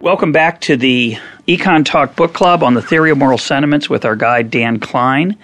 [0.00, 1.16] Welcome back to the
[1.48, 5.38] Econ Talk Book Club on the Theory of Moral Sentiments with our guide, Dan Klein.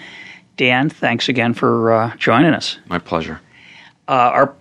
[0.59, 2.77] Dan, thanks again for uh, joining us.
[2.87, 3.41] My pleasure.
[4.07, 4.55] Uh, our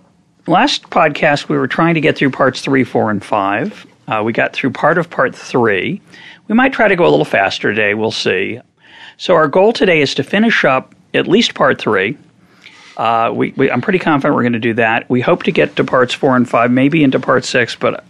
[0.47, 3.85] last podcast, we were trying to get through parts three, four, and five.
[4.07, 6.01] Uh, we got through part of part three.
[6.47, 7.93] We might try to go a little faster today.
[7.93, 8.61] We'll see.
[9.17, 12.17] So, our goal today is to finish up at least part three.
[12.95, 15.09] Uh, we, we, I'm pretty confident we're going to do that.
[15.09, 18.05] We hope to get to parts four and five, maybe into part six, but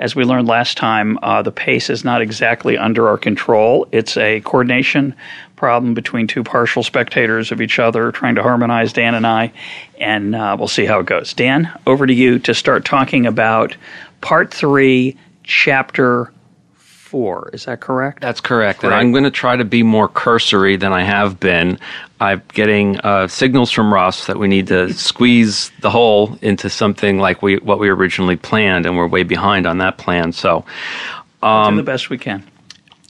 [0.00, 3.86] as we learned last time, uh, the pace is not exactly under our control.
[3.92, 5.14] It's a coordination
[5.56, 9.52] problem between two partial spectators of each other trying to harmonize Dan and I,
[10.00, 11.34] and uh, we'll see how it goes.
[11.34, 13.76] Dan, over to you to start talking about
[14.22, 16.32] part three, chapter
[17.10, 17.50] four.
[17.52, 18.20] Is that correct?
[18.20, 18.84] That's correct.
[18.84, 21.76] And I'm going to try to be more cursory than I have been.
[22.20, 27.18] I'm getting uh, signals from Russ that we need to squeeze the whole into something
[27.18, 30.32] like we what we originally planned, and we're way behind on that plan.
[30.32, 30.64] So,
[31.42, 32.44] um, do the best we can.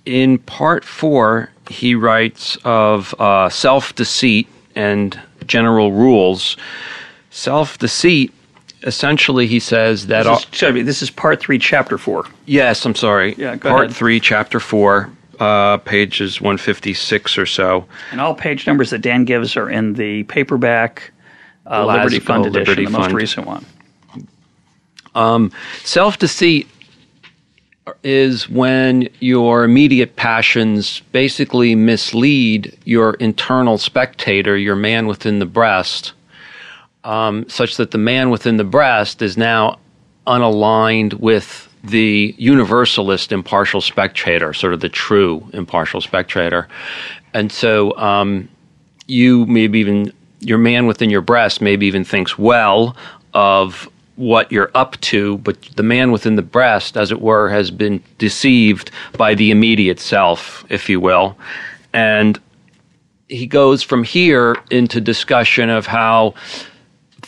[0.07, 6.57] In part four, he writes of uh, self deceit and general rules.
[7.29, 8.33] Self deceit
[8.83, 12.25] essentially he says that this is, this is part three, chapter four.
[12.47, 13.35] Yes, I'm sorry.
[13.35, 13.97] Yeah, part ahead.
[13.97, 17.87] three, chapter four, uh, pages 156 or so.
[18.11, 21.13] And all page numbers that Dan gives are in the paperback
[21.67, 23.05] uh, Liberty Fund edition, Liberty the Fund.
[23.05, 23.67] most recent one.
[25.15, 25.53] Um,
[25.85, 26.69] Self deceit
[28.05, 36.13] is when your immediate passions basically mislead your internal spectator, your man within the breast
[37.05, 39.79] um, such that the man within the breast is now
[40.27, 46.69] unaligned with the universalist impartial spectator, sort of the true impartial spectator.
[47.33, 48.49] And so um,
[49.07, 52.97] you maybe even, your man within your breast maybe even thinks well
[53.33, 57.71] of what you're up to, but the man within the breast, as it were, has
[57.71, 61.39] been deceived by the immediate self, if you will.
[61.95, 62.39] And
[63.29, 66.35] he goes from here into discussion of how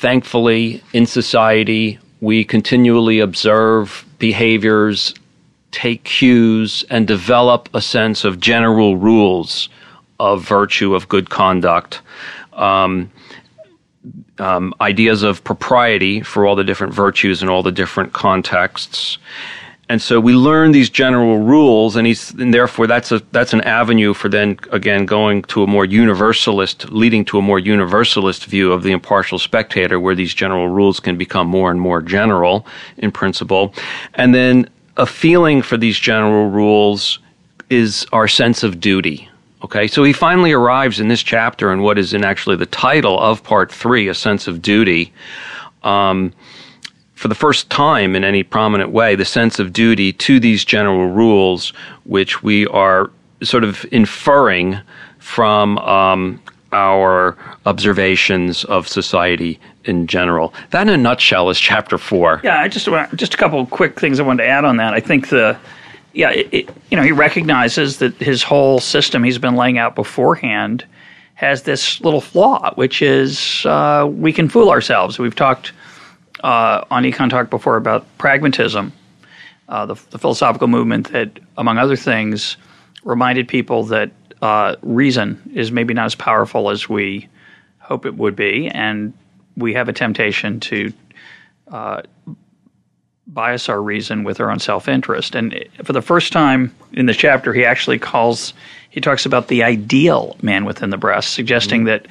[0.02, 5.14] thankfully, in society, we continually observe behaviors,
[5.70, 9.68] take cues, and develop a sense of general rules
[10.18, 12.00] of virtue, of good conduct.
[12.52, 13.12] Um,
[14.40, 19.18] um, ideas of propriety for all the different virtues and all the different contexts.
[19.88, 23.60] And so we learn these general rules, and he's and therefore that's a that's an
[23.62, 28.72] avenue for then again going to a more universalist, leading to a more universalist view
[28.72, 32.64] of the impartial spectator, where these general rules can become more and more general
[32.96, 33.74] in principle,
[34.14, 37.18] and then a feeling for these general rules
[37.68, 39.28] is our sense of duty.
[39.64, 43.18] Okay, so he finally arrives in this chapter in what is in actually the title
[43.18, 45.12] of part three, a sense of duty.
[45.82, 46.32] Um,
[47.22, 51.06] for the first time in any prominent way, the sense of duty to these general
[51.06, 51.72] rules,
[52.02, 53.12] which we are
[53.44, 54.76] sort of inferring
[55.20, 60.52] from um, our observations of society in general.
[60.70, 62.40] That, in a nutshell, is chapter four.
[62.42, 64.92] Yeah, I just just a couple quick things I wanted to add on that.
[64.92, 65.56] I think the
[66.14, 69.94] yeah, it, it, you know, he recognizes that his whole system he's been laying out
[69.94, 70.84] beforehand
[71.34, 75.20] has this little flaw, which is uh, we can fool ourselves.
[75.20, 75.70] We've talked
[76.42, 78.92] uh, on Econ Talk before about pragmatism,
[79.68, 82.56] uh, the, the, philosophical movement that, among other things,
[83.04, 84.10] reminded people that
[84.42, 87.28] uh, reason is maybe not as powerful as we
[87.78, 89.12] hope it would be, and
[89.56, 90.92] we have a temptation to
[91.70, 92.02] uh,
[93.28, 95.34] bias our reason with our own self interest.
[95.34, 98.52] And for the first time in the chapter, he actually calls,
[98.90, 102.04] he talks about the ideal man within the breast, suggesting mm-hmm.
[102.04, 102.06] that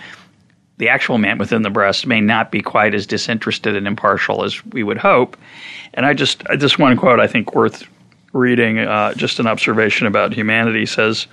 [0.82, 4.66] the actual man within the breast may not be quite as disinterested and impartial as
[4.66, 5.38] we would hope.
[5.94, 7.84] And I just, this one quote I think worth
[8.34, 11.28] reading, uh, just an observation about humanity says,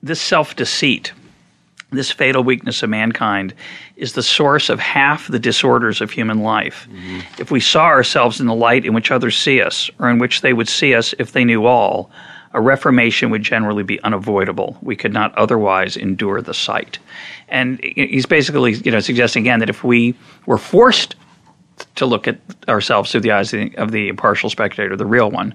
[0.00, 1.12] "This self deceit."
[1.90, 3.54] This fatal weakness of mankind
[3.96, 6.88] is the source of half the disorders of human life.
[6.90, 7.20] Mm-hmm.
[7.40, 10.40] If we saw ourselves in the light in which others see us, or in which
[10.40, 12.10] they would see us if they knew all,
[12.56, 14.78] a reformation would generally be unavoidable.
[14.82, 16.98] We could not otherwise endure the sight.
[17.48, 20.14] And he's basically, you know, suggesting again that if we
[20.46, 21.14] were forced
[21.96, 22.38] to look at
[22.68, 25.54] ourselves through the eyes of the, of the impartial spectator, the real one,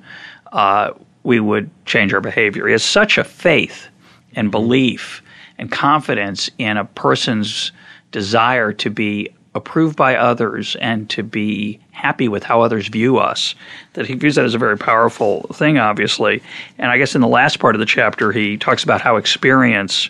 [0.52, 0.92] uh,
[1.24, 2.66] we would change our behavior.
[2.66, 3.88] He has such a faith
[4.36, 5.22] and belief
[5.58, 7.72] and confidence in a person's
[8.12, 13.54] desire to be approved by others and to be happy with how others view us
[13.94, 16.42] that he views that as a very powerful thing obviously
[16.78, 20.10] and i guess in the last part of the chapter he talks about how experience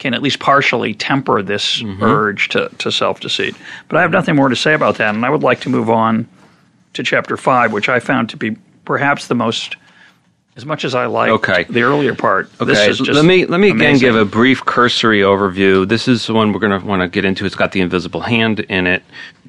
[0.00, 2.02] can at least partially temper this mm-hmm.
[2.02, 3.54] urge to, to self-deceit
[3.88, 5.88] but i have nothing more to say about that and i would like to move
[5.88, 6.26] on
[6.94, 9.76] to chapter 5 which i found to be perhaps the most
[10.56, 11.64] as much as I like okay.
[11.64, 12.50] the earlier part.
[12.60, 13.74] Okay, let me let me amazing.
[13.76, 15.88] again give a brief cursory overview.
[15.88, 17.46] This is the one we're going to want to get into.
[17.46, 19.02] It's got the invisible hand in it.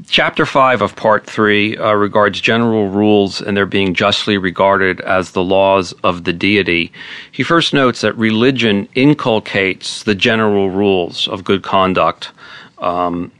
[0.08, 5.32] Chapter five of part three uh, regards general rules and they're being justly regarded as
[5.32, 6.92] the laws of the deity.
[7.32, 12.32] He first notes that religion inculcates the general rules of good conduct.
[12.78, 13.32] Um,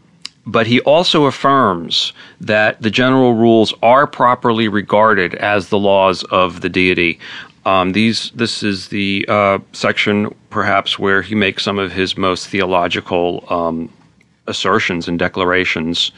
[0.46, 6.62] but he also affirms that the general rules are properly regarded as the laws of
[6.62, 7.20] the deity.
[7.66, 12.48] Um, these this is the uh, section perhaps where he makes some of his most
[12.48, 13.92] theological um,
[14.48, 16.12] assertions and declarations.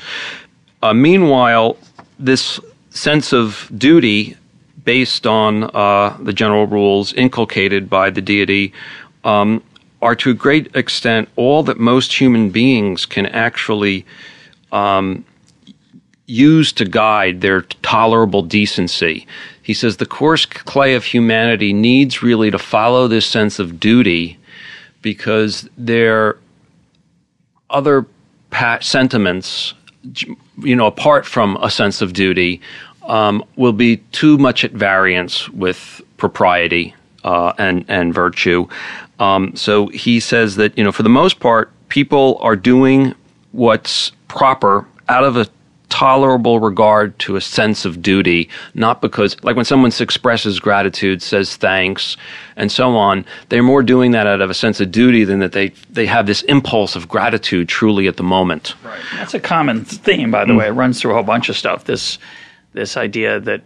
[0.82, 1.78] Uh, meanwhile,
[2.18, 2.60] this
[2.90, 4.38] sense of duty
[4.86, 8.74] based on uh, the general rules inculcated by the deity
[9.24, 9.64] um,
[10.02, 14.06] are to a great extent all that most human beings can actually
[14.72, 15.24] um,
[16.26, 19.26] use to guide their tolerable decency.
[19.64, 24.38] He says the coarse clay of humanity needs really to follow this sense of duty
[25.02, 26.38] because their
[27.70, 28.06] other
[28.82, 29.74] sentiments,
[30.60, 32.62] you know, apart from a sense of duty,
[33.04, 36.94] um, will be too much at variance with propriety
[37.24, 38.68] uh, and and virtue.
[39.20, 43.16] Um, so he says that you know, for the most part, people are doing
[43.52, 45.48] what's proper out of a
[45.94, 51.56] tolerable regard to a sense of duty, not because, like when someone expresses gratitude, says
[51.56, 52.18] thanks,
[52.56, 55.52] and so on, they're more doing that out of a sense of duty than that
[55.52, 58.74] they, they have this impulse of gratitude truly at the moment.
[58.84, 59.00] Right.
[59.14, 60.58] That's a common theme, by the mm.
[60.58, 60.68] way.
[60.70, 61.84] It runs through a whole bunch of stuff.
[61.84, 62.18] This,
[62.72, 63.62] this idea that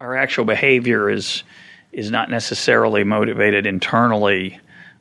[0.00, 1.44] our actual behavior is,
[1.92, 4.58] is not necessarily motivated internally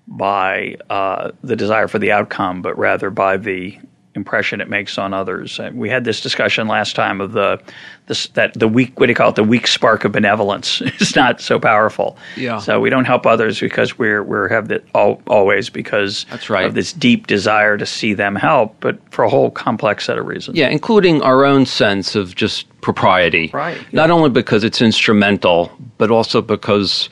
[0.07, 3.79] by uh, the desire for the outcome, but rather by the
[4.17, 5.59] impression it makes on others.
[5.59, 7.61] Uh, we had this discussion last time of the
[8.07, 11.15] this that the weak what do you call it the weak spark of benevolence is
[11.15, 12.17] not so powerful.
[12.35, 12.59] Yeah.
[12.59, 16.65] So we don't help others because we're we're have that all, always because that's right
[16.65, 20.25] of this deep desire to see them help, but for a whole complex set of
[20.25, 20.57] reasons.
[20.57, 23.51] Yeah, including our own sense of just propriety.
[23.53, 23.77] Right.
[23.93, 27.09] Not only because it's instrumental, but also because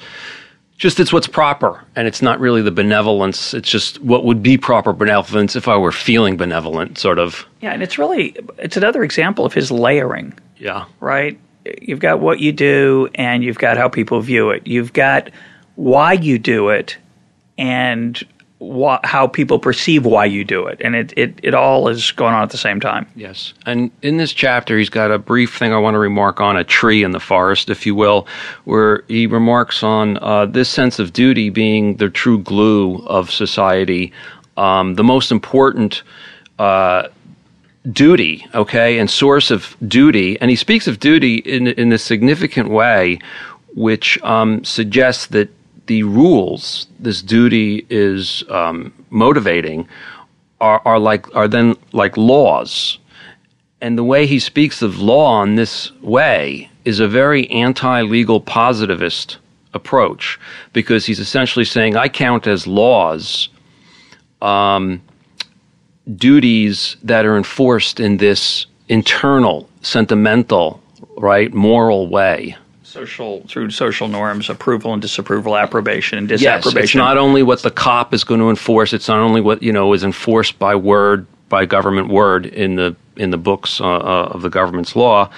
[0.77, 3.53] just it's what's proper and it's not really the benevolence.
[3.53, 7.45] It's just what would be proper benevolence if i were feeling benevolent sort of.
[7.61, 10.33] Yeah and it's really it's another example of his layering.
[10.57, 10.85] Yeah.
[10.99, 11.39] Right?
[11.81, 14.67] You've got what you do and you've got how people view it.
[14.67, 15.29] You've got
[15.75, 16.97] why you do it
[17.57, 18.21] and
[19.03, 22.43] how people perceive why you do it, and it, it it all is going on
[22.43, 23.05] at the same time.
[23.15, 26.55] Yes, and in this chapter, he's got a brief thing I want to remark on
[26.55, 28.27] a tree in the forest, if you will,
[28.63, 34.13] where he remarks on uh, this sense of duty being the true glue of society,
[34.57, 36.03] um, the most important.
[36.57, 37.09] Uh,
[37.91, 40.39] duty, okay, and source of duty.
[40.39, 43.19] And he speaks of duty in in a significant way,
[43.75, 45.49] which um, suggests that
[45.87, 49.87] the rules this duty is um, motivating
[50.61, 52.97] are, are like are then like laws,
[53.81, 59.37] and the way he speaks of law in this way is a very anti-legal positivist
[59.73, 60.39] approach
[60.71, 63.49] because he's essentially saying I count as laws
[64.41, 65.01] um,
[66.15, 70.81] duties that are enforced in this internal, sentimental,
[71.17, 72.55] right, moral way
[72.95, 76.77] social through social norms, approval and disapproval, approbation and disapprobation.
[76.77, 79.61] Yes, it's not only what the cop is going to enforce; it's not only what
[79.61, 83.85] you know is enforced by word by government word in the in the books uh,
[83.85, 85.29] uh, of the government's law.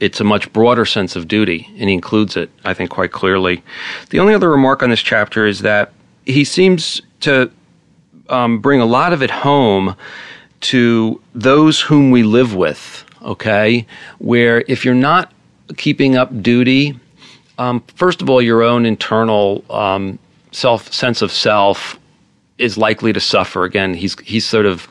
[0.00, 3.62] It's a much broader sense of duty, and he includes it, I think, quite clearly.
[4.10, 5.92] The only other remark on this chapter is that
[6.26, 7.50] he seems to
[8.28, 9.94] um, bring a lot of it home
[10.62, 13.04] to those whom we live with.
[13.22, 13.86] Okay,
[14.18, 15.32] where if you're not
[15.76, 16.98] keeping up duty
[17.58, 20.18] um, first of all, your own internal um,
[20.52, 21.98] self sense of self
[22.58, 23.64] is likely to suffer.
[23.64, 24.88] Again, he's he's sort of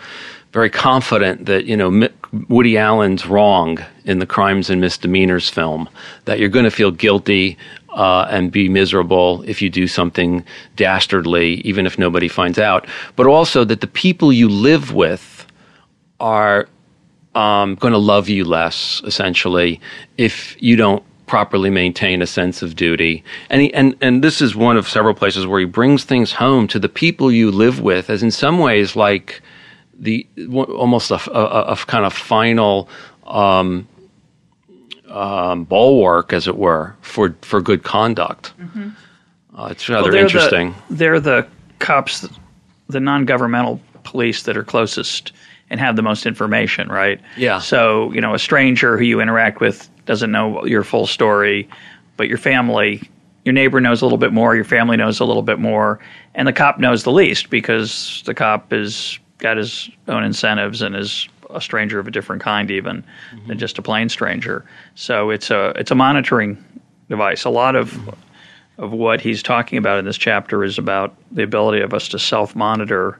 [0.51, 2.07] very confident that you know
[2.47, 5.89] Woody Allen's wrong in the Crimes and Misdemeanors film.
[6.25, 7.57] That you're going to feel guilty
[7.89, 10.43] uh, and be miserable if you do something
[10.75, 12.87] dastardly, even if nobody finds out.
[13.15, 15.45] But also that the people you live with
[16.19, 16.67] are
[17.35, 19.81] um, going to love you less, essentially,
[20.17, 23.23] if you don't properly maintain a sense of duty.
[23.49, 26.67] And, he, and, and this is one of several places where he brings things home
[26.69, 29.41] to the people you live with as in some ways like
[29.97, 32.89] the almost a, a, a kind of final
[33.25, 33.87] um,
[35.09, 38.53] um, bulwark, as it were, for, for good conduct.
[38.59, 38.89] Mm-hmm.
[39.55, 40.75] Uh, it's rather well, they're interesting.
[40.89, 41.47] The, they're the
[41.79, 42.27] cops,
[42.87, 45.31] the non-governmental police that are closest
[45.69, 47.19] and have the most information, right?
[47.37, 47.59] Yeah.
[47.59, 51.67] So you know, a stranger who you interact with doesn't know your full story,
[52.17, 53.01] but your family,
[53.45, 55.99] your neighbor knows a little bit more, your family knows a little bit more,
[56.35, 60.95] and the cop knows the least because the cop has got his own incentives and
[60.95, 63.47] is a stranger of a different kind even mm-hmm.
[63.47, 64.65] than just a plain stranger.
[64.95, 66.63] So it's a it's a monitoring
[67.09, 67.45] device.
[67.45, 68.83] A lot of mm-hmm.
[68.83, 72.19] of what he's talking about in this chapter is about the ability of us to
[72.19, 73.19] self monitor,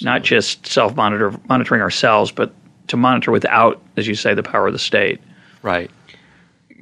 [0.00, 2.52] not just self monitor monitoring ourselves, but
[2.88, 5.20] to monitor without, as you say, the power of the state.
[5.62, 5.90] Right.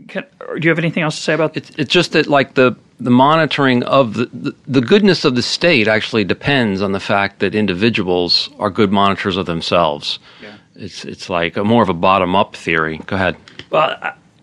[0.09, 1.56] Can, do you have anything else to say about?
[1.56, 5.42] It's, it's just that like the the monitoring of the, the, the goodness of the
[5.42, 10.18] state actually depends on the fact that individuals are good monitors of themselves.
[10.40, 10.56] Yeah.
[10.76, 12.99] It's it's like a more of a bottom up theory.
[13.06, 13.37] Go ahead.
[13.71, 13.97] Well,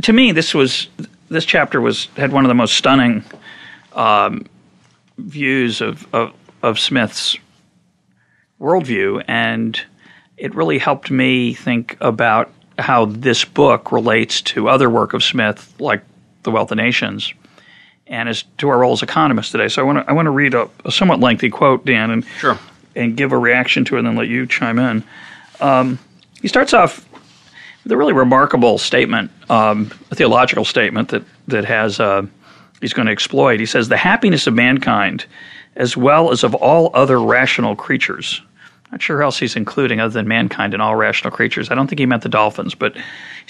[0.03, 0.87] to me, this was
[1.29, 3.23] this chapter was had one of the most stunning
[3.93, 4.45] um,
[5.17, 7.37] views of, of of Smith's
[8.59, 9.81] worldview, and
[10.37, 15.74] it really helped me think about how this book relates to other work of Smith,
[15.79, 16.03] like
[16.43, 17.33] The Wealth of Nations,
[18.07, 19.67] and as to our role as economists today.
[19.67, 22.25] So I want to I want to read a, a, somewhat lengthy quote, Dan, and
[22.39, 22.57] sure.
[22.95, 25.03] and give a reaction to it, and then let you chime in.
[25.59, 26.00] Um,
[26.41, 27.07] he starts off
[27.83, 32.25] with a really remarkable statement, um, a theological statement that that has uh,
[32.81, 33.59] he's going to exploit.
[33.59, 35.25] He says the happiness of mankind,
[35.75, 38.41] as well as of all other rational creatures,
[38.91, 41.69] not sure who else he's including other than mankind and all rational creatures.
[41.69, 43.01] I don't think he meant the dolphins, but he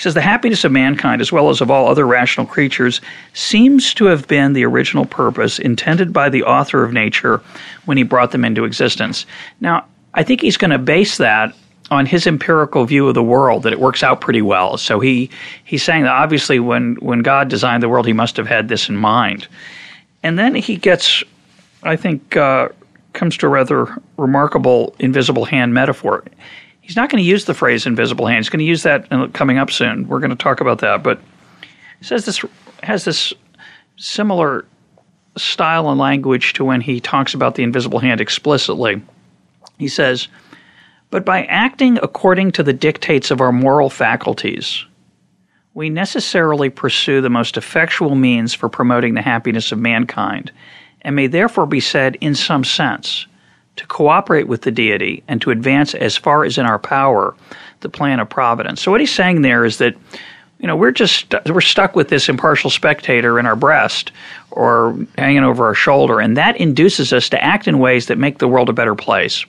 [0.01, 2.99] says the happiness of mankind, as well as of all other rational creatures,
[3.33, 7.41] seems to have been the original purpose intended by the author of nature
[7.85, 9.25] when he brought them into existence.
[9.61, 11.53] Now, I think he's going to base that
[11.91, 14.77] on his empirical view of the world that it works out pretty well.
[14.77, 15.29] So he
[15.63, 18.89] he's saying that obviously when when God designed the world, he must have had this
[18.89, 19.47] in mind.
[20.21, 21.23] And then he gets,
[21.83, 22.69] I think, uh,
[23.13, 26.23] comes to a rather remarkable invisible hand metaphor.
[26.81, 28.37] He's not going to use the phrase invisible hand.
[28.37, 30.07] He's going to use that coming up soon.
[30.07, 31.03] We're going to talk about that.
[31.03, 31.19] But
[31.99, 32.43] he says this
[32.81, 33.33] has this
[33.97, 34.65] similar
[35.37, 39.01] style and language to when he talks about the invisible hand explicitly.
[39.77, 40.27] He says,
[41.09, 44.85] But by acting according to the dictates of our moral faculties,
[45.73, 50.51] we necessarily pursue the most effectual means for promoting the happiness of mankind
[51.01, 53.25] and may therefore be said, in some sense,
[53.75, 57.35] to cooperate with the deity and to advance as far as in our power
[57.79, 58.81] the plan of providence.
[58.81, 59.95] So what he's saying there is that
[60.59, 64.11] you know we're just we're stuck with this impartial spectator in our breast
[64.51, 68.39] or hanging over our shoulder and that induces us to act in ways that make
[68.39, 69.45] the world a better place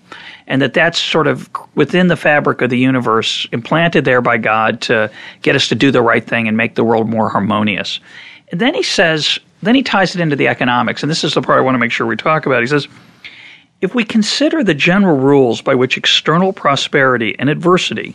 [0.47, 4.80] and that that's sort of within the fabric of the universe implanted there by God
[4.83, 5.11] to
[5.42, 7.99] get us to do the right thing and make the world more harmonious
[8.52, 11.43] and then he says then he ties it into the economics, and this is the
[11.43, 12.62] part I want to make sure we talk about.
[12.62, 12.88] He says,
[13.81, 18.14] if we consider the general rules by which external prosperity and adversity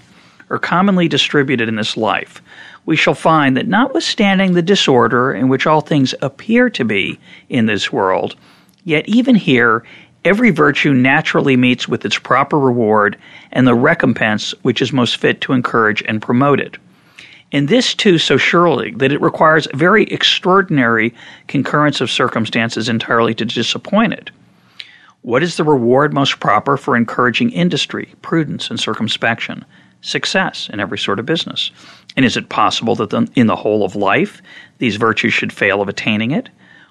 [0.49, 2.41] are commonly distributed in this life,
[2.85, 7.65] we shall find that notwithstanding the disorder in which all things appear to be in
[7.65, 8.35] this world,
[8.83, 9.83] yet even here
[10.23, 13.17] every virtue naturally meets with its proper reward
[13.51, 16.77] and the recompense which is most fit to encourage and promote it
[17.55, 21.13] and this too so surely that it requires a very extraordinary
[21.47, 24.29] concurrence of circumstances entirely to disappoint it.
[25.21, 29.63] What is the reward most proper for encouraging industry, prudence, and circumspection,
[30.01, 31.71] success in every sort of business?
[32.17, 34.41] And is it possible that in the whole of life
[34.79, 36.49] these virtues should fail of attaining it?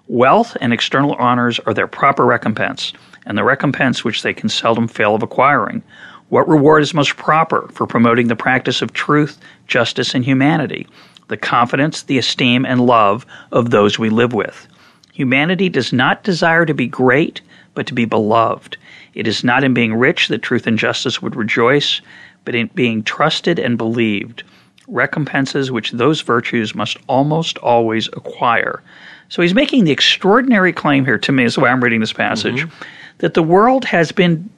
[0.08, 2.94] Wealth and external honors are their proper recompense,
[3.26, 5.82] and the recompense which they can seldom fail of acquiring
[6.28, 10.86] what reward is most proper for promoting the practice of truth, justice, and humanity?
[11.28, 14.66] The confidence, the esteem, and love of those we live with.
[15.12, 17.40] Humanity does not desire to be great,
[17.74, 18.76] but to be beloved.
[19.14, 22.00] It is not in being rich that truth and justice would rejoice,
[22.44, 24.42] but in being trusted and believed,
[24.88, 28.82] recompenses which those virtues must almost always acquire.
[29.28, 32.12] So he's making the extraordinary claim here to me, is the way I'm reading this
[32.12, 32.84] passage, mm-hmm.
[33.18, 34.50] that the world has been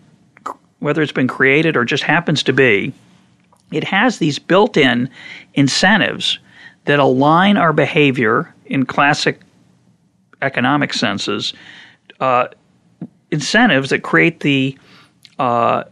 [0.79, 2.93] whether it's been created or just happens to be,
[3.73, 5.09] it has these built in
[5.55, 6.39] incentives
[6.85, 9.41] that align our behavior in classic
[10.43, 11.53] economic senses,
[12.21, 12.49] uh,
[13.31, 14.79] incentives that create the
[15.39, 15.85] uh,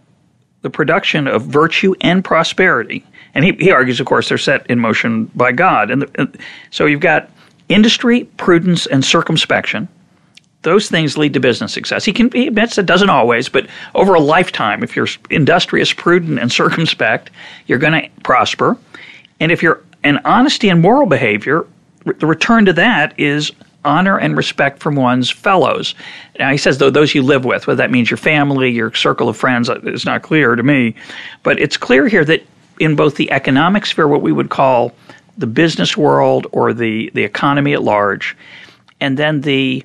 [0.62, 3.04] the production of virtue and prosperity.
[3.34, 5.90] And he, he argues, of course, they're set in motion by God.
[5.90, 6.38] And, the, and
[6.70, 7.30] so you've got
[7.68, 9.88] industry, prudence, and circumspection.
[10.64, 12.04] Those things lead to business success.
[12.04, 16.38] He can he admits it doesn't always, but over a lifetime, if you're industrious, prudent,
[16.38, 17.30] and circumspect,
[17.66, 18.76] you're going to prosper.
[19.40, 21.66] And if you're an honesty and moral behavior,
[22.04, 23.52] the return to that is
[23.84, 25.94] honor and respect from one's fellows.
[26.38, 29.28] Now, he says, though, those you live with, whether that means your family, your circle
[29.28, 30.94] of friends, uh, is not clear to me.
[31.42, 32.42] But it's clear here that
[32.80, 34.92] in both the economic sphere, what we would call
[35.36, 38.36] the business world or the, the economy at large,
[39.00, 39.84] and then the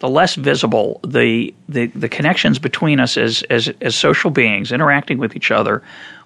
[0.00, 5.18] the less visible the, the, the connections between us as, as, as social beings interacting
[5.18, 5.82] with each other,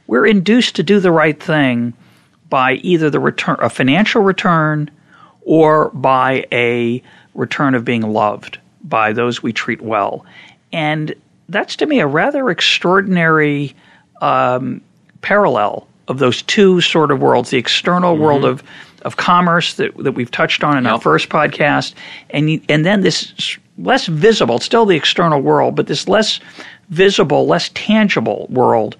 [0.06, 1.94] we're induced to do the right thing
[2.50, 4.90] by either the return, a financial return,
[5.42, 7.02] or by a
[7.34, 10.26] return of being loved by those we treat well.
[10.72, 11.14] And
[11.48, 13.74] that's to me a rather extraordinary
[14.20, 14.82] um,
[15.22, 18.22] parallel of those two sort of worlds the external mm-hmm.
[18.22, 18.62] world of,
[19.02, 20.92] of commerce that, that we've touched on in yep.
[20.94, 21.94] our first podcast,
[22.30, 26.40] and, and then this less visible, it's still the external world, but this less
[26.90, 28.96] visible, less tangible world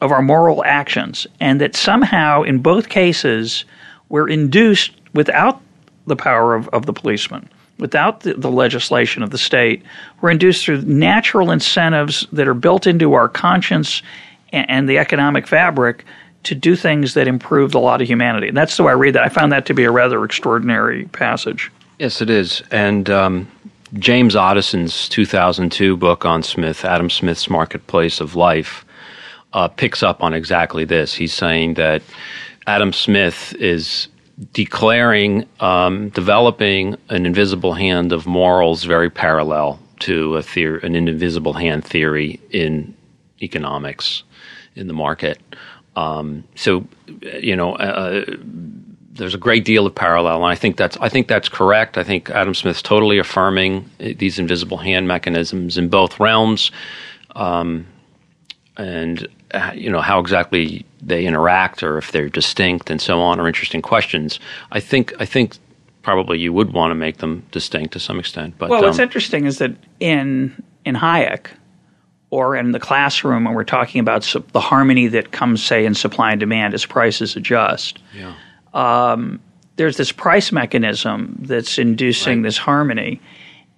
[0.00, 1.26] of our moral actions.
[1.40, 3.64] And that somehow, in both cases,
[4.08, 5.60] we're induced without
[6.06, 9.82] the power of, of the policeman, without the, the legislation of the state.
[10.20, 14.02] We're induced through natural incentives that are built into our conscience
[14.52, 16.04] and, and the economic fabric
[16.44, 18.48] to do things that improve the lot of humanity.
[18.48, 19.24] And that's the way I read that.
[19.24, 21.70] I found that to be a rather extraordinary passage.
[21.98, 22.62] Yes, it is.
[22.70, 23.50] And um,
[23.94, 28.84] James Otteson's 2002 book on Smith, Adam Smith's Marketplace of Life,
[29.52, 31.14] uh, picks up on exactly this.
[31.14, 32.02] He's saying that
[32.66, 34.08] Adam Smith is
[34.52, 41.52] declaring, um, developing an invisible hand of morals very parallel to a theory, an invisible
[41.52, 42.96] hand theory in
[43.42, 44.24] economics
[44.74, 45.40] in the market.
[45.94, 46.84] Um, so,
[47.40, 48.24] you know, uh,
[49.14, 51.96] there's a great deal of parallel, and I think that's I think that's correct.
[51.96, 56.70] I think Adam Smith's totally affirming these invisible hand mechanisms in both realms,
[57.36, 57.86] um,
[58.76, 63.38] and uh, you know how exactly they interact or if they're distinct and so on
[63.40, 64.40] are interesting questions.
[64.72, 65.56] I think I think
[66.02, 68.54] probably you would want to make them distinct to some extent.
[68.58, 71.46] But well, what's um, interesting is that in in Hayek
[72.30, 76.32] or in the classroom when we're talking about the harmony that comes, say, in supply
[76.32, 78.00] and demand as prices adjust.
[78.12, 78.34] Yeah.
[78.74, 79.40] Um,
[79.76, 82.48] there's this price mechanism that's inducing right.
[82.48, 83.20] this harmony.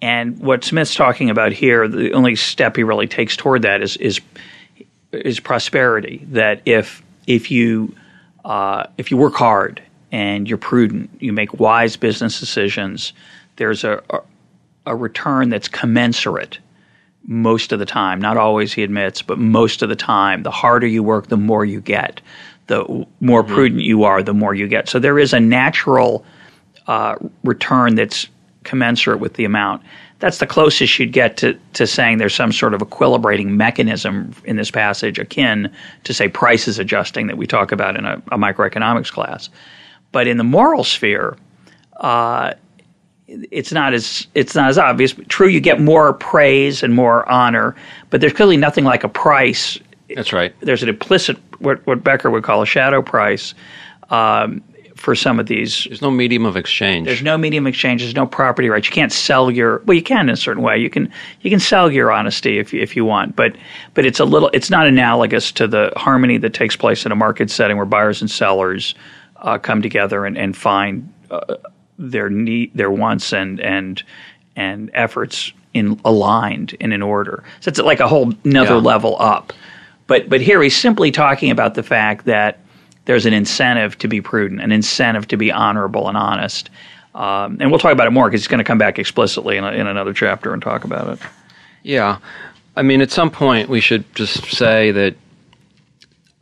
[0.03, 3.97] And what Smith's talking about here, the only step he really takes toward that is
[3.97, 4.21] is
[5.13, 6.27] is prosperity.
[6.31, 7.95] That if if you
[8.45, 9.83] uh, if you work hard
[10.13, 13.13] and you're prudent, you make wise business decisions.
[13.57, 14.21] There's a, a,
[14.87, 16.59] a return that's commensurate
[17.27, 18.21] most of the time.
[18.21, 20.43] Not always, he admits, but most of the time.
[20.43, 22.21] The harder you work, the more you get.
[22.66, 23.55] The more mm-hmm.
[23.55, 24.88] prudent you are, the more you get.
[24.88, 26.24] So there is a natural
[26.87, 28.29] uh, return that's
[28.64, 29.83] commensurate with the amount
[30.18, 34.57] that's the closest you'd get to, to saying there's some sort of equilibrating mechanism in
[34.57, 35.70] this passage akin
[36.05, 39.50] to say prices adjusting that we talk about in a, a microeconomics class.
[40.12, 41.37] But in the moral sphere,
[41.98, 42.55] uh,
[43.29, 45.14] it's not as it's not as obvious.
[45.29, 47.74] True, you get more praise and more honor,
[48.09, 49.79] but there's clearly nothing like a price.
[50.14, 50.55] That's right.
[50.61, 53.55] There's an implicit what what Becker would call a shadow price.
[54.11, 54.62] Um,
[54.97, 55.85] for some of these.
[55.85, 57.07] There's no medium of exchange.
[57.07, 58.03] There's no medium of exchange.
[58.03, 58.88] There's no property rights.
[58.88, 59.83] You can't sell your.
[59.85, 60.79] Well, you can in a certain way.
[60.79, 63.57] You can you can sell your honesty if you, if you want, but
[63.95, 64.51] but it's a little.
[64.53, 68.21] It's not analogous to the harmony that takes place in a market setting where buyers
[68.21, 68.95] and sellers
[69.37, 71.57] uh, come together and and find uh,
[71.99, 74.03] their need, their wants and and
[74.57, 77.45] and efforts in aligned and in order.
[77.61, 78.81] So it's like a whole another yeah.
[78.81, 79.53] level up.
[80.07, 82.61] But but here he's simply talking about the fact that
[83.07, 86.71] there's an incentive to be prudent, an incentive to be honorable and honest.
[87.14, 89.64] Um, and we'll talk about it more because he's going to come back explicitly in,
[89.64, 91.19] a, in another chapter and talk about it.
[91.83, 92.19] Yeah.
[92.77, 95.14] I mean, at some point, we should just say that,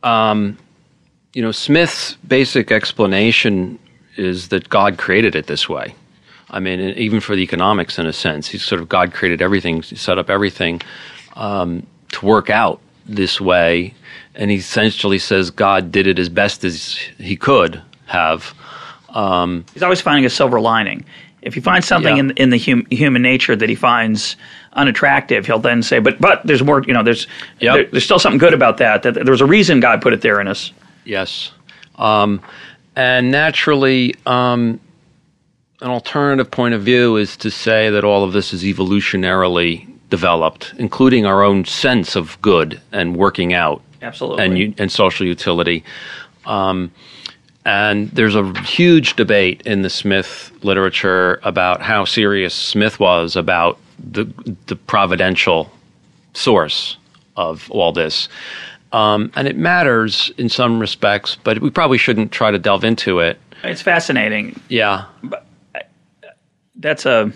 [0.03, 0.57] um,
[1.33, 3.79] you know, Smith's basic explanation
[4.17, 5.95] is that God created it this way.
[6.49, 9.81] I mean, even for the economics, in a sense, he's sort of God created everything,
[9.81, 10.81] set up everything
[11.35, 13.93] um, to work out this way
[14.35, 18.53] and he essentially says God did it as best as he could have.
[19.09, 21.05] Um, He's always finding a silver lining.
[21.41, 22.23] If he finds something yeah.
[22.23, 24.35] in in the hum, human nature that he finds
[24.73, 26.83] unattractive, he'll then say, "But but there's more.
[26.83, 27.27] You know, there's
[27.59, 27.75] yep.
[27.75, 29.03] there, there's still something good about that.
[29.03, 30.71] That there's a reason God put it there in us."
[31.05, 31.51] Yes,
[31.97, 32.41] um,
[32.95, 34.79] and naturally, um,
[35.81, 40.73] an alternative point of view is to say that all of this is evolutionarily developed,
[40.77, 45.83] including our own sense of good and working out absolutely, and and social utility.
[46.45, 46.91] Um,
[47.65, 53.77] And there's a huge debate in the Smith literature about how serious Smith was about
[54.13, 54.25] the
[54.67, 55.67] the providential
[56.33, 56.97] source
[57.35, 58.29] of all this.
[58.91, 63.19] Um, and it matters in some respects, but we probably shouldn't try to delve into
[63.19, 63.37] it.
[63.63, 64.59] It's fascinating.
[64.69, 65.05] Yeah.
[65.23, 65.41] But
[66.75, 67.31] That's a.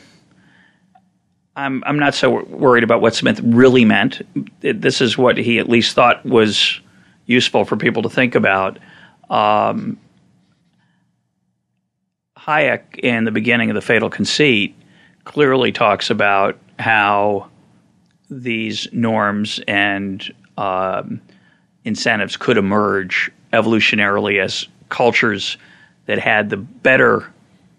[1.55, 4.21] I'm I'm not so worried about what Smith really meant.
[4.61, 6.79] It- This is what he at least thought was
[7.25, 8.79] useful for people to think about.
[9.29, 9.97] Um,
[12.37, 14.75] Hayek, in the beginning of the Fatal Conceit,
[15.25, 17.49] clearly talks about how
[18.29, 21.21] these norms and um,
[21.83, 25.57] incentives could emerge evolutionarily as cultures
[26.05, 27.31] that had the better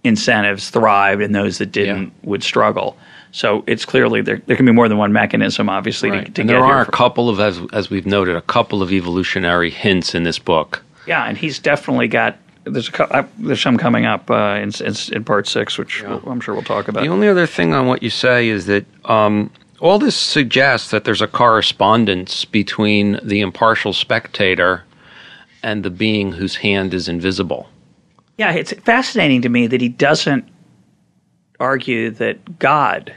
[0.05, 2.11] incentives thrived and those that didn't Yeah.
[2.31, 2.97] would struggle.
[3.33, 6.35] So it's clearly there, there can be more than one mechanism, obviously, to, to and
[6.35, 8.93] get there here are a for- couple of, as, as we've noted, a couple of
[8.93, 10.83] evolutionary hints in this book.
[11.07, 12.37] Yeah, and he's definitely got.
[12.65, 16.03] There's a cou- uh, there's some coming up uh, in, in in part six, which
[16.03, 17.03] we'll, I'm sure we'll talk about.
[17.03, 21.05] The only other thing on what you say is that um, all this suggests that
[21.05, 24.85] there's a correspondence between the impartial spectator
[25.63, 27.69] and the being whose hand is invisible.
[28.37, 30.47] Yeah, it's fascinating to me that he doesn't
[31.59, 33.15] argue that God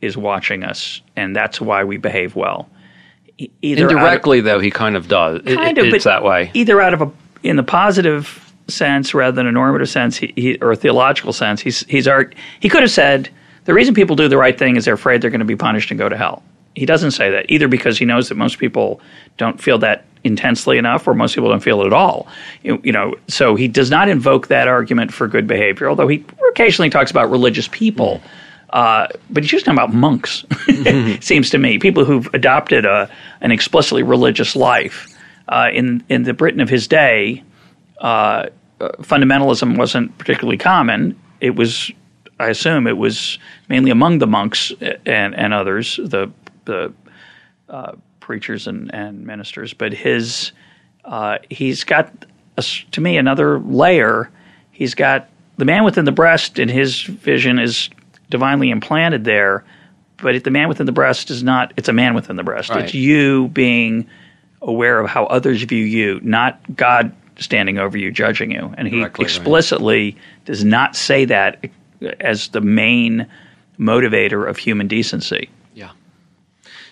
[0.00, 2.68] is watching us and that's why we behave well.
[3.62, 5.42] Either out of- Indirectly, though, he kind of does.
[5.42, 6.50] Kind it- of, it's that way.
[6.54, 7.10] Either out of a
[7.44, 11.60] in the positive sense rather than a normative sense, he, he, or a theological sense.
[11.60, 12.34] He's he's art.
[12.60, 13.28] He could have said
[13.64, 15.90] the reason people do the right thing is they're afraid they're going to be punished
[15.90, 16.42] and go to hell.
[16.74, 19.00] He doesn't say that either because he knows that most people
[19.36, 22.26] don't feel that intensely enough, or most people don't feel it at all.
[22.62, 25.88] You, you know, so he does not invoke that argument for good behavior.
[25.88, 28.20] Although he occasionally talks about religious people.
[28.24, 28.30] Mm.
[28.70, 30.44] Uh, but he's just talking about monks,
[31.20, 31.78] seems to me.
[31.78, 35.06] People who've adopted a, an explicitly religious life.
[35.48, 37.42] Uh, in, in the Britain of his day,
[38.00, 38.46] uh,
[38.80, 41.18] uh, fundamentalism wasn't particularly common.
[41.40, 41.90] It was,
[42.38, 44.72] I assume, it was mainly among the monks
[45.06, 46.30] and, and others, the,
[46.66, 46.92] the
[47.70, 49.72] uh, preachers and, and ministers.
[49.72, 50.52] But his,
[51.06, 52.12] uh, he's got,
[52.58, 54.30] a to me, another layer.
[54.70, 57.88] He's got the man within the breast, in his vision, is
[58.30, 59.64] divinely implanted there.
[60.18, 62.70] But if the man within the breast is not, it's a man within the breast.
[62.70, 62.84] Right.
[62.84, 64.08] It's you being
[64.60, 68.74] aware of how others view you, not God standing over you, judging you.
[68.76, 69.30] And he Directly, right.
[69.30, 71.64] explicitly does not say that
[72.20, 73.26] as the main
[73.78, 75.48] motivator of human decency.
[75.74, 75.90] Yeah.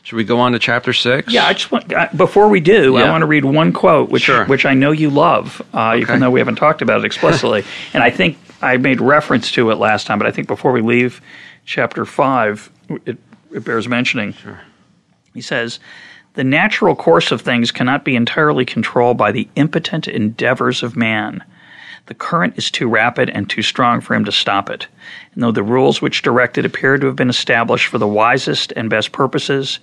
[0.05, 1.33] Should we go on to chapter six?
[1.33, 4.23] Yeah, I just want uh, before we do, I want to read one quote, which
[4.23, 4.45] Sure.
[4.45, 7.65] which I know you love, uh, even though we haven't talked about it explicitly.
[7.93, 10.83] and I think I made reference to it last time, but I think before we
[10.83, 11.21] leave
[11.65, 12.71] chapter five,
[13.07, 13.17] it,
[13.53, 14.33] it bears mentioning.
[14.35, 14.61] Sure.
[15.35, 15.81] He says,
[16.35, 21.43] "The natural course of things cannot be entirely controlled by the impotent endeavors of man."
[22.07, 24.87] The current is too rapid and too strong for him to stop it.
[25.35, 28.73] And though the rules which direct it appear to have been established for the wisest
[28.77, 29.81] and best purposes,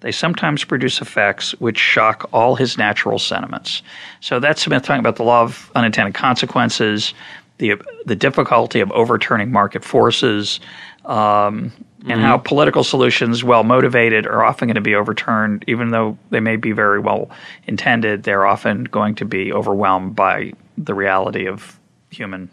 [0.00, 3.82] they sometimes produce effects which shock all his natural sentiments.
[4.20, 7.14] So that's Smith talking about the law of unintended consequences,
[7.62, 10.58] the the difficulty of overturning market forces,
[11.04, 11.72] um,
[12.08, 16.40] and how political solutions, well motivated, are often going to be overturned, even though they
[16.40, 17.30] may be very well
[17.68, 18.24] intended.
[18.24, 21.78] They're often going to be overwhelmed by the reality of
[22.10, 22.50] human.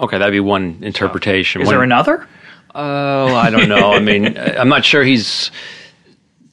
[0.00, 1.62] Okay, that'd be one interpretation.
[1.62, 2.26] Is One- there another?
[2.74, 3.92] Oh, I don't know.
[3.92, 5.50] I mean, I'm not sure he's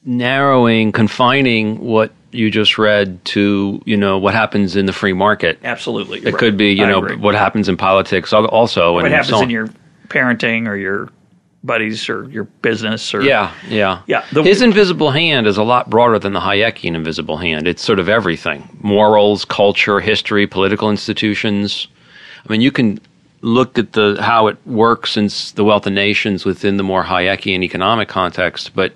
[0.04, 5.58] narrowing, confining what you just read to, you know, what happens in the free market.
[5.64, 7.16] Absolutely, It could be, you I know, agree.
[7.16, 8.94] what happens in politics also.
[8.94, 9.68] what and happens so in your
[10.08, 11.08] parenting or your
[11.62, 14.00] buddies or your business or Yeah, yeah.
[14.06, 17.66] Yeah, the- His invisible hand is a lot broader than the Hayekian invisible hand.
[17.68, 21.86] It's sort of everything morals, culture, history, political institutions.
[22.48, 22.98] I mean, you can
[23.42, 27.62] look at the how it works in the wealth of nations within the more Hayekian
[27.62, 28.92] economic context, but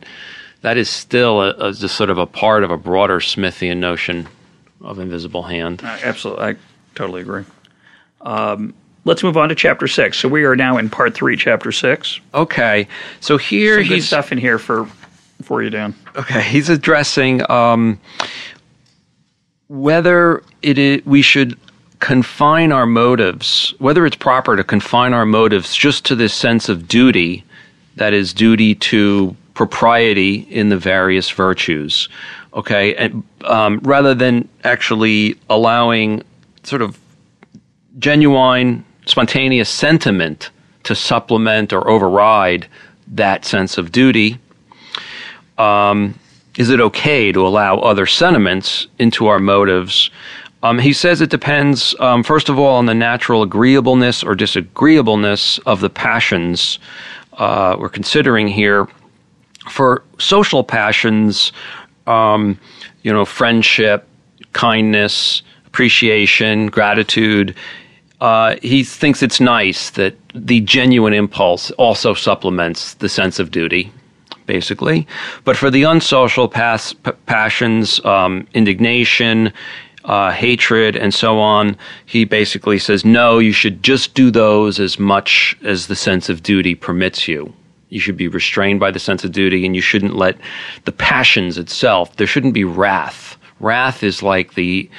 [0.64, 4.26] that is still a, a, just sort of a part of a broader Smithian notion
[4.80, 5.82] of invisible hand.
[5.84, 6.56] Uh, Absolutely, I
[6.94, 7.44] totally agree.
[8.22, 8.72] Um,
[9.04, 10.18] let's move on to chapter six.
[10.18, 12.18] So we are now in part three, chapter six.
[12.32, 12.88] Okay,
[13.20, 14.86] so here Some he's stuff in here for
[15.42, 15.94] for you, Dan.
[16.16, 18.00] Okay, he's addressing um,
[19.68, 21.58] whether it i we should
[22.00, 26.88] confine our motives, whether it's proper to confine our motives just to this sense of
[26.88, 27.44] duty,
[27.96, 32.08] that is, duty to propriety in the various virtues.
[32.52, 36.22] Okay, and um, rather than actually allowing
[36.62, 36.98] sort of
[37.98, 40.50] genuine, spontaneous sentiment
[40.84, 42.66] to supplement or override
[43.08, 44.38] that sense of duty
[46.56, 50.10] is it okay to allow other sentiments into our motives
[50.64, 55.58] Um, he says it depends, um, first of all, on the natural agreeableness or disagreeableness
[55.66, 56.78] of the passions
[57.34, 58.88] uh, we're considering here.
[59.70, 61.52] For social passions,
[62.06, 62.58] um,
[63.02, 64.06] you know, friendship,
[64.52, 67.54] kindness, appreciation, gratitude,
[68.20, 73.92] uh, he thinks it's nice that the genuine impulse also supplements the sense of duty,
[74.46, 75.06] basically.
[75.44, 79.52] But for the unsocial pas- p- passions, um, indignation,
[80.04, 84.98] uh, hatred, and so on, he basically says, no, you should just do those as
[84.98, 87.52] much as the sense of duty permits you.
[87.94, 90.36] You should be restrained by the sense of duty, and you shouldn't let
[90.84, 93.36] the passions itself, there shouldn't be wrath.
[93.60, 94.90] Wrath is like the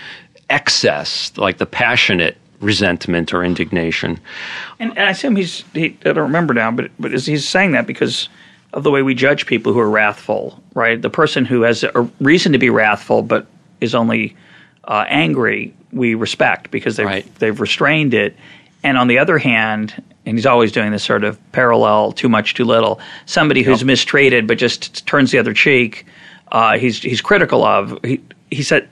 [0.50, 4.18] excess, like the passionate resentment or indignation.
[4.80, 7.74] And, and I assume he's, he, I don't remember now, but, but is he's saying
[7.74, 8.30] that because
[8.72, 11.02] of the way we judge people who are wrathful, right?
[11.02, 13.46] The person who has a reason to be wrathful but
[13.82, 14.38] is only
[14.86, 17.36] uh, angry, we respect because they've, Right.
[17.40, 18.38] they've restrained it.
[18.84, 22.54] And on the other hand, and he's always doing this sort of parallel, too much,
[22.56, 26.06] too little, somebody who's mistreated but just turns the other cheek,
[26.52, 27.98] uh, he's, he's critical of.
[28.04, 28.88] He, he said,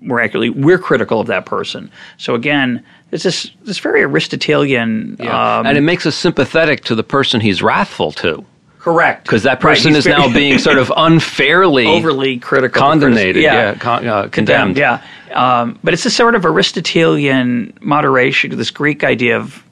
[0.00, 1.90] more accurately, we're critical of that person.
[2.16, 5.16] So again, it's this, this very Aristotelian.
[5.20, 8.44] Um, and it makes us sympathetic to the person he's wrathful to.
[8.78, 9.22] correct.
[9.24, 12.80] Because that person he's is now being sort of unfairly overly critical.
[12.80, 13.54] condemnated, Yeah.
[13.54, 14.76] yeah, con- uh, condemned.
[14.76, 15.00] Yeah.
[15.32, 19.62] Um, but it's a sort of Aristotelian moderation, this Greek idea of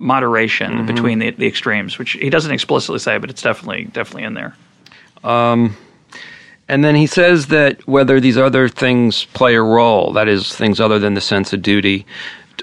[0.00, 0.86] moderation Mm-hmm.
[0.86, 4.54] between the, the extremes, which he doesn't explicitly say, but it's definitely definitely in there.
[6.68, 10.80] And then he says that whether these other things play a role, that is, things
[10.80, 12.04] other than the sense of duty,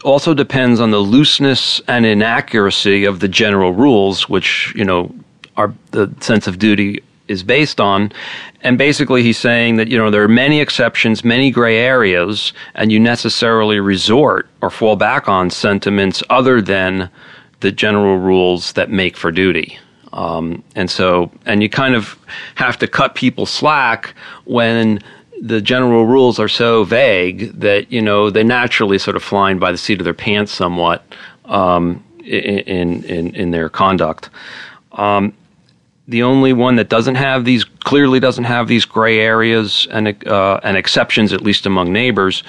[0.04, 5.12] also depends on the looseness and inaccuracy of the general rules, which, you know,
[5.58, 8.12] are the sense of duty is based on.
[8.62, 12.92] And basically, he's saying that, you know, there are many exceptions, many gray areas, and
[12.92, 17.10] you necessarily resort or fall back on sentiments other than
[17.60, 19.78] the general rules that make for duty.
[20.14, 22.18] Um, and so, and you kind of
[22.56, 24.14] have to cut people slack
[24.46, 25.00] when
[25.42, 29.72] the general rules are so vague that, you know, they naturally sort of flying by
[29.72, 31.04] the seat of their pants somewhat
[31.46, 34.30] um, in, in, in their conduct.
[34.94, 35.34] Um,
[36.08, 40.60] the only one that doesn't have these clearly doesn't have these gray areas and uh,
[40.63, 42.44] and exceptions, at least among neighbors,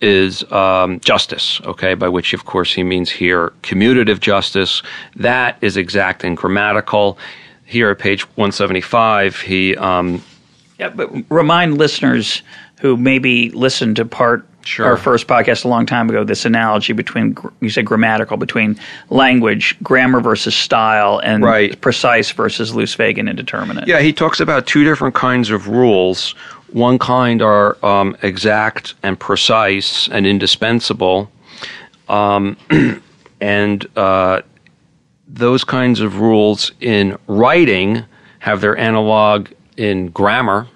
[0.00, 1.60] is um, justice.
[1.64, 4.82] Okay, by which of course he means here commutative justice.
[5.16, 7.18] That is exact and grammatical.
[7.64, 10.22] Here at page one seventy five, he um,
[10.78, 12.42] Yeah, but remind listeners
[12.80, 14.86] who maybe listened to part Sure.
[14.86, 19.76] our first podcast a long time ago this analogy between you said grammatical between language,
[19.82, 21.80] grammar versus style, and Right.
[21.80, 23.88] precise versus loose, vague, and indeterminate.
[23.88, 26.32] Yeah, he talks about two different kinds of rules.
[26.72, 31.30] One kind are um, exact and precise and indispensable,
[32.08, 32.56] um,
[33.40, 34.42] and uh,
[35.26, 38.04] those kinds of rules in writing
[38.40, 40.66] have their analog in grammar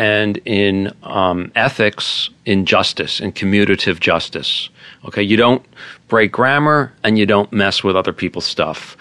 [0.00, 4.70] and in um, ethics in justice in commutative justice.
[5.04, 5.62] Okay you don't
[6.08, 8.96] break grammar and you don't mess with other people's stuff.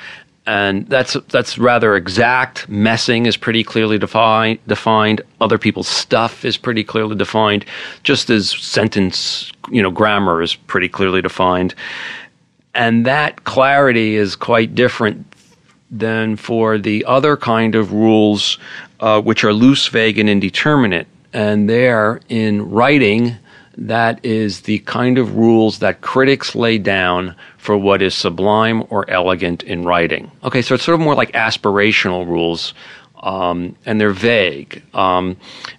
[0.46, 2.68] And that's that's rather exact.
[2.68, 5.22] Messing is pretty clearly defined defined.
[5.40, 7.64] Other people's stuff is pretty clearly defined.
[8.04, 11.74] Just as sentence you know grammar is pretty clearly defined.
[12.76, 15.29] And that clarity is quite different
[15.92, 18.58] than for the other kind of rules,
[19.00, 21.08] uh, which are loose, vague, and indeterminate.
[21.34, 23.38] And there, in writing,
[23.78, 29.10] that is the kind of rules that critics lay down for what is sublime or
[29.10, 30.32] elegant in writing.
[30.44, 32.74] Okay, so it's sort of more like aspirational rules,
[33.22, 34.84] um, and they're vague.
[34.94, 35.38] Um,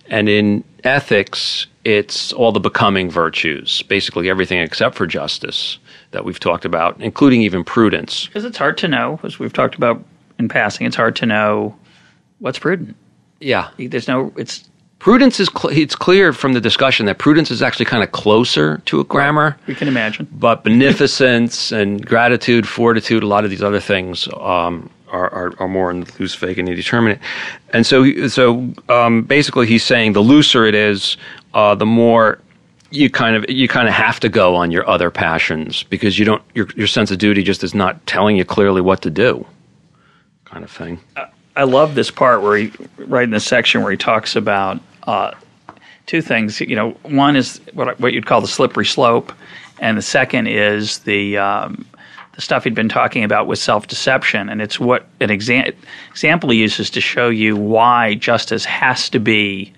[0.08, 5.78] and in ethics, it's all the becoming virtues, basically everything except for justice
[6.12, 8.26] that we've talked about, including even prudence.
[8.26, 10.02] Because it's hard to know, as we've talked about
[10.38, 11.76] in passing, it's hard to know
[12.38, 12.96] what's prudent.
[13.40, 13.70] Yeah.
[13.78, 14.68] There's no, it's
[15.00, 18.82] Prudence is cl- it's clear from the discussion that prudence is actually kind of closer
[18.84, 20.28] to a grammar, we can imagine.
[20.30, 25.68] but beneficence and gratitude, fortitude, a lot of these other things um, are, are, are
[25.68, 27.18] more in the loose, vague, and indeterminate.
[27.72, 31.16] And so, so um, basically, he's saying the looser it is,
[31.54, 32.38] uh, the more
[32.90, 36.24] you kind of you kind of have to go on your other passions because you
[36.24, 39.46] don't your your sense of duty just is not telling you clearly what to do,
[40.44, 41.00] kind of thing.
[41.56, 45.32] I love this part where he, right in this section where he talks about uh,
[46.06, 46.60] two things.
[46.60, 49.32] You know, one is what what you'd call the slippery slope,
[49.78, 51.86] and the second is the um,
[52.34, 55.74] the stuff he'd been talking about with self deception, and it's what an exa-
[56.10, 59.72] example he uses to show you why justice has to be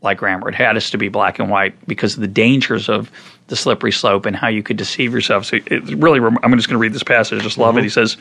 [0.00, 0.48] like grammar.
[0.48, 3.10] It had us to be black and white because of the dangers of
[3.48, 5.46] the slippery slope and how you could deceive yourself.
[5.46, 7.40] So it's really, I'm just going to read this passage.
[7.40, 7.78] I just love mm-hmm.
[7.78, 7.84] it.
[7.84, 8.16] He says,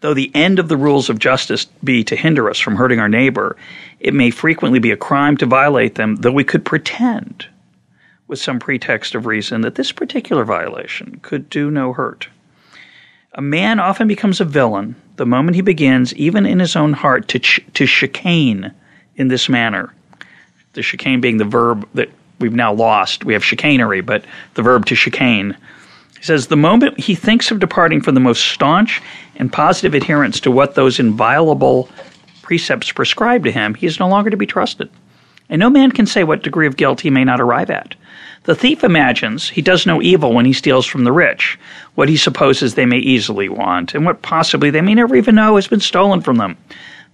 [0.00, 3.08] Though the end of the rules of justice be to hinder us from hurting our
[3.08, 3.56] neighbor,
[4.00, 7.46] it may frequently be a crime to violate them, though we could pretend,
[8.26, 12.28] with some pretext of reason, that this particular violation could do no hurt.
[13.34, 17.28] A man often becomes a villain the moment he begins, even in his own heart,
[17.28, 18.72] to, ch- to chicane
[19.14, 19.94] in this manner.
[20.74, 23.24] The chicane being the verb that we've now lost.
[23.24, 25.56] We have chicanery, but the verb to chicane.
[26.18, 29.00] He says, The moment he thinks of departing from the most staunch
[29.36, 31.88] and positive adherence to what those inviolable
[32.42, 34.90] precepts prescribe to him, he is no longer to be trusted.
[35.48, 37.94] And no man can say what degree of guilt he may not arrive at.
[38.44, 41.58] The thief imagines he does no evil when he steals from the rich,
[41.94, 45.56] what he supposes they may easily want, and what possibly they may never even know
[45.56, 46.56] has been stolen from them.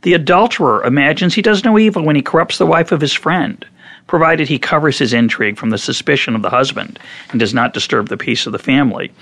[0.02, 3.64] The adulterer imagines he does no evil when he corrupts the wife of his friend
[4.08, 6.98] provided he covers his intrigue from the suspicion of the husband
[7.30, 9.12] and does not disturb the peace of the family.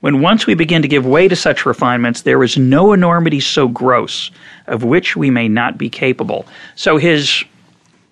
[0.00, 3.68] When once we begin to give way to such refinements, there is no enormity so
[3.68, 4.30] gross
[4.66, 6.46] of which we may not be capable.
[6.74, 7.44] So his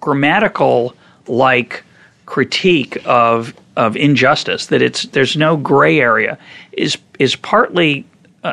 [0.01, 0.94] grammatical
[1.27, 1.83] like
[2.27, 6.37] critique of of injustice that it's there's no gray area
[6.73, 8.05] is is partly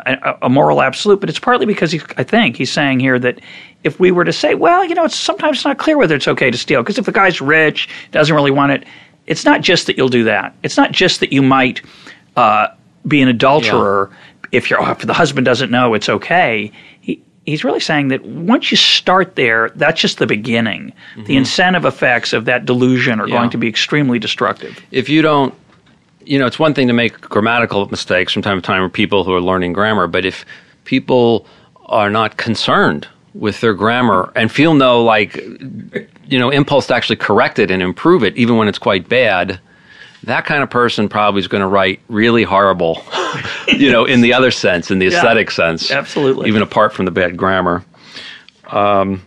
[0.05, 3.39] a, a, moral absolute, but it's partly because he, I think he's saying here that
[3.83, 6.51] if we were to say, well, you know, it's sometimes not clear whether it's okay
[6.51, 8.85] to steal because if the guy's rich, doesn't really want it,
[9.27, 10.55] it's not just that you'll do that.
[10.63, 11.81] It's not just that you might
[12.35, 12.67] uh,
[13.07, 14.47] be an adulterer yeah.
[14.51, 16.71] if your if the husband doesn't know it's okay.
[17.01, 20.93] He, he's really saying that once you start there, that's just the beginning.
[21.15, 21.23] Mm-hmm.
[21.25, 23.37] The incentive effects of that delusion are yeah.
[23.37, 24.79] going to be extremely destructive.
[24.91, 25.53] If you don't
[26.25, 29.23] you know, it's one thing to make grammatical mistakes from time to time with people
[29.23, 30.45] who are learning grammar, but if
[30.83, 31.45] people
[31.85, 37.17] are not concerned with their grammar and feel no like you know impulse to actually
[37.17, 39.59] correct it and improve it even when it's quite bad
[40.23, 43.03] that kind of person probably is going to write really horrible
[43.67, 46.47] you know in the other sense in the yeah, aesthetic sense absolutely.
[46.47, 47.83] even apart from the bad grammar.
[48.67, 49.21] Um,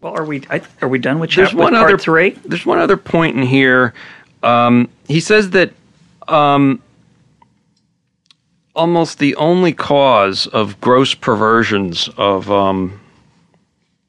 [0.00, 0.42] well are we
[0.80, 2.30] are we done with chapter one other three?
[2.44, 3.94] there's one other point in here.
[4.42, 5.72] Um, he says that
[6.28, 6.82] um,
[8.74, 13.00] almost the only cause of gross perversions of um,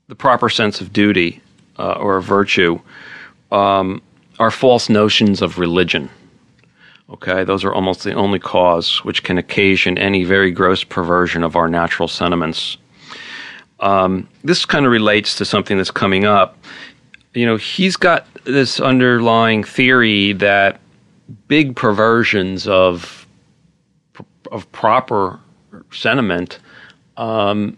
[0.08, 1.42] the proper sense of duty
[1.78, 2.80] uh, or virtue
[3.52, 4.02] um,
[4.40, 6.10] are false notions of religion.
[7.10, 11.56] Okay, those are almost the only cause which can occasion any very gross perversion of
[11.56, 12.78] our natural sentiments.
[13.80, 16.58] Um, this kind of relates to something that's coming up.
[17.36, 20.80] You know, he's got this underlying theory that
[21.48, 23.26] big perversions of
[24.52, 25.40] of proper
[25.92, 26.60] sentiment
[27.18, 27.78] um,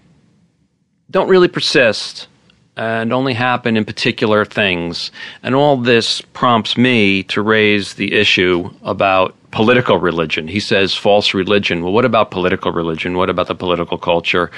[1.09, 2.27] don't really persist
[2.75, 5.11] and only happen in particular things.
[5.41, 10.47] And all this prompts me to raise the issue about political religion.
[10.47, 11.83] He says false religion.
[11.83, 13.17] Well, what about political religion?
[13.17, 14.51] What about the political culture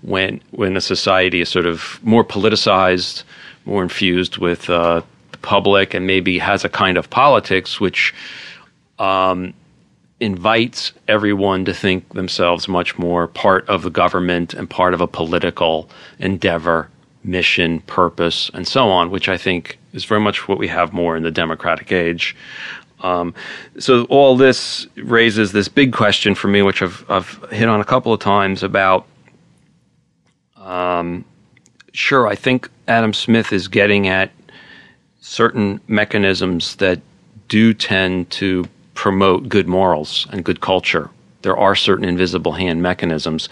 [0.00, 3.24] when when a society is sort of more politicized,
[3.66, 5.02] more infused with uh,
[5.46, 8.12] public and maybe has a kind of politics which
[8.98, 9.54] um,
[10.18, 15.06] invites everyone to think themselves much more part of the government and part of a
[15.06, 16.88] political endeavor,
[17.22, 21.16] mission, purpose, and so on, which I think is very much what we have more
[21.16, 22.34] in the democratic age.
[23.02, 23.34] Um,
[23.78, 27.84] so all this raises this big question for me, which I've, I've hit on a
[27.84, 29.06] couple of times about.
[30.56, 31.24] Um,
[31.92, 34.30] sure, I think Adam Smith is getting at
[35.26, 37.00] certain mechanisms that
[37.48, 41.10] do tend to promote good morals and good culture.
[41.42, 43.48] There are certain invisible hand mechanisms.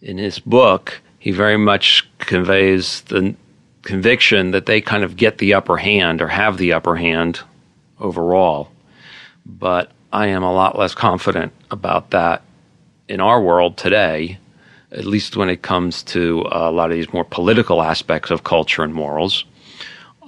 [0.00, 3.34] In his book, he very much conveys the
[3.82, 7.40] conviction that they kind of get the upper hand or have the upper hand
[7.98, 8.70] overall.
[9.44, 12.42] But I am a lot less confident about that
[13.08, 14.38] in our world today,
[14.92, 18.84] at least when it comes to a lot of these more political aspects of culture
[18.84, 19.44] and morals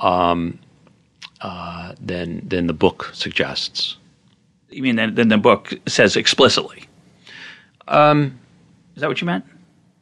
[0.00, 0.58] um,
[1.40, 3.96] uh, than than the book suggests.
[4.70, 6.84] You mean than, than the book says explicitly?
[7.88, 8.38] Um,
[8.94, 9.44] Is that what you meant?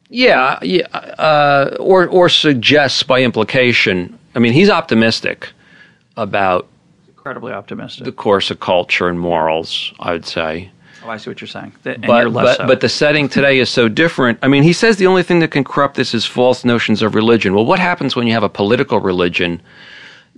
[0.09, 4.17] Yeah, yeah, uh, or or suggests by implication.
[4.35, 5.49] I mean, he's optimistic
[6.17, 6.67] about
[7.07, 9.93] incredibly optimistic the course of culture and morals.
[9.99, 10.71] I would say.
[11.03, 11.73] Oh, I see what you're saying.
[11.83, 12.67] but you're but, so.
[12.67, 14.37] but the setting today is so different.
[14.41, 17.15] I mean, he says the only thing that can corrupt this is false notions of
[17.15, 17.53] religion.
[17.53, 19.61] Well, what happens when you have a political religion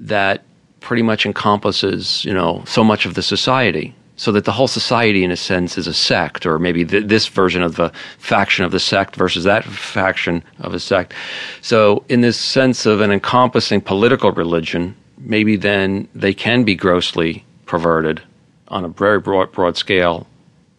[0.01, 0.43] that
[0.79, 3.93] pretty much encompasses, you know, so much of the society.
[4.17, 7.27] so that the whole society, in a sense, is a sect, or maybe th- this
[7.27, 11.13] version of the faction of the sect versus that faction of a sect.
[11.61, 17.43] So, in this sense of an encompassing political religion, maybe then they can be grossly
[17.65, 18.21] perverted
[18.67, 20.27] on a very broad, broad scale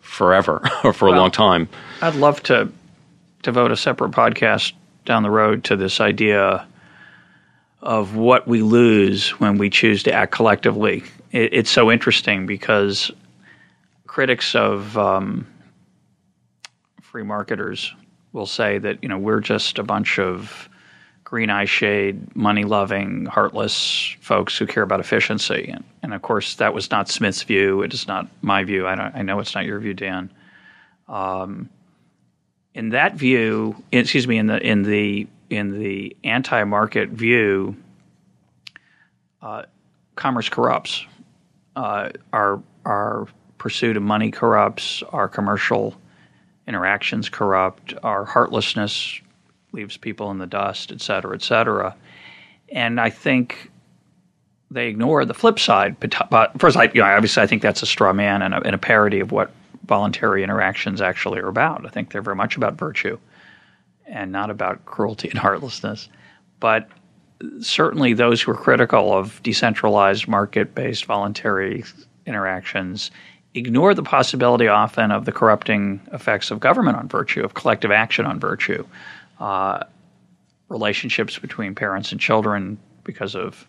[0.00, 1.68] forever or for well, a long time.
[2.00, 2.70] I'd love to
[3.42, 4.72] devote a separate podcast
[5.04, 6.64] down the road to this idea
[7.82, 11.02] of what we lose when we choose to act collectively.
[11.32, 13.10] It, it's so interesting because
[14.06, 15.46] critics of um,
[17.00, 17.92] free marketers
[18.32, 20.68] will say that you know we're just a bunch of
[21.24, 25.70] green eye shade, money loving, heartless folks who care about efficiency.
[25.72, 27.80] And, and, of course, that was not Smith's view.
[27.80, 28.86] It is not my view.
[28.86, 30.30] I, I know it's not your view, Dan.
[31.08, 31.70] Um,
[32.74, 37.76] in that view, excuse me, in the in the in the anti-market view,
[39.42, 39.64] uh,
[40.16, 41.06] commerce corrupts.
[41.76, 43.26] Uh, our our
[43.58, 45.02] pursuit of money corrupts.
[45.10, 45.94] Our commercial
[46.66, 47.94] interactions corrupt.
[48.02, 49.20] Our heartlessness
[49.72, 51.94] leaves people in the dust, et cetera, et cetera.
[52.70, 53.70] And I think
[54.70, 55.96] they ignore the flip side.
[56.00, 58.62] But, but first, I, you know, obviously, I think that's a straw man and a,
[58.64, 59.50] and a parody of what
[59.86, 61.84] voluntary interactions actually are about.
[61.84, 63.18] I think they're very much about virtue
[64.12, 66.08] and not about cruelty and heartlessness.
[66.60, 66.88] But
[67.60, 71.84] certainly, those who are critical of decentralized, market based voluntary
[72.26, 73.10] interactions
[73.54, 78.24] ignore the possibility often of the corrupting effects of government on virtue, of collective action
[78.24, 78.86] on virtue
[79.40, 79.82] uh,
[80.68, 83.66] relationships between parents and children because of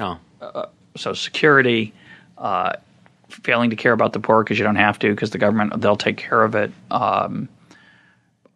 [0.00, 0.18] oh.
[0.40, 0.66] uh,
[0.96, 1.92] Social Security,
[2.38, 2.72] uh,
[3.28, 5.96] failing to care about the poor because you don't have to because the government they'll
[5.96, 6.72] take care of it.
[6.90, 7.48] Um,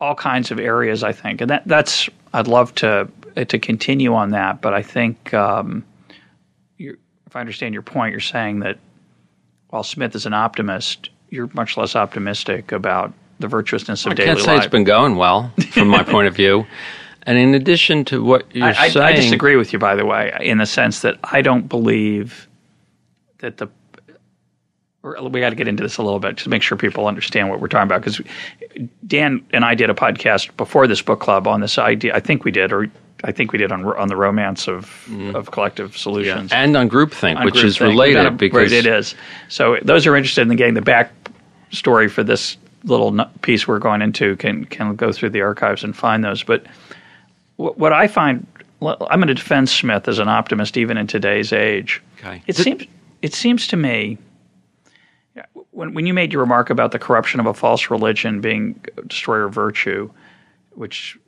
[0.04, 4.30] all kinds of areas, I think, and that that's I'd love to to continue on
[4.30, 5.84] that, but I think um,
[6.78, 8.78] if I understand your point, you're saying that
[9.70, 14.28] while Smith is an optimist, you're much less optimistic about the virtuousness of I daily
[14.28, 14.42] life.
[14.42, 16.66] I can't say it's been going well from my point of view.
[17.24, 20.36] And in addition to what you're I, saying, I disagree with you, by the way,
[20.40, 22.46] in the sense that I don't believe
[23.38, 23.68] that the
[25.04, 27.60] we got to get into this a little bit to make sure people understand what
[27.60, 28.20] we're talking about because
[29.06, 32.14] Dan and I did a podcast before this book club on this idea.
[32.14, 32.90] I think we did, or
[33.22, 35.34] I think we did on on the romance of mm.
[35.34, 36.62] of collective solutions yeah.
[36.62, 39.14] and on groupthink, on which is related a, because it is.
[39.48, 41.12] So those are interested in getting the back
[41.70, 45.94] story for this little piece we're going into can can go through the archives and
[45.94, 46.42] find those.
[46.42, 46.64] But
[47.56, 48.46] what, what I find,
[48.80, 52.02] I'm going to defend Smith as an optimist even in today's age.
[52.18, 52.42] Okay.
[52.46, 52.84] It seems
[53.20, 54.18] it seems to me
[55.74, 59.44] when when you made your remark about the corruption of a false religion being destroyer
[59.44, 60.10] of virtue,
[60.70, 61.18] which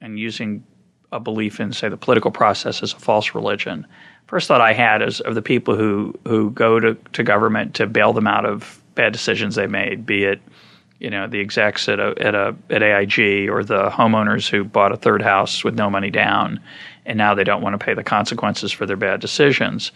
[0.00, 0.64] and using
[1.12, 3.86] a belief in say the political process as a false religion.
[4.26, 7.86] First thought I had is of the people who who go to, to government to
[7.86, 10.40] bail them out of bad decisions they made, be it
[10.98, 14.92] you know the execs at a at a at AIG or the homeowners who bought
[14.92, 16.60] a third house with no money down,
[17.04, 19.92] and now they don't want to pay the consequences for their bad decisions.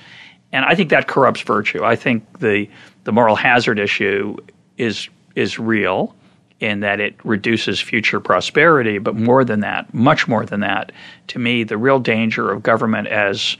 [0.53, 1.85] And I think that corrupts virtue.
[1.85, 2.69] I think the
[3.05, 4.37] the moral hazard issue
[4.77, 6.15] is is real
[6.61, 10.93] in that it reduces future prosperity, but more than that, much more than that,
[11.27, 13.57] to me, the real danger of government as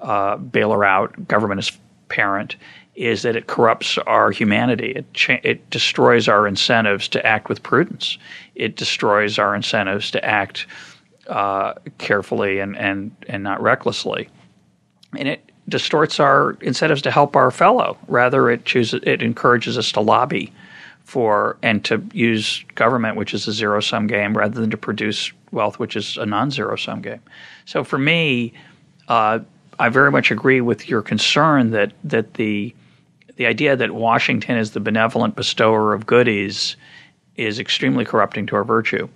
[0.00, 1.70] uh, bailer out, government as
[2.08, 2.56] parent,
[2.94, 4.92] is that it corrupts our humanity.
[4.92, 8.18] It cha- it destroys our incentives to act with prudence.
[8.54, 10.66] It destroys our incentives to act
[11.28, 14.28] uh, carefully and, and and not recklessly,
[15.16, 17.96] and it distorts our incentives to help our fellow.
[18.08, 20.52] Rather, it chooses it encourages us to lobby
[21.04, 25.32] for and to use government, which is a zero sum game, rather than to produce
[25.52, 27.22] wealth, which is a non zero sum game.
[27.64, 28.52] So for me.
[29.08, 29.40] Uh,
[29.78, 32.74] I very much agree with your concern that that the
[33.36, 36.76] the idea that Washington is the benevolent bestower of goodies
[37.36, 39.08] is extremely corrupting to our virtue.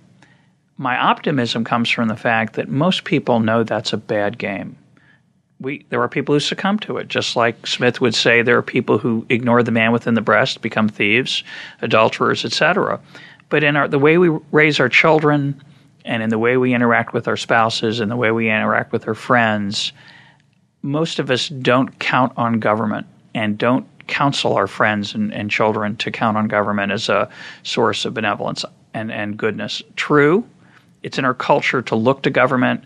[0.77, 4.77] My optimism comes from the fact that most people know that's a bad game.
[5.63, 8.61] We, there are people who succumb to it, just like Smith would say there are
[8.61, 11.43] people who ignore the man within the breast, become thieves,
[11.81, 12.99] adulterers, etc.
[13.49, 15.63] But in our, the way we raise our children,
[16.05, 19.07] and in the way we interact with our spouses, and the way we interact with
[19.07, 19.93] our friends,
[20.81, 25.95] most of us don't count on government and don't counsel our friends and, and children
[25.95, 27.29] to count on government as a
[27.63, 29.81] source of benevolence and, and goodness.
[29.95, 30.43] True,
[31.03, 32.83] it's in our culture to look to government,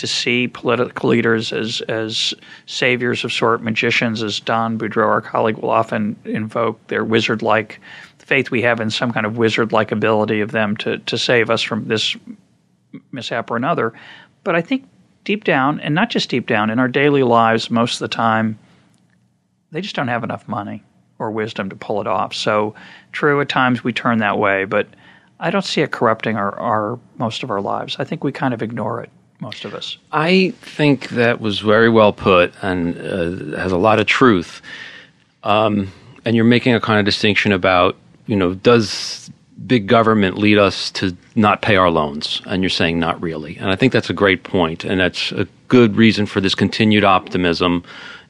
[0.00, 2.34] to see political leaders as, as
[2.66, 7.80] saviors of sort, magicians, as Don Boudreaux, our colleague, will often invoke their wizard like
[8.18, 11.50] faith we have in some kind of wizard like ability of them to, to save
[11.50, 12.16] us from this
[13.12, 13.92] mishap or another.
[14.44, 14.88] But I think
[15.24, 18.58] deep down, and not just deep down, in our daily lives, most of the time,
[19.72, 20.82] they just don't have enough money.
[21.20, 22.34] or wisdom to pull it off.
[22.34, 22.74] So,
[23.12, 24.88] true, at times we turn that way, but
[25.38, 27.96] I don't see it corrupting our, our most of our lives.
[27.98, 29.10] I think we kind of ignore it,
[29.40, 29.96] most of us.
[30.12, 34.60] I think that was very well put and uh, has a lot of truth.
[35.42, 35.90] Um,
[36.24, 39.30] and you're making a kind of distinction about, you know, does
[39.66, 42.42] big government lead us to not pay our loans?
[42.46, 43.56] And you're saying not really.
[43.56, 47.04] And I think that's a great point, and that's a good reason for this continued
[47.04, 47.82] optimism.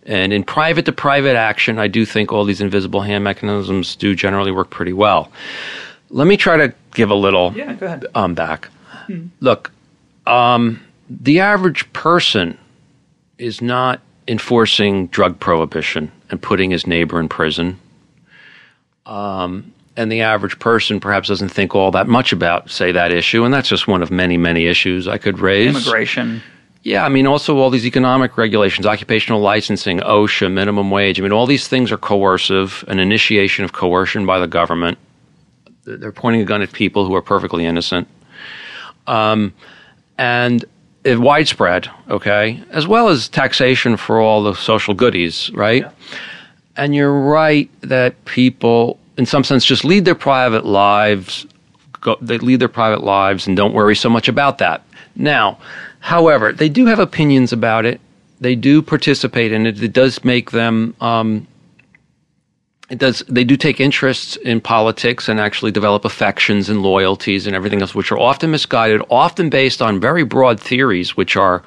[0.06, 4.14] And in private to private action, I do think all these invisible hand mechanisms do
[4.14, 5.30] generally work pretty well.
[6.10, 8.06] Let me try to give a little Yeah, go ahead.
[8.14, 8.68] um, back.
[9.40, 9.70] Look,
[10.26, 10.80] um,
[11.10, 12.56] the average person
[13.38, 17.78] is not enforcing drug prohibition and putting his neighbor in prison.
[19.06, 23.44] Um, and the average person perhaps doesn't think all that much about, say, that issue.
[23.44, 25.74] And that's just one of many, many issues I could raise.
[25.74, 26.42] Immigration.
[26.82, 31.18] Yeah, I mean, also all these economic regulations, occupational licensing, OSHA, minimum wage.
[31.18, 34.96] I mean, all these things are coercive, an initiation of coercion by the government.
[35.84, 38.08] They're pointing a gun at people who are perfectly innocent.
[39.06, 39.52] Um,
[40.16, 40.64] and
[41.04, 45.84] widespread, okay, as well as taxation for all the social goodies, right?
[46.76, 51.46] And you're right that people, in some sense, just lead their private lives.
[52.00, 54.82] Go, they lead their private lives and don't worry so much about that.
[55.16, 55.58] Now,
[56.00, 58.00] however, they do have opinions about it.
[58.40, 59.82] They do participate in it.
[59.82, 60.94] It does make them.
[61.00, 61.46] Um,
[62.90, 63.20] it does.
[63.28, 67.94] They do take interests in politics and actually develop affections and loyalties and everything else,
[67.94, 71.62] which are often misguided, often based on very broad theories, which are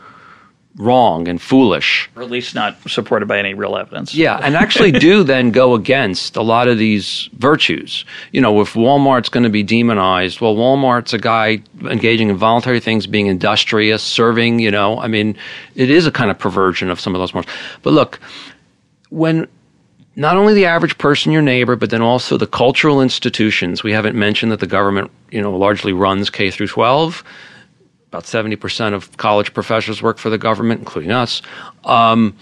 [0.76, 2.10] wrong and foolish.
[2.16, 4.14] Or at least not supported by any real evidence.
[4.14, 8.04] Yeah, and actually do then go against a lot of these virtues.
[8.32, 12.80] You know, if Walmart's going to be demonized, well, Walmart's a guy engaging in voluntary
[12.80, 15.38] things, being industrious, serving, you know, I mean,
[15.76, 17.50] it is a kind of perversion of some of those morals.
[17.82, 18.20] But look,
[19.10, 19.48] when
[20.16, 24.16] not only the average person, your neighbor, but then also the cultural institutions, we haven't
[24.16, 27.24] mentioned that the government, you know, largely runs K through 12
[28.14, 31.42] about 70% of college professors work for the government, including us.
[31.84, 32.38] Um,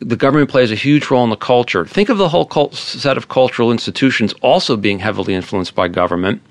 [0.00, 1.86] the government plays a huge role in the culture.
[1.86, 6.42] Think of the whole cult- set of cultural institutions also being heavily influenced by government.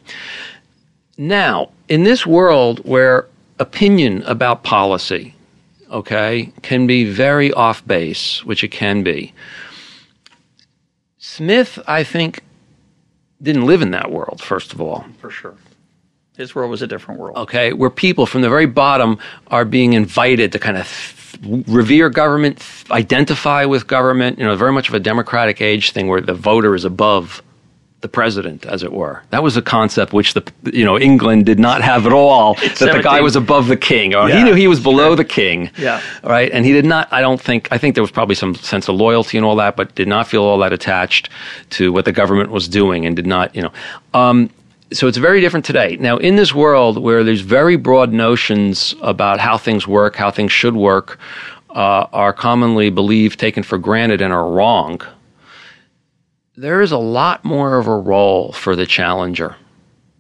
[1.20, 3.28] Now, in this world where
[3.60, 5.36] opinion about policy,
[5.92, 9.34] okay, can be very off base, which it can be,
[11.36, 12.44] Smith, I think,
[13.42, 15.04] didn't live in that world, first of all.
[15.20, 15.56] For sure.
[16.38, 17.38] His world was a different world.
[17.38, 19.18] okay, where people from the very bottom
[19.48, 20.88] are being invited to kind of
[21.42, 25.92] th- revere government, th- identify with government, you know, very much of a democratic age
[25.92, 27.42] thing where the voter is above
[28.04, 29.24] the president, as it were.
[29.30, 32.56] That was a concept which the you know England did not have at all.
[32.56, 35.72] that the guy was above the king, or he knew he was below the king.
[35.78, 36.02] Yeah.
[36.22, 36.52] right.
[36.52, 37.08] And he did not.
[37.12, 37.70] I don't think.
[37.72, 40.28] I think there was probably some sense of loyalty and all that, but did not
[40.28, 41.30] feel all that attached
[41.72, 43.56] to what the government was doing, and did not.
[43.56, 43.72] You know.
[44.14, 44.50] Um,
[44.92, 45.96] so it's very different today.
[45.96, 50.52] Now, in this world where there's very broad notions about how things work, how things
[50.52, 51.18] should work,
[51.70, 55.02] uh, are commonly believed, taken for granted, and are wrong
[56.56, 59.56] there is a lot more of a role for the challenger,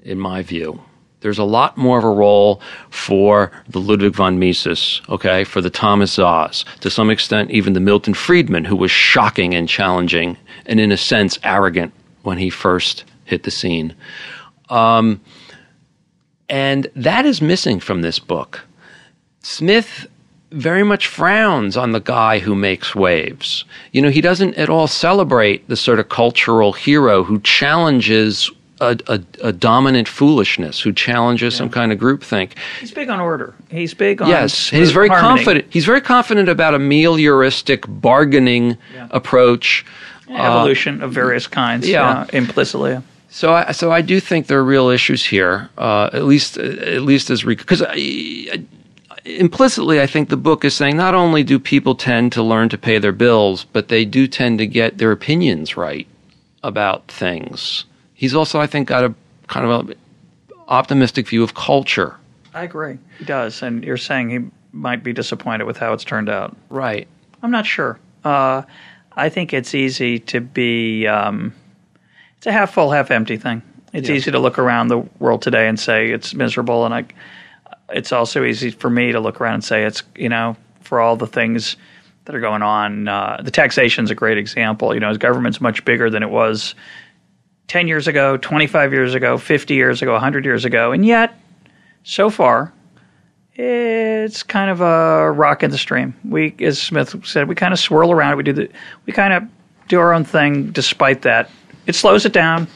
[0.01, 0.81] in my view.
[1.21, 2.59] There's a lot more of a role
[2.89, 7.79] for the Ludwig von Mises, okay, for the Thomas Szasz, to some extent, even the
[7.79, 13.05] Milton Friedman, who was shocking and challenging and, in a sense, arrogant when he first
[13.23, 13.95] hit the scene.
[14.69, 15.21] Um,
[16.49, 18.61] and that is missing from this book.
[19.41, 20.07] Smith
[20.53, 23.65] very much frowns on the guy who makes waves.
[23.91, 28.97] You know, he doesn't at all celebrate the sort of cultural hero who challenges a,
[29.07, 32.51] a, a dominant foolishness, who challenges some kind of groupthink.
[32.79, 33.53] He's big on order.
[33.69, 35.37] He's big on Yes, he's very harmony.
[35.37, 35.65] confident.
[35.69, 39.07] He's very confident about a melioristic bargaining Yeah.
[39.11, 39.85] approach.
[40.29, 41.87] Evolution of various kinds.
[41.87, 42.25] yeah.
[42.31, 42.37] Yeah.
[42.39, 42.97] implicitly.
[43.29, 47.01] So, I, so I do think there are real issues here, uh, at least, at
[47.01, 47.81] least as because
[49.25, 52.77] implicitly, I think the book is saying not only do people tend to learn to
[52.77, 56.07] pay their bills, but they do tend to get their opinions right
[56.63, 57.85] about things.
[58.13, 59.13] He's also, I think, got a
[59.47, 59.95] kind of a
[60.67, 62.15] optimistic view of culture.
[62.53, 62.97] I agree.
[63.17, 64.39] He does, and you're saying he
[64.71, 66.55] might be disappointed with how it's turned out.
[66.69, 67.07] Right.
[67.41, 67.99] I'm not sure.
[68.23, 68.61] Uh,
[69.15, 71.05] I think it's easy to be.
[71.07, 71.53] Um,
[72.37, 73.61] it's a half full, half empty thing.
[73.91, 74.15] It's Yeah.
[74.15, 77.05] easy to look around the world today and say it's miserable, and I.
[77.93, 81.15] It's also easy for me to look around and say it's you know for all
[81.15, 81.77] the things
[82.25, 83.07] that are going on.
[83.07, 84.93] Uh, the is a great example.
[84.93, 86.75] You know, as government's much bigger than it was
[87.67, 91.39] ten years ago, twenty five years ago, fifty years ago, hundred years ago, and yet
[92.03, 92.73] so far
[93.55, 96.15] it's kind of a rock in the stream.
[96.27, 98.37] We, as Smith said, we kind of swirl around.
[98.37, 98.69] We do the,
[99.05, 99.43] we kind of
[99.87, 101.49] do our own thing despite that.
[101.85, 102.67] It slows it down.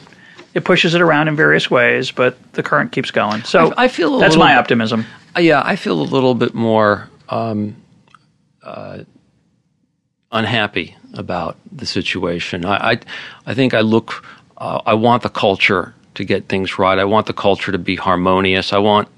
[0.54, 3.42] It pushes it around in various ways, but the current keeps going.
[3.44, 5.06] So I- I feel a that's my bit- optimism.
[5.36, 7.76] Uh, yeah, I feel a little bit more um,
[8.62, 8.98] uh,
[10.32, 12.64] unhappy about the situation.
[12.64, 12.98] I, I,
[13.46, 14.24] I think I look,
[14.56, 16.98] uh, I want the culture to get things right.
[16.98, 18.72] I want the culture to be harmonious.
[18.72, 19.08] I want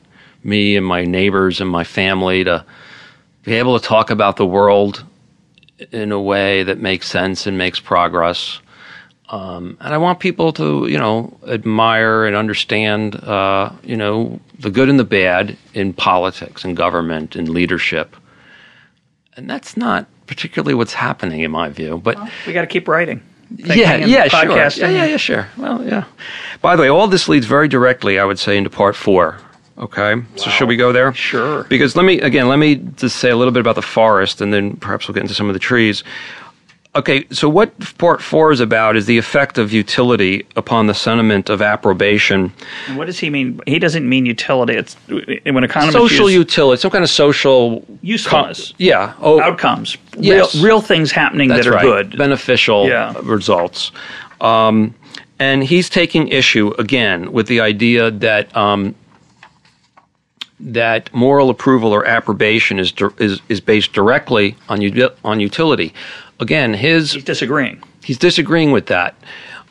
[0.45, 2.65] me and my neighbors and my family to
[3.45, 5.05] be able to talk about the world
[5.93, 8.61] in a way that makes sense and makes progress.
[9.31, 14.71] Um, and I want people to, you know, admire and understand, uh, you know, the
[14.71, 18.17] good and the bad in politics and government and leadership.
[19.37, 21.99] And that's not particularly what's happening in my view.
[22.03, 23.23] But We got to keep writing.
[23.57, 24.41] yeah, yeah, sure.
[24.51, 24.81] podcasting.
[24.81, 25.49] Yeah, yeah, yeah, sure.
[25.57, 26.05] Well, yeah.
[26.61, 29.39] By the way, all this leads very directly, I would say, into part four.
[29.79, 31.15] Okay, so should we go there?
[31.15, 31.65] Sure.
[31.65, 34.53] Because let me again, let me just say a little bit about the forest, and
[34.53, 36.05] then perhaps we'll get into some of the trees.
[36.97, 41.49] Okay, so what part four is about is the effect of utility upon the sentiment
[41.49, 42.53] of approbation.
[42.89, 43.61] And what does he mean?
[43.65, 44.75] He doesn't mean utility.
[44.75, 44.95] It's
[45.45, 48.75] when economists Social use utility, some kind of social Usefulness.
[48.79, 49.13] yeah.
[49.21, 50.53] Oh, outcomes, Yes.
[50.57, 51.83] real, real things happening That's that are right.
[51.85, 52.19] good.
[52.19, 53.15] beneficial Yeah.
[53.23, 53.93] results.
[54.41, 54.93] Um,
[55.39, 58.97] and he's taking issue again with the idea that um,
[60.59, 64.81] that moral approval or approbation is is is based directly on
[65.25, 65.95] on utility.
[66.41, 69.15] Again, his He's disagreeing, he's disagreeing with that.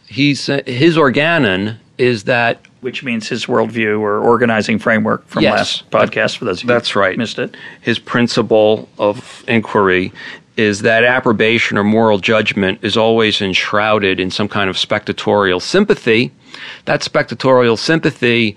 [0.07, 5.83] He's uh, his organon is that which means his worldview or organizing framework from Yes.
[5.83, 6.37] last podcast.
[6.37, 7.17] For those of you That's right.
[7.17, 7.55] missed it.
[7.81, 10.13] his principle of inquiry
[10.55, 16.31] is that approbation or moral judgment is always enshrouded in some kind of spectatorial sympathy.
[16.85, 18.55] That spectatorial sympathy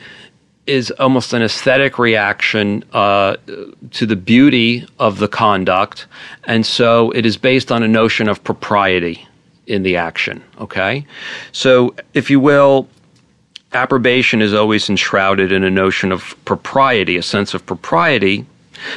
[0.66, 3.36] is almost an aesthetic reaction uh,
[3.90, 6.06] to the beauty of the conduct,
[6.44, 9.26] and so it is based on a notion of propriety
[9.66, 10.42] in the action.
[10.60, 11.04] Okay,
[11.50, 12.88] so if you will,
[13.72, 18.46] approbation is always enshrouded in a notion of propriety, a sense of propriety.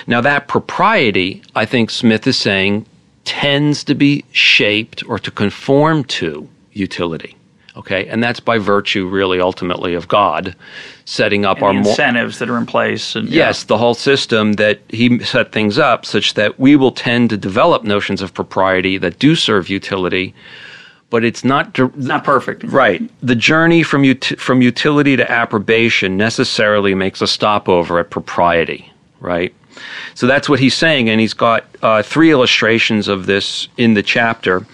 [0.07, 2.85] Now, that propriety, I think Smith is saying,
[3.23, 7.35] tends to be shaped or to conform to utility.
[7.77, 10.55] Okay, and that's by virtue, really, ultimately, of God
[11.03, 13.15] setting up And our mor- incentives that are in place.
[13.15, 17.29] And Yes, the whole system that he set things up such that we will tend
[17.31, 20.33] to develop notions of propriety that do serve utility,
[21.09, 22.63] but it's not it's not perfect.
[22.63, 23.01] Right.
[23.21, 29.53] The journey from ut- from utility to approbation necessarily makes a stopover at propriety, right?
[30.13, 34.01] So that's what he's saying, and he's got uh, three illustrations of this in the
[34.03, 34.65] chapter.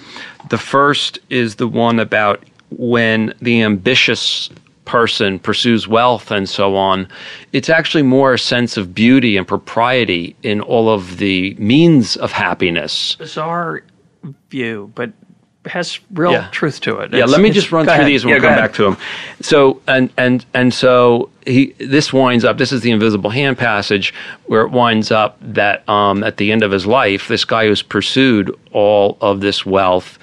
[0.50, 4.50] The first is the one about when the ambitious
[4.86, 7.08] person pursues wealth and so on.
[7.54, 12.32] It's actually more a sense of beauty and propriety in all of the means of
[12.32, 13.84] happiness Bizarre
[14.50, 15.12] view, but
[15.68, 16.48] has real Yeah.
[16.52, 17.12] truth to it.
[17.12, 18.08] Yeah, It's- let me just run through ahead.
[18.08, 18.64] these and Yeah, we'll come ahead.
[18.64, 18.98] back to them.
[19.42, 22.58] So and and and so he this winds up.
[22.58, 24.12] This is the invisible hand passage
[24.48, 27.84] where it winds up that um, at the end of his life, this guy who's
[27.84, 30.18] pursued all of this wealth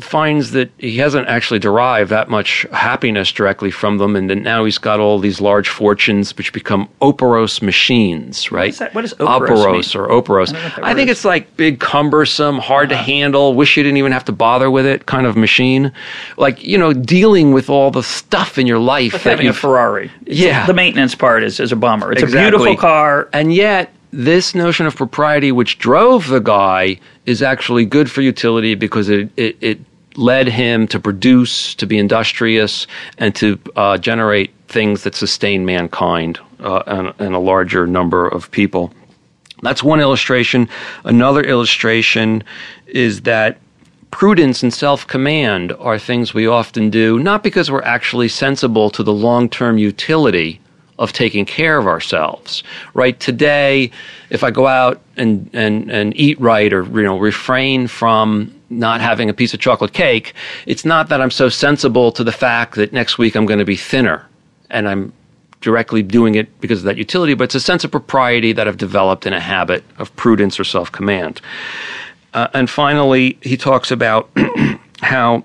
[0.00, 4.64] finds that he hasn't actually derived that much happiness directly from them, and that now
[4.64, 8.66] he's got all these large fortunes which become operose machines, right?
[8.66, 10.52] What is, that- what does operose or operose?
[10.52, 11.18] know what that I think is.
[11.18, 13.04] it's like big, cumbersome, hard to uh-huh.
[13.04, 13.54] handle.
[13.54, 15.92] Wish you didn't even have to bother with it, kind of machine.
[16.36, 19.52] Like you know, dealing with all the stuff in your life Like that having a
[19.52, 20.06] Ferrari.
[20.22, 20.66] It's- Yeah.
[20.66, 22.12] The maintenance part is, is a bummer.
[22.12, 22.48] It's Exactly.
[22.48, 23.28] a beautiful car.
[23.32, 28.74] and yet this notion of propriety, which drove the guy, is actually good for utility
[28.74, 29.78] because it it, it
[30.16, 32.86] led him to produce, to be industrious,
[33.18, 38.50] and to uh, generate things that sustain mankind uh, and, and a larger number of
[38.50, 38.90] people.
[39.60, 40.68] That's one illustration.
[41.04, 42.42] Another illustration
[42.86, 43.58] is that
[44.10, 49.02] prudence and self command are things we often do, not because we're actually sensible to
[49.02, 50.60] the long term utility
[50.98, 52.62] of taking care of ourselves.
[52.94, 53.90] Right today,
[54.30, 59.00] if I go out and, and, and eat right or you know refrain from not
[59.00, 60.34] having a piece of chocolate cake,
[60.66, 63.64] it's not that I'm so sensible to the fact that next week I'm going to
[63.64, 64.26] be thinner
[64.70, 65.12] and I'm
[65.60, 68.76] directly doing it because of that utility, but it's a sense of propriety that I've
[68.76, 71.40] developed in a habit of prudence or self command.
[72.34, 74.28] Uh, and finally, he talks about
[75.00, 75.44] how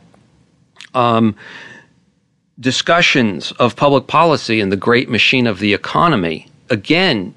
[0.94, 1.36] um,
[2.62, 7.34] discussions of public policy and the great machine of the economy, again,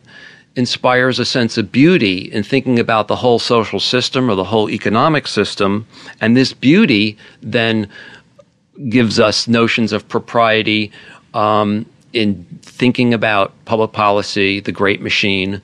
[0.54, 4.70] inspires a sense of beauty in thinking about the whole social system or the whole
[4.70, 5.86] economic system.
[6.20, 7.88] And this beauty then
[8.88, 10.92] gives us notions of propriety
[11.32, 15.60] um, in thinking about public policy, the great machine.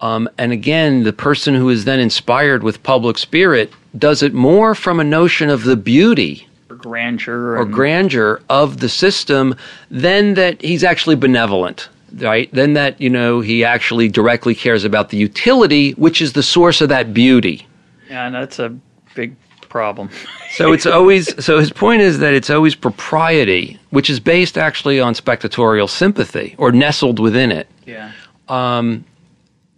[0.00, 4.76] Um, and again, the person who is then inspired with public spirit does it more
[4.76, 6.47] from a notion of the beauty
[6.78, 9.54] or grandeur or grandeur of the system
[9.90, 15.10] than that he's actually benevolent right then that you know he actually directly cares about
[15.10, 17.66] the utility which is the source of that beauty
[18.08, 18.74] Yeah, and that's a
[19.14, 19.36] big
[19.68, 20.08] problem.
[20.50, 24.98] so it's always so his point is that it's always propriety which is based actually
[24.98, 28.12] on spectatorial sympathy or nestled within it yeah.
[28.48, 29.04] Um,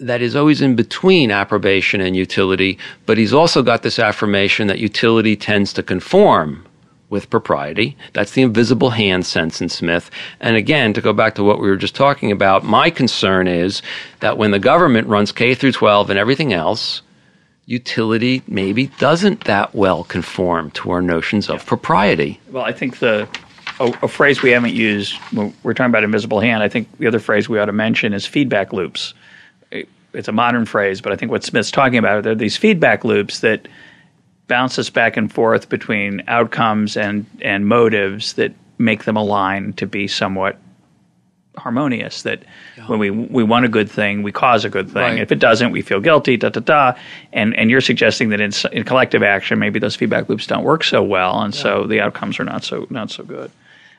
[0.01, 4.78] that is always in between approbation and utility, but he's also got this affirmation that
[4.78, 6.66] utility tends to conform
[7.11, 7.97] with propriety.
[8.15, 10.11] That's the invisible hand sense in Smith.
[10.41, 13.83] And again, to go back to what we were just talking about, my concern is
[14.21, 17.03] that when the government runs K through 12 and everything else,
[17.67, 22.41] utility maybe doesn't that well conform to our notions of propriety.
[22.51, 23.29] Well, I think the
[23.79, 26.63] a, a phrase we haven't used when we're talking about invisible hand.
[26.63, 29.15] I think the other phrase we ought to mention is feedback loops.
[29.71, 33.05] It- It's a modern phrase, but I think what Smith's talking about are these feedback
[33.05, 33.69] loops that
[34.51, 39.86] bounce us back and forth between outcomes and and motives that make them align to
[39.86, 40.59] be somewhat
[41.57, 42.22] harmonious.
[42.22, 42.42] That
[42.86, 45.14] when we we want a good thing, we cause a good thing.
[45.14, 45.20] Right.
[45.20, 46.36] If it doesn't, we feel guilty.
[46.36, 46.98] Da da da.
[47.32, 50.82] And and you're suggesting that in, in collective action, maybe those feedback loops don't work
[50.82, 53.53] so well, and so the outcomes are not so not so good.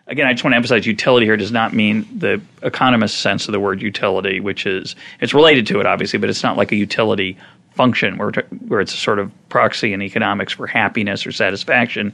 [0.08, 3.54] Again, I just want to emphasize utility here does not mean the economist sense of
[3.54, 6.76] the word utility, which is it's related to it obviously, but it's not like a
[6.76, 7.38] utility
[7.82, 8.32] function where
[8.68, 12.14] where it's a sort of proxy in economics for happiness or satisfaction.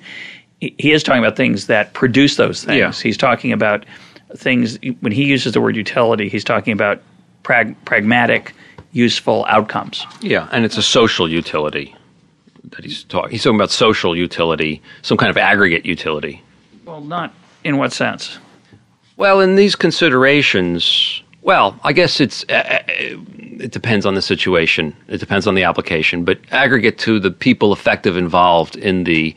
[0.62, 2.78] He is talking about things that produce those things.
[2.78, 2.94] Yeah.
[2.94, 3.86] He's talking about
[4.38, 6.30] things when he uses the word utility.
[6.30, 7.02] He's talking about
[7.44, 8.54] prag- pragmatic,
[8.94, 10.06] useful outcomes.
[10.22, 11.94] Yeah, and it's a social utility
[12.72, 13.32] that he's talking.
[13.32, 16.42] He's talking about social utility, some kind of aggregate utility.
[16.86, 17.34] Well, not
[17.66, 18.40] in what sense?
[19.18, 24.94] Well, in these considerations, well, I guess it's uh, uh, it depends on the situation.
[25.08, 29.34] It depends on the application, but aggregate to the people effective involved in the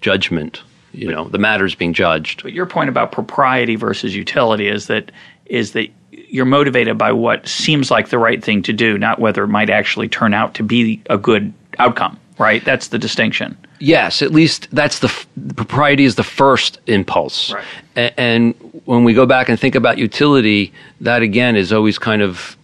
[0.00, 0.60] judgment,
[0.92, 2.42] you know, the matters being judged.
[2.42, 5.12] But your point about propriety versus utility is that
[5.46, 9.44] is that you're motivated by what seems like the right thing to do, not whether
[9.44, 12.18] it might actually turn out to be a good outcome.
[12.38, 12.64] Right?
[12.64, 13.56] That's the distinction.
[13.84, 15.26] Yes, at least that's the f-
[15.56, 17.52] propriety is the first impulse.
[17.52, 17.64] Right.
[17.96, 18.54] A- and
[18.84, 22.56] when we go back and think about utility, that again is always kind of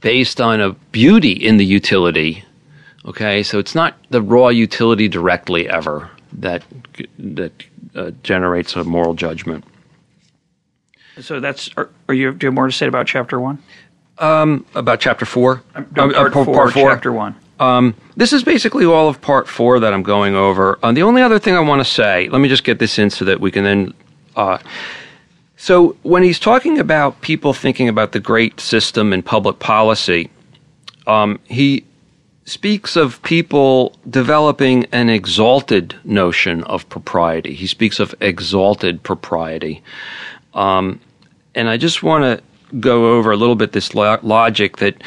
[0.00, 2.44] based on a beauty in the utility.
[3.04, 6.62] Okay, so it's not the raw utility directly ever that
[7.18, 7.52] that
[7.96, 9.64] uh, generates a moral judgment.
[11.20, 11.70] So that's.
[11.76, 12.30] Are, are you?
[12.32, 13.58] Do you have more to say about chapter one?
[14.18, 15.62] About chapter four,
[15.96, 17.34] No, Uh, uh, part four, chapter one.
[17.60, 20.78] Um, this is basically all of part four that I'm going over.
[20.82, 23.10] Uh, the only other thing I want to say, let me just get this in
[23.10, 23.94] so that we can then.
[24.34, 24.58] Uh,
[25.56, 30.30] so, when he's talking about people thinking about the great system and public policy,
[31.06, 31.84] um, he
[32.44, 37.54] speaks of people developing an exalted notion of propriety.
[37.54, 39.82] He speaks of exalted propriety.
[40.52, 41.00] Um,
[41.54, 45.02] and I just want to go over a little bit this lo- logic that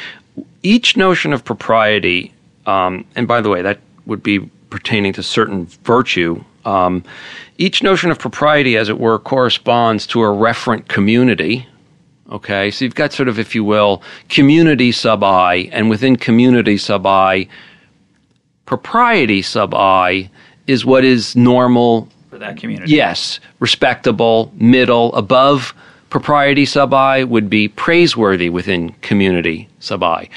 [0.64, 2.34] each notion of propriety,
[2.68, 4.40] um, and by the way, that would be
[4.70, 6.44] pertaining to certain virtue.
[6.66, 7.04] Um,
[7.58, 11.66] each notion of propriety, as it were, corresponds to a referent community.
[12.30, 16.78] Okay, so you've got sort of, if you will, community sub I, and within community
[16.78, 17.48] sub I,
[18.66, 20.30] propriety sub I
[20.68, 22.92] is what is normal For that community.
[22.92, 25.74] Yes, respectable, middle, above
[26.10, 30.30] propriety sub I would be praiseworthy within community sub I.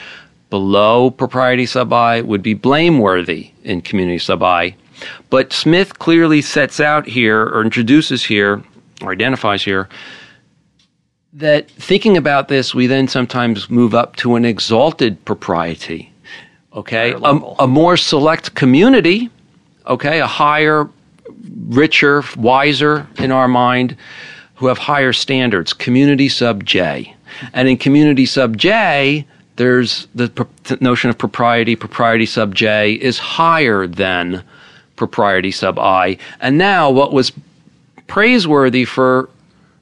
[0.50, 4.74] Below propriety sub I would be blameworthy in community sub I.
[5.30, 8.62] But Smith clearly sets out here, or introduces here,
[9.00, 9.88] or identifies here,
[11.32, 16.12] that thinking about this, we then sometimes move up to an exalted propriety.
[16.74, 17.30] Okay, a,
[17.60, 19.30] a more select community.
[19.86, 20.88] Okay, a higher,
[21.68, 23.96] richer, wiser in our mind,
[24.56, 25.72] who have higher standards.
[25.72, 27.16] Community sub J,
[27.52, 29.26] and in community sub J,
[29.60, 30.30] there's the
[30.80, 31.76] notion of propriety.
[31.76, 34.42] Propriety sub J is higher than
[34.96, 37.30] propriety sub I, and now what was
[38.06, 39.28] praiseworthy for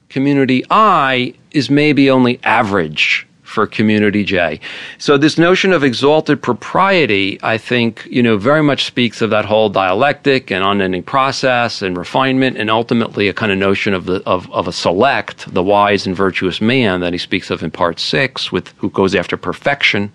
[0.09, 4.59] community I is maybe only average for community J.
[4.99, 9.45] So this notion of exalted propriety, I think, you know, very much speaks of that
[9.45, 14.21] whole dialectic and unending process and refinement and ultimately a kind of notion of the
[14.25, 17.99] of, of a select, the wise and virtuous man that he speaks of in part
[17.99, 20.11] six with who goes after perfection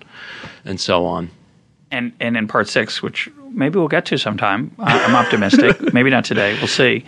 [0.65, 1.31] and so on.
[1.91, 4.71] and and in part six, which maybe we'll get to sometime.
[4.79, 5.93] I'm optimistic.
[5.95, 6.55] maybe not today.
[6.59, 7.05] We'll see.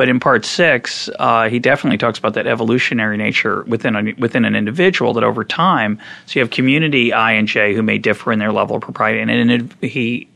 [0.00, 4.46] But in part six, uh, he definitely talks about that evolutionary nature within a, within
[4.46, 5.12] an individual.
[5.12, 8.50] That over time, so you have community I and J who may differ in their
[8.50, 10.26] level of propriety, and, and he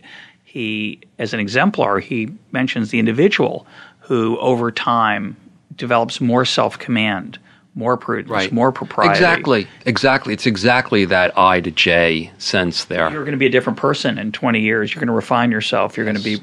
[0.45, 3.67] he, as an exemplar, he mentions the individual
[4.01, 5.35] who, over time,
[5.75, 7.39] develops more self command,
[7.75, 8.53] more prudence, Right.
[8.53, 9.12] more propriety.
[9.12, 9.67] Exactly.
[9.87, 10.35] Exactly.
[10.35, 13.11] It's exactly that I to J sense there.
[13.11, 14.95] You're going to be a different person in 20 years.
[14.95, 15.97] You're going to refine yourself.
[15.97, 16.37] You're going to be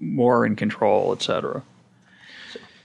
[0.00, 1.62] more in control, et cetera.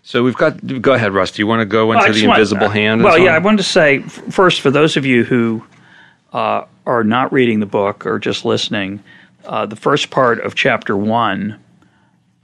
[0.03, 0.81] So we've got.
[0.81, 1.31] Go ahead, Russ.
[1.31, 2.93] Do you want to go into just the want- invisible hand?
[2.93, 5.65] and Well, so yeah, I wanted to say first for those of you who
[6.33, 9.01] uh, are not reading the book or just listening,
[9.45, 11.59] uh, the first part of chapter one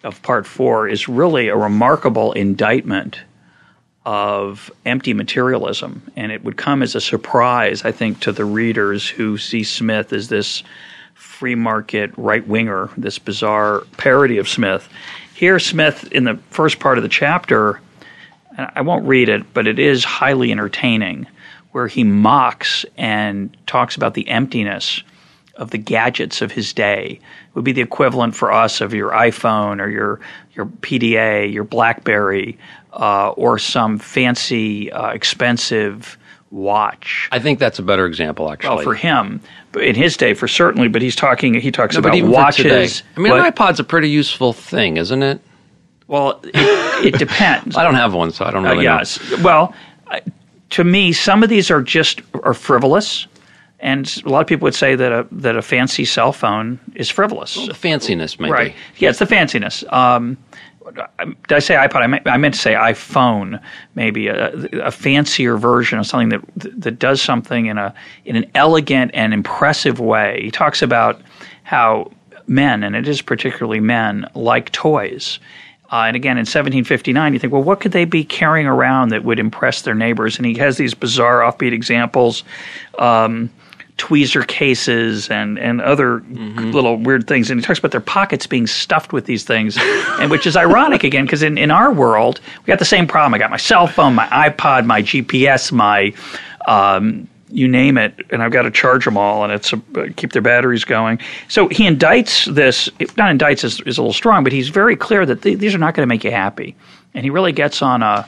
[0.04, 3.20] of part four is really a remarkable indictment
[4.06, 9.08] of empty materialism, and it would come as a surprise, I think, to the readers
[9.08, 10.64] who see Smith as this
[11.14, 14.88] free market right winger, this bizarre parody of Smith.
[15.40, 17.80] Here, Smith, in the first part of the chapter,
[18.58, 21.28] I won't read it, but it is highly entertaining,
[21.72, 25.02] where he mocks and talks about the emptiness
[25.56, 27.22] of the gadgets of his day.
[27.22, 30.20] It would be the equivalent for us of your iPhone or your
[30.56, 32.58] your PDA, your BlackBerry,
[32.92, 36.18] uh, or some fancy, uh, expensive
[36.52, 37.30] watch.
[37.32, 38.76] I think that's a better example, actually.
[38.76, 39.42] Well, for him,
[39.80, 40.88] in his day, for certainly.
[40.88, 41.54] But he's talking.
[41.54, 43.04] He talks No, about watches.
[43.16, 45.42] I mean, an iPod's a pretty useful thing, isn't it?
[46.08, 47.76] well, it, it depends.
[47.78, 48.98] I don't have one, so I don't Uh, really know.
[48.98, 49.20] yes.
[49.44, 49.76] Well,
[50.72, 53.28] to me, some of these are just are frivolous,
[53.80, 57.10] and a lot of people would say that a that a fancy cell phone is
[57.10, 57.54] frivolous.
[57.56, 58.52] The fanciness, maybe.
[58.52, 58.76] Right.
[58.98, 59.84] Yeah, it's the fanciness.
[59.94, 60.38] Um,
[60.94, 61.98] did I say iPod?
[61.98, 63.62] I meant, I meant to say iPhone.
[63.96, 66.42] Maybe a, a fancier version of something that
[66.82, 67.94] that does something in a
[68.26, 70.40] in an elegant and impressive way.
[70.44, 71.22] He talks about
[71.64, 72.12] how
[72.48, 75.40] men, and it is particularly men, like toys.
[75.92, 79.24] Uh, and again, in 1759, you think, well, what could they be carrying around that
[79.24, 80.38] would impress their neighbors?
[80.38, 82.44] And he has these bizarre, offbeat examples.
[83.00, 83.50] Um,
[84.00, 86.22] tweezer cases and, and other
[86.72, 87.52] little weird things.
[87.52, 89.78] And he talks about their pockets being stuffed with these things,
[90.20, 93.34] and which is ironic again, because in, in our world, we got the same problem.
[93.34, 96.14] I got my cell phone, my iPod, my GPS, my
[96.68, 100.34] um, you name it, and I've got to charge them all, and it's a, keep
[100.34, 101.20] their batteries going.
[101.48, 102.90] So he indicts this.
[103.18, 105.80] Not indicts is, is a little strong, but he's very clear that th- these are
[105.80, 106.76] not going to make you happy,
[107.14, 108.28] and he really gets on a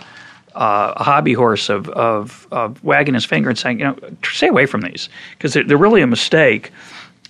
[0.55, 4.47] uh, a hobby horse of, of of wagging his finger and saying, you know, stay
[4.47, 6.71] away from these because they're, they're really a mistake.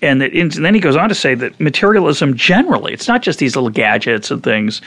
[0.02, 3.38] And, that, and then he goes on to say that materialism generally, it's not just
[3.38, 4.82] these little gadgets and things.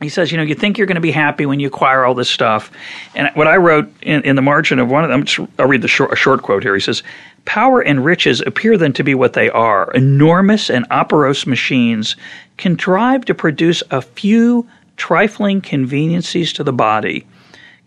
[0.00, 2.14] He says, you know, you think you're going to be happy when you acquire all
[2.14, 2.70] this stuff.
[3.14, 5.82] And what I wrote in, in the margin of one of them, just- I'll read
[5.82, 6.74] the short, a short quote here.
[6.74, 7.02] He says,
[7.44, 12.14] Power and riches appear then to be what they are enormous and operose machines
[12.58, 14.68] contrive to produce a few
[14.98, 17.26] trifling conveniencies to the body,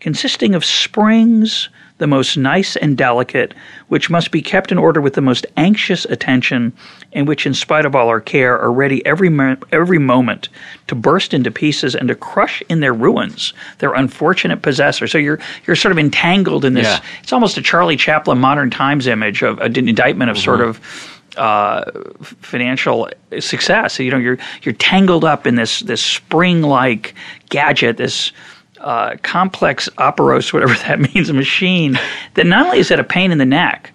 [0.00, 3.54] consisting of springs, the most nice and delicate,
[3.86, 6.72] which must be kept in order with the most anxious attention,
[7.12, 10.48] and which, in spite of all our care, are ready every mo- every moment
[10.88, 15.06] to burst into pieces and to crush in their ruins their unfortunate possessor.
[15.06, 16.86] So you're you're sort of entangled in this.
[16.86, 17.00] Yeah.
[17.22, 20.70] It's almost a Charlie Chaplin modern times image of an indictment of sort mm-hmm.
[20.70, 21.90] of uh,
[22.22, 23.08] financial
[23.40, 23.98] success.
[23.98, 27.14] You know, you're you're tangled up in this this spring like
[27.48, 28.32] gadget, this
[28.80, 31.98] uh, complex operose, whatever that means, machine
[32.34, 33.92] that not only is it a pain in the neck,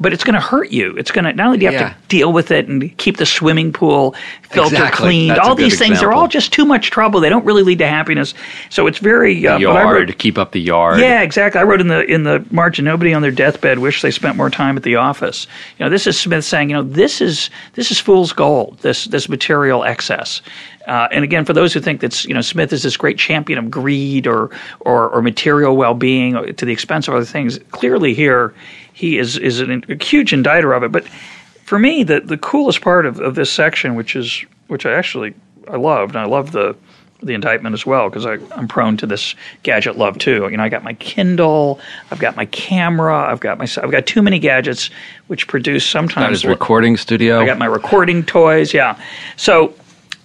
[0.00, 0.96] but it's going to hurt you.
[0.96, 1.88] It's going to not only do you have Yeah.
[1.88, 4.14] to deal with it and keep the swimming pool
[4.50, 5.04] filter Exactly.
[5.06, 7.20] cleaned, That's all these things are all just too much trouble.
[7.20, 8.32] They don't really lead to happiness.
[8.70, 11.00] So it's very uh, I wrote- keep up the yard.
[11.00, 11.60] yeah, exactly.
[11.60, 12.84] I wrote in the in the margin.
[12.84, 15.46] Nobody on their deathbed wished they spent more time at the office.
[15.78, 18.78] You know, this is Smith saying, you know, this is this is fool's gold.
[18.82, 20.42] This this material excess.
[20.86, 23.58] Uh, and again, for those who think that you know Smith is this great champion
[23.58, 28.14] of greed or or, or material well being to the expense of other things, clearly
[28.14, 28.54] here
[28.98, 30.90] he is is an, a huge indicter of it.
[30.90, 31.06] But
[31.62, 35.34] for me, the the coolest part of, of this section, which is which I actually
[35.68, 36.74] I loved, and I love the
[37.22, 40.48] the indictment as well because I'm prone to this gadget love too.
[40.50, 41.78] You know, I got my Kindle,
[42.10, 44.90] I've got my camera, I've got my I've got too many gadgets
[45.28, 47.38] which produce Got sometimes his recording studio.
[47.38, 49.00] I got my recording toys, yeah.
[49.36, 49.74] So,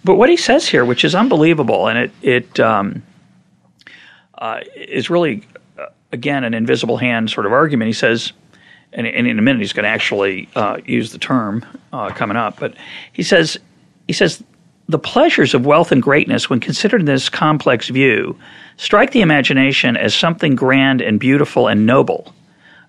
[0.04, 3.04] but what he says here, which is unbelievable, and it it um,
[4.40, 5.44] uh, is really
[5.78, 7.88] uh, again an invisible hand sort of argument.
[7.88, 8.34] He says,
[8.94, 12.38] and, and in a minute he's going to actually uh, use the term uh, coming
[12.38, 12.74] up, but
[13.12, 13.58] he says
[14.08, 14.44] he says
[14.90, 18.38] the pleasures of wealth and greatness, when considered in this complex view,
[18.78, 22.34] strike the imagination as something grand and beautiful and noble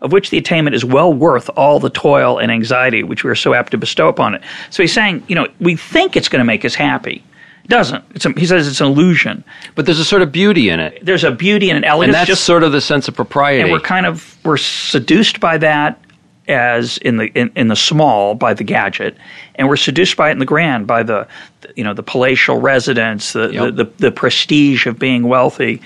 [0.05, 3.35] of which the attainment is well worth all the toil and anxiety which we are
[3.35, 4.43] so apt to bestow upon it.
[4.71, 7.25] So he's saying, you know, we think it's going to make us happy.
[7.67, 8.05] Doesn't.
[8.15, 9.43] It's a, he says it's an illusion.
[9.75, 10.99] but there's a sort of beauty in it.
[11.05, 13.63] There's a beauty and an And that's just, sort of the sense of propriety.
[13.63, 15.99] and we're kind of we're seduced by that.
[16.47, 19.17] as in the in, in the small by the gadget,
[19.55, 21.27] and we're seduced by it in the grand by the
[21.75, 23.75] you know the palatial residence, the, Yep.
[23.77, 25.81] the, the the prestige of being wealthy.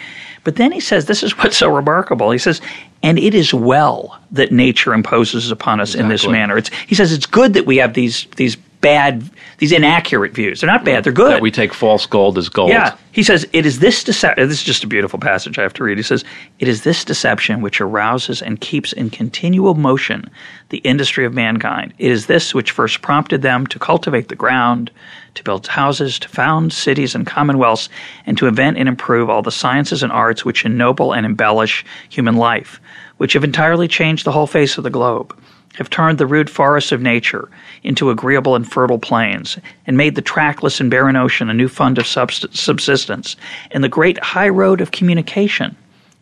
[0.44, 2.30] But then he says, this is what's so remarkable.
[2.30, 2.60] He says,
[3.02, 6.56] and it is well that nature imposes upon us in this manner.
[6.56, 10.60] It's, he says it's good that we have these these bad, these inaccurate views.
[10.60, 11.04] They're not bad.
[11.04, 11.32] They're good.
[11.32, 12.70] That we take false gold as gold.
[12.70, 12.96] Yeah.
[13.12, 14.44] He says, it is this deception.
[14.44, 15.96] Uh, this is just a beautiful passage I have to read.
[15.96, 16.24] He says,
[16.60, 20.30] it is this deception which arouses and keeps in continual motion
[20.68, 21.94] the industry of mankind.
[21.98, 24.90] It is this which first prompted them to cultivate the ground,
[25.34, 27.88] to build houses, to found cities and commonwealths,
[28.26, 32.36] and to invent and improve all the sciences and arts which ennoble and embellish human
[32.36, 32.80] life,
[33.16, 35.36] which have entirely changed the whole face of the globe
[35.78, 37.48] have turned the rude forests of nature
[37.84, 41.98] into agreeable and fertile plains, and made the trackless and barren ocean a new fund
[41.98, 43.36] of subsistence,
[43.70, 45.76] and the great high road of communication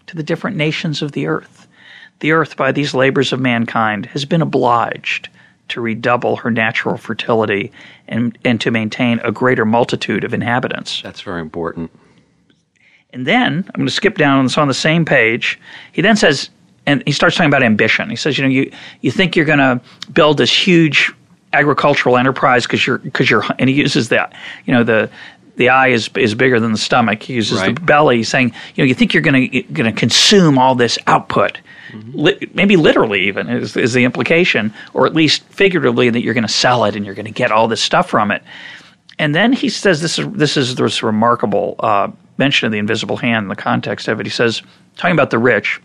[0.07, 1.67] to the different nations of the earth.
[2.21, 5.31] The earth, by these labors of mankind, has been obliged
[5.69, 7.73] to redouble her natural fertility
[8.09, 11.01] and, and to maintain a greater multitude of inhabitants.
[11.03, 11.91] That's very important.
[13.11, 14.41] And then I'm going to skip down.
[14.41, 15.59] And it's on the same page.
[15.93, 16.51] He then says,
[16.87, 18.09] and he starts talking about ambition.
[18.09, 19.81] He says, you know, you you think you're going to
[20.13, 21.13] build this huge
[21.53, 24.35] agricultural enterprise because you're because you're, and he uses that,
[24.65, 25.11] you know, the
[25.57, 27.23] the eye is is bigger than the stomach.
[27.23, 28.19] He uses the belly.
[28.19, 31.59] He's saying, you know, you think you're going to going to consume all this output.
[32.13, 36.47] Li- maybe literally, even is, is the implication, or at least figuratively, that you're going
[36.47, 38.43] to sell it and you're going to get all this stuff from it.
[39.19, 43.17] And then he says this is this is this remarkable uh, mention of the invisible
[43.17, 44.27] hand in the context of it.
[44.27, 44.63] He says,
[44.97, 45.81] talking about the rich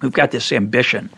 [0.00, 1.10] who've got this ambition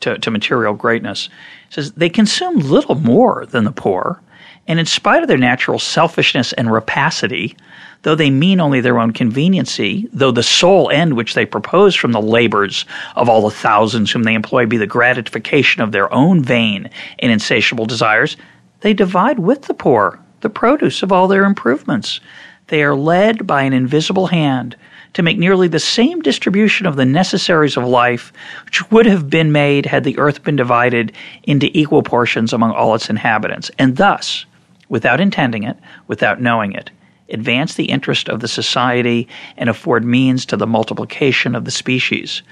[0.00, 1.28] to, to material greatness,
[1.70, 4.20] says they consume little more than the poor,
[4.68, 7.56] and in spite of their natural selfishness and rapacity,
[8.02, 12.12] though they mean only their own conveniency, though the sole end which they propose from
[12.12, 12.84] the labors
[13.16, 17.32] of all the thousands whom they employ be the gratification of their own vain and
[17.32, 18.36] insatiable desires,
[18.80, 22.20] they divide with the poor the produce of all their improvements.
[22.66, 24.76] They are led by an invisible hand
[25.14, 28.32] to make nearly the same distribution of the necessaries of life
[28.64, 31.12] which would have been made had the earth been divided
[31.44, 34.46] into equal portions among all its inhabitants, and thus,
[34.88, 36.90] without intending it, without knowing it,
[37.28, 42.42] advance the interest of the society and afford means to the multiplication of the species.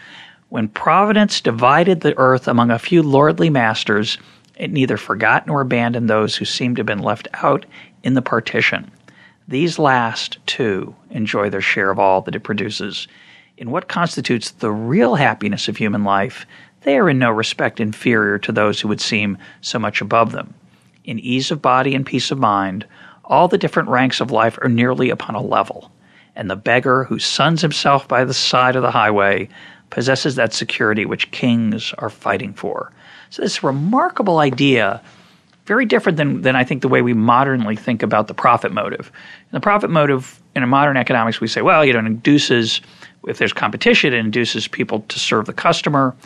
[0.49, 4.19] When Providence divided the earth among a few lordly masters,
[4.57, 7.65] it neither forgot nor abandoned those who seemed to have been left out
[8.03, 8.91] in the partition.
[9.49, 13.09] These last, too, enjoy their share of all that it produces.
[13.57, 16.47] In what constitutes the real happiness of human life,
[16.83, 20.55] they are in no respect inferior to those who would seem so much above them.
[21.05, 22.87] In ease of body and peace of mind,
[23.25, 25.91] all the different ranks of life are nearly upon a level,
[26.35, 29.49] and the beggar who suns himself by the side of the highway
[29.91, 32.93] possesses that security which kings are fighting for.
[33.31, 35.03] So, this remarkable idea
[35.71, 39.13] very different than, than I think the way we modernly think about the profit motive.
[39.45, 42.81] In the profit motive in a modern economics, we say, well, you know, it induces,
[43.29, 46.17] if there's competition, it induces people to serve the customer,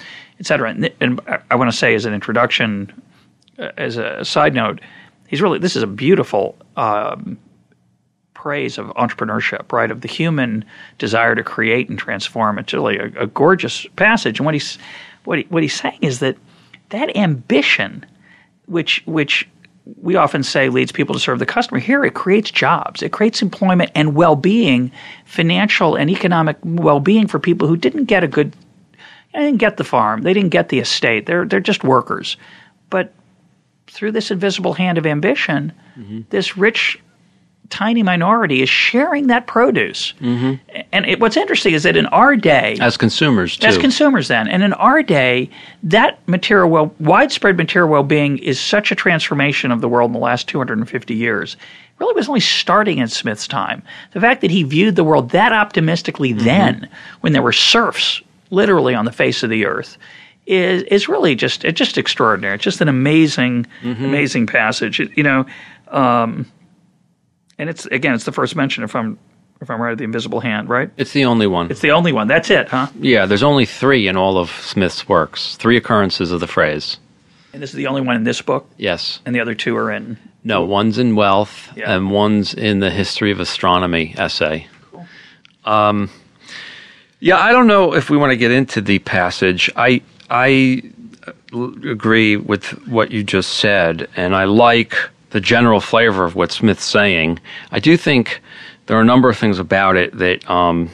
[0.41, 0.71] et cetera.
[0.71, 2.91] And, and I- I want to say as an introduction,
[3.59, 4.81] uh, as a side note,
[5.29, 7.37] he's really, this is a beautiful um,
[8.33, 9.91] praise of entrepreneurship, right?
[9.91, 10.65] Of the human
[10.97, 12.59] desire to create and transform.
[12.59, 14.39] It's really a, a gorgeous passage.
[14.39, 14.79] And what he's,
[15.25, 16.39] what, he, what he's saying is that
[16.89, 18.07] that ambition
[18.67, 19.49] which which
[20.01, 21.79] we often say leads people to serve the customer.
[21.79, 24.91] Here, it creates jobs, it creates employment and well-being,
[25.27, 28.55] financial and economic well-being for people who didn't get a good,
[29.35, 31.27] they didn't get the farm, they didn't get the estate.
[31.27, 32.37] They're they're just workers,
[32.89, 33.13] but
[33.87, 36.23] through this invisible hand of ambition, mm-hmm.
[36.31, 36.99] this rich.
[37.71, 40.55] Tiny minority is sharing that produce, mm-hmm.
[40.93, 43.67] and it, what's interesting is that in our day, As consumers, too.
[43.67, 45.49] as consumers then and in our day
[45.83, 50.19] that material well widespread material well-being is such a transformation of the world in the
[50.19, 51.55] last 250 years.
[51.55, 53.83] It really was only starting in smith's time.
[54.13, 56.45] The fact that he viewed the world that optimistically mm-hmm.
[56.45, 56.89] then
[57.23, 59.97] when there were serfs literally on the face of the earth
[60.47, 62.57] is is really just it's just extraordinary.
[62.57, 64.05] It's just an amazing mm-hmm.
[64.05, 65.01] amazing passage.
[65.17, 65.47] You know
[65.89, 66.51] um,
[67.59, 69.19] and it's again it's the first mention if i'm
[69.61, 71.71] if i'm right of the invisible hand right it's the only one.
[71.71, 75.09] it's the only one that's it huh yeah, there's only three in all of Smith's
[75.09, 75.57] works.
[75.57, 76.99] Three occurrences of the phrase.
[77.53, 79.21] And this is the only one in this book, Yes.
[79.25, 80.19] and the other two are in.
[80.43, 81.95] No, one's in Wealth Yeah.
[81.95, 84.67] and one's in the History of Astronomy essay.
[84.91, 85.07] Cool.
[85.65, 86.11] Um,
[87.21, 89.71] Yeah, I don't know if we want to get into the passage.
[89.77, 90.83] I I
[91.53, 94.97] agree with what you just said, and I like
[95.35, 97.41] the general flavor of what Smith's saying.
[97.73, 98.41] I do think
[98.87, 100.89] there are a number of things about it that um,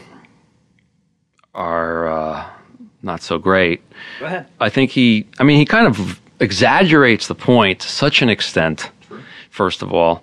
[1.55, 2.47] are uh,
[3.03, 3.83] not so great.
[4.19, 4.47] Go ahead.
[4.59, 8.91] I think he, I mean, he kind of exaggerates the point to such an extent.
[9.07, 9.21] True.
[9.51, 10.23] First of all,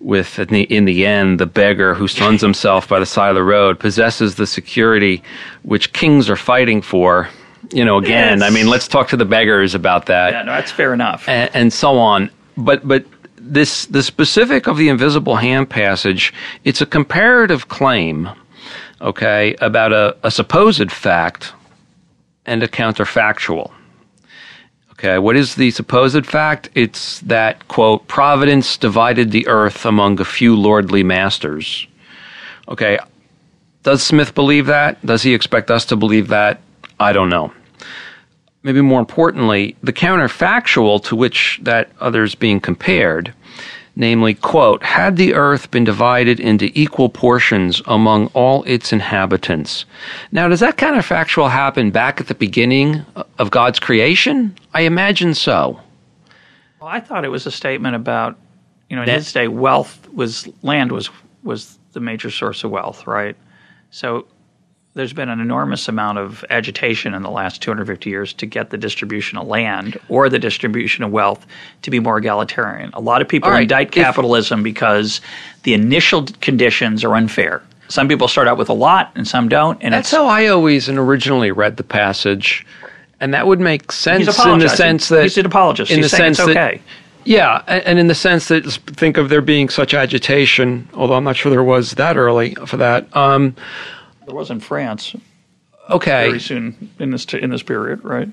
[0.00, 3.34] with in the, in the end, the beggar who suns himself by the side of
[3.34, 5.22] the road possesses the security
[5.62, 7.28] which kings are fighting for.
[7.70, 8.50] You know, again, Yes.
[8.50, 11.28] I mean, let's talk to the beggars about that Yeah, no, that's fair enough.
[11.28, 12.30] and, and so on.
[12.56, 13.04] But but
[13.40, 16.32] this the specific of the invisible hand passage,
[16.64, 18.28] it's a comparative claim,
[19.00, 21.52] okay, about a, a supposed fact
[22.46, 23.72] and a counterfactual.
[24.92, 26.70] Okay, what is the supposed fact?
[26.74, 31.86] It's that quote Providence divided the earth among a few lordly masters.
[32.68, 32.98] Okay,
[33.84, 35.04] does Smith believe that?
[35.06, 36.60] Does he expect us to believe that?
[36.98, 37.52] I don't know
[38.68, 43.32] maybe more importantly, the counterfactual to which that other is being compared,
[43.96, 49.86] namely, quote, had the earth been divided into equal portions among all its inhabitants.
[50.32, 53.06] Now, does that counterfactual happen back at the beginning
[53.38, 54.54] of God's creation?
[54.74, 55.80] I imagine so.
[56.78, 58.36] Well, I thought it was a statement about,
[58.90, 61.08] you know, in his day, wealth was land was
[61.42, 63.34] was the major source of wealth, right?
[63.90, 64.26] So
[64.98, 68.76] there's been an enormous amount of agitation in the last 250 years to get the
[68.76, 71.46] distribution of land or the distribution of wealth
[71.82, 72.90] to be more egalitarian.
[72.94, 75.20] A lot of people right, indict if- capitalism because
[75.62, 77.62] the initial conditions are unfair.
[77.86, 80.88] Some people start out with a lot and some don't, and That's how I always
[80.88, 82.66] and originally read the passage.
[83.20, 85.92] And that would make sense in the sense that he's an apologist.
[85.92, 86.82] in he's the sense it's that okay.
[87.24, 91.36] Yeah, and in the sense that think of there being such agitation, although I'm not
[91.36, 93.14] sure there was that early for that.
[93.14, 93.54] Um,
[94.28, 95.16] There was in France
[95.88, 98.28] okay, very soon in this in this period, right?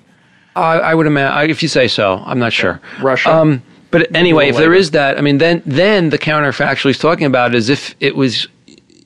[0.57, 2.21] I, I would imagine if you say so.
[2.25, 2.81] I'm not sure.
[3.01, 3.33] Russia.
[3.33, 7.27] Um, but anyway, if there is that, I mean, then then the counterfactual he's talking
[7.27, 8.45] about is if it was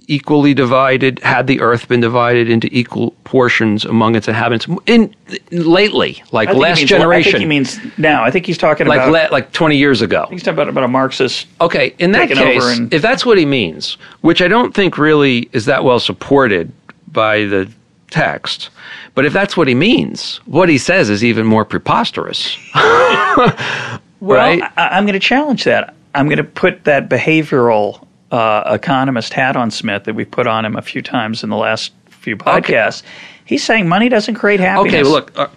[0.07, 5.13] equally divided, had the earth been divided into equal portions among its inhabitants in
[5.51, 8.23] lately, like I think he last means- generation, I think he means now.
[8.23, 10.25] I think he's talking like about le- like 20 years ago.
[10.31, 11.45] he's talking about, about a Marxist.
[11.61, 15.47] Okay, in that case, and- if that's what he means, which I don't think really
[15.53, 16.71] is that well supported
[17.11, 17.71] by the
[18.09, 18.69] text,
[19.15, 22.57] but if that's what he means, what he says is even more preposterous.
[24.19, 24.61] Well, right?
[24.77, 25.95] I, I'm going to challenge that.
[26.13, 30.65] I'm going to put that behavioral uh, economist hat on Smith that we put on
[30.65, 33.03] him a few times in the last few podcasts.
[33.45, 34.93] He's saying money doesn't create happiness.
[34.93, 35.37] Okay, look.
[35.37, 35.47] Uh,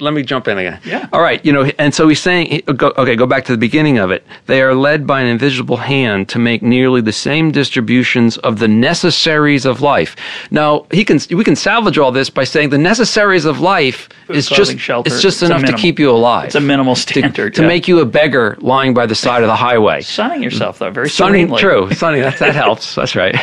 [0.00, 0.80] let me jump in again.
[0.84, 1.08] Yeah.
[1.12, 1.44] All right.
[1.46, 4.26] You know, and so he's saying, okay, go back to the beginning of it.
[4.46, 8.66] They are led by an invisible hand to make nearly the same distributions of the
[8.66, 10.16] necessaries of life.
[10.50, 14.48] Now, he can, we can salvage all this by saying the necessaries of life is
[14.48, 15.12] clothing, just, shelter.
[15.12, 16.46] it's just It's enough to keep you alive.
[16.46, 17.68] It's a minimal to, standard to yeah.
[17.68, 20.00] make you a beggar lying by the side of the highway.
[20.00, 21.60] sunning yourself though very Sunny, serenely.
[21.60, 21.92] true.
[21.92, 22.94] Sunny, that, that helps.
[23.02, 23.36] That's right.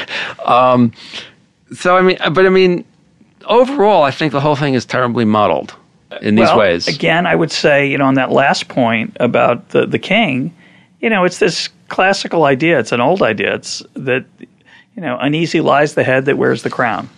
[0.45, 0.91] Um,
[1.73, 2.83] so, I mean, but I mean,
[3.45, 5.75] overall, I think the whole thing is terribly muddled
[6.21, 6.87] in these well, ways.
[6.87, 10.53] Again, I would say, you know, on that last point about the, the king,
[10.99, 12.79] you know, it's this classical idea.
[12.79, 13.55] It's an old idea.
[13.55, 14.25] It's that,
[14.95, 17.09] you know, uneasy lies the head that wears the crown.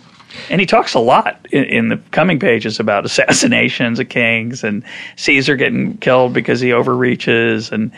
[0.48, 4.84] And he talks a lot in, in the coming pages about assassinations of kings and
[5.16, 7.70] Caesar getting killed because he overreaches.
[7.72, 7.92] And,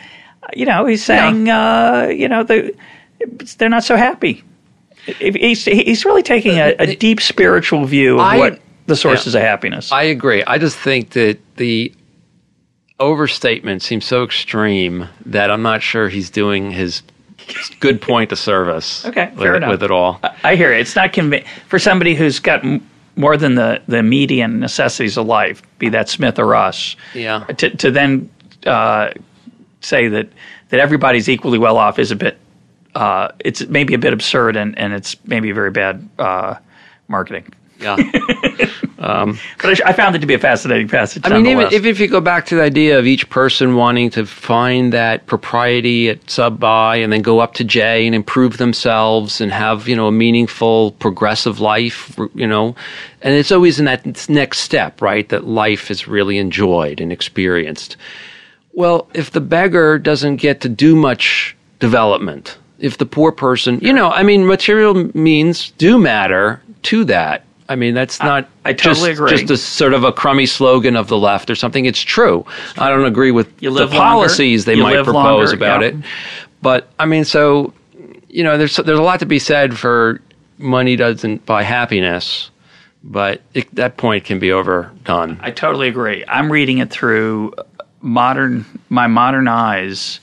[0.55, 2.75] you know, he's saying, uh, you know, the,
[3.59, 4.43] they're not so happy.
[5.19, 9.43] He's, he's really taking a, a deep spiritual view of I- what the sources of
[9.43, 9.91] happiness.
[9.93, 10.43] I agree.
[10.45, 11.93] I just think that the
[13.01, 17.03] overstatement seems so extreme that I'm not sure he's doing his
[17.81, 19.05] good point of service.
[19.15, 19.71] Okay, with, fair enough.
[19.71, 20.21] with it all.
[20.43, 20.81] I hear it.
[20.81, 22.87] It's not conv- for somebody who's got m-
[23.17, 26.97] more than the, the median necessities of life, be that Smith or us.
[27.15, 27.45] Yeah.
[27.45, 28.31] To to then
[28.67, 29.11] uh,
[29.81, 30.29] say that
[30.71, 32.39] that everybody's equally well off is a bit.
[32.95, 36.55] Uh, it's maybe a bit absurd and, and it's maybe very bad uh,
[37.09, 37.53] marketing.
[37.85, 37.97] Yeah.
[39.05, 41.25] Um, but I, I found it to be a fascinating passage.
[41.27, 44.09] I mean, even if, if you go back to the idea of each person wanting
[44.11, 48.57] to find that propriety at sub I and then go up to J and improve
[48.57, 52.75] themselves and have, you know, a meaningful, progressive life, you know,
[53.21, 57.99] and it's always in that next step, right, that life is really enjoyed and experienced.
[58.73, 63.93] Well, if the beggar doesn't get to do much development, if the poor person, you
[63.93, 67.45] know, I mean, material means do matter to that.
[67.69, 69.31] I mean, that's not I totally just, agree.
[69.31, 71.87] just a sort of a crummy slogan of the left or something.
[71.87, 72.45] It's true.
[72.77, 75.89] I don't agree with the longer, policies they might propose longer, about yeah.
[75.89, 75.95] it.
[76.61, 77.73] But I mean, so
[78.29, 80.21] you know, there's there's a lot to be said for
[80.59, 82.51] money doesn't buy happiness,
[83.03, 85.39] but it, that point can be overdone.
[85.41, 86.25] I totally agree.
[86.29, 87.55] I'm reading it through
[88.01, 90.21] modern my modern eyes,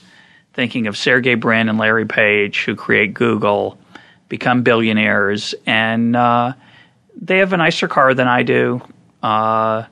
[0.54, 3.78] thinking of Sergey Brin and Larry Page, who create Google,
[4.28, 6.52] become billionaires, and uh,
[7.22, 8.82] they have a nicer car than I do.
[9.22, 9.84] Uh,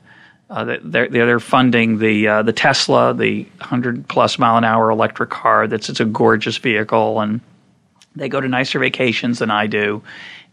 [0.51, 5.31] Uh, they're, they're funding the uh, the Tesla, the 100 plus mile an hour electric
[5.31, 5.69] car.
[5.69, 7.41] That's it's a gorgeous vehicle, and
[8.17, 10.03] they go to nicer vacations than I do,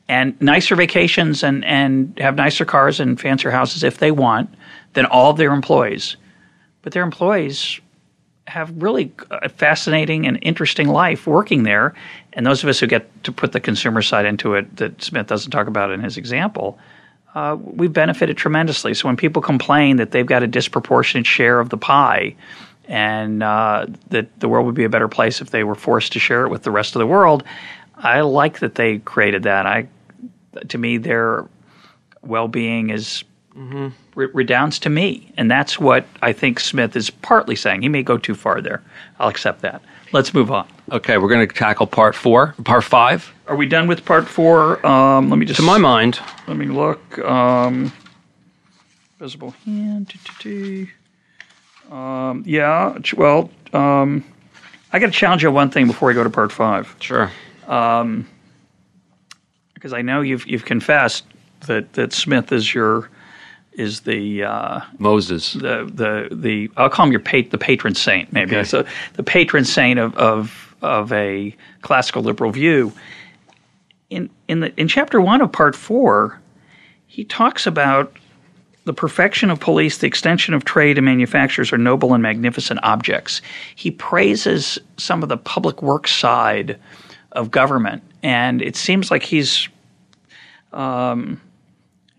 [0.07, 4.49] and nicer vacations and and have nicer cars and fancier houses if they want
[4.93, 6.15] than all of their employees.
[6.83, 7.81] But their employees
[8.45, 11.95] have really a fascinating and interesting life working there.
[12.37, 15.27] And those of us who get to put the consumer side into it that Smith
[15.27, 16.79] doesn't talk about in his example
[17.37, 18.95] uh, we've benefited tremendously.
[18.95, 22.35] So when people complain that they've got a disproportionate share of the pie,
[22.85, 26.19] and uh, that the world would be a better place if they were forced to
[26.19, 27.43] share it with the rest of the world,
[27.97, 29.67] I like that they created that.
[29.67, 29.87] I,
[30.69, 31.45] to me, their
[32.23, 33.23] well-being is
[33.55, 33.89] mm-hmm.
[34.15, 37.83] re- redounds to me, and that's what I think Smith is partly saying.
[37.83, 38.81] He may go too far there.
[39.19, 39.83] I'll accept that.
[40.11, 40.67] Let's move on.
[40.91, 43.33] Okay, we're going to tackle part four, part five.
[43.47, 44.85] Are we done with part four?
[44.85, 45.59] Um, let me just.
[45.59, 46.19] To my mind.
[46.47, 47.19] Let me look.
[47.19, 47.91] Um,
[49.19, 50.13] visible hand.
[51.91, 52.97] Um, yeah.
[53.15, 54.23] Well, um,
[54.93, 56.95] I got to challenge you on one thing before we go to part five.
[56.99, 57.31] Sure.
[57.67, 58.27] Um,
[59.73, 61.25] because I know you've you've confessed
[61.67, 63.09] that that Smith is your
[63.77, 65.53] is the uh, Moses.
[65.53, 68.55] The the the I'll call him your pat, the patron saint maybe.
[68.55, 68.63] Okay.
[68.65, 72.91] So the patron saint of of of a classical liberal view.
[74.09, 76.41] In in the in chapter one of part four,
[77.05, 78.13] he talks about
[78.85, 83.41] the perfection of police, the extension of trade and manufactures are noble and magnificent objects.
[83.75, 86.79] He praises some of the public works side
[87.33, 89.67] of government, and it seems like he's
[90.71, 91.41] um,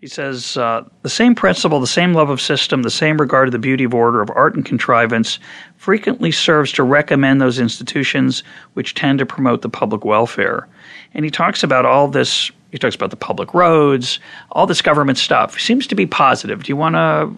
[0.01, 3.51] he says, uh, the same principle, the same love of system, the same regard to
[3.51, 5.39] the beauty of order, of art and contrivance
[5.75, 8.43] frequently serves to recommend those institutions
[8.75, 10.67] which tend to promote the public welfare.
[11.13, 14.19] And he talks about all this, he talks about the public roads,
[14.53, 15.55] all this government stuff.
[15.55, 16.63] He seems to be positive.
[16.63, 17.35] Do you want to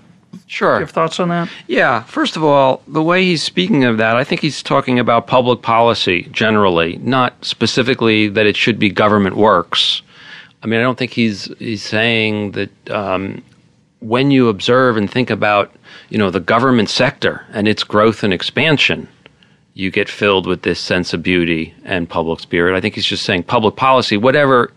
[0.48, 0.80] Sure.
[0.80, 1.50] Have thoughts on that?
[1.68, 2.04] Yeah.
[2.04, 5.62] First of all, the way he's speaking of that, I think he's talking about public
[5.62, 10.02] policy generally, not specifically that it should be government works.
[10.64, 13.44] I mean, I don't think he's he's saying that um,
[14.00, 15.72] when you observe and think about
[16.10, 19.08] you know the government sector and its growth and expansion,
[19.74, 22.76] you get filled with this sense of beauty and public spirit.
[22.78, 24.72] I think he's just saying public policy, whatever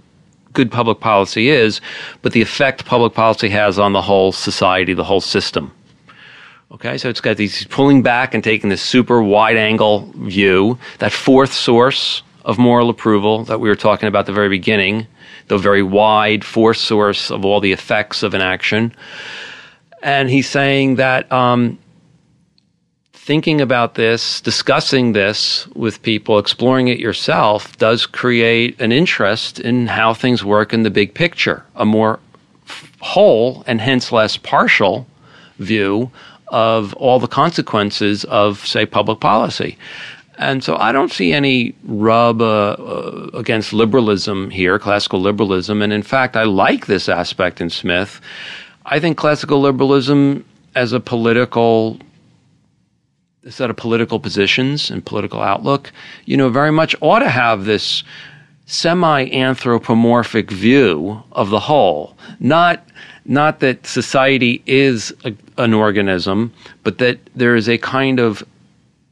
[0.54, 1.80] good public policy is,
[2.22, 5.72] but the effect public policy has on the whole society, the whole system.
[6.70, 11.12] Okay, so it's got these pulling back and taking this super wide angle view, that
[11.12, 15.06] fourth source of moral approval that we were talking about at the very beginning
[15.48, 18.94] the very wide force source of all the effects of an action.
[20.02, 21.78] And he's saying that um,
[23.12, 29.86] thinking about this, discussing this with people, exploring it yourself, does create an interest in
[29.86, 32.20] how things work in the big picture, a more
[33.00, 35.06] whole and hence less partial
[35.58, 36.10] view
[36.48, 39.78] of all the consequences of, say, public policy.
[40.38, 45.80] And so I don't see any rub uh, uh, against liberalism here, classical liberalism.
[45.80, 48.20] And in fact, I like this aspect in Smith.
[48.86, 50.44] I think classical liberalism
[50.74, 51.98] as a political
[53.48, 55.92] set of political positions and political outlook,
[56.24, 58.02] you know, very much ought to have this
[58.66, 62.16] semi anthropomorphic view of the whole.
[62.40, 62.86] Not
[63.26, 66.52] not that society is a, an organism,
[66.82, 68.42] but that there is a kind of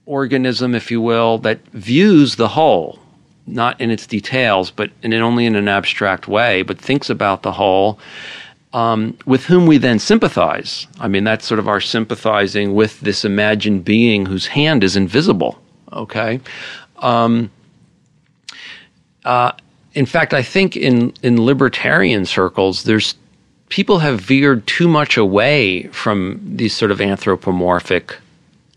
[0.07, 2.99] organism, if you will, that views the whole,
[3.47, 7.53] not in its details, but in only in an abstract way, but thinks about the
[7.53, 7.99] whole,
[8.73, 10.87] um, with whom we then sympathize.
[10.99, 15.61] I mean, that's sort of our sympathizing with this imagined being whose hand is invisible.
[15.93, 16.41] Okay.
[16.99, 17.51] Um,
[19.25, 19.53] uh,
[19.95, 23.15] in fact, I think in in libertarian circles, there's
[23.69, 28.17] people have veered too much away from these sort of anthropomorphic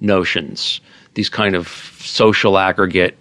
[0.02, 0.82] notions
[1.16, 1.68] these kind of
[2.00, 3.18] social aggregate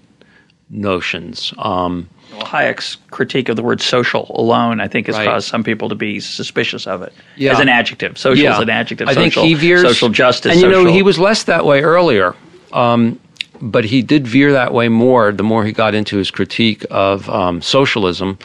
[0.70, 1.54] notions.
[1.58, 5.26] Um, well, Hayek's critique of the word social alone, I think, has right.
[5.26, 7.52] caused some people to be suspicious of it yeah.
[7.52, 8.18] as an adjective.
[8.18, 8.56] Social yeah.
[8.56, 9.08] is an adjective.
[9.08, 10.52] I social, think he veers, social justice.
[10.52, 10.84] And you social.
[10.84, 12.34] know, he was less that way earlier,
[12.72, 13.20] um,
[13.60, 17.30] but he did veer that way more the more he got into his critique of
[17.30, 18.38] um, socialism.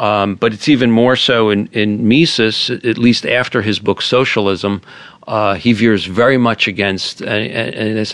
[0.00, 4.80] Um, but it's even more so in, in Mises, at least after his book Socialism,
[5.28, 7.52] uh, he veers very much against and,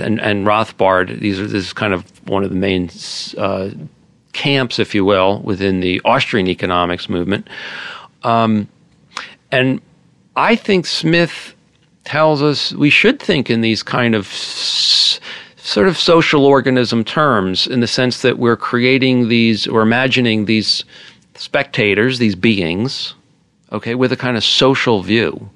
[0.00, 1.20] and, and Rothbard.
[1.20, 2.90] These are this is kind of one of the main
[3.38, 3.70] uh,
[4.32, 7.48] camps, if you will, within the Austrian economics movement.
[8.24, 8.66] Um,
[9.52, 9.80] and
[10.34, 11.54] I think Smith
[12.02, 15.20] tells us we should think in these kind of s-
[15.56, 20.84] sort of social organism terms, in the sense that we're creating these or imagining these
[21.36, 23.14] spectators, these beings
[23.72, 25.50] okay, with a kind of social view.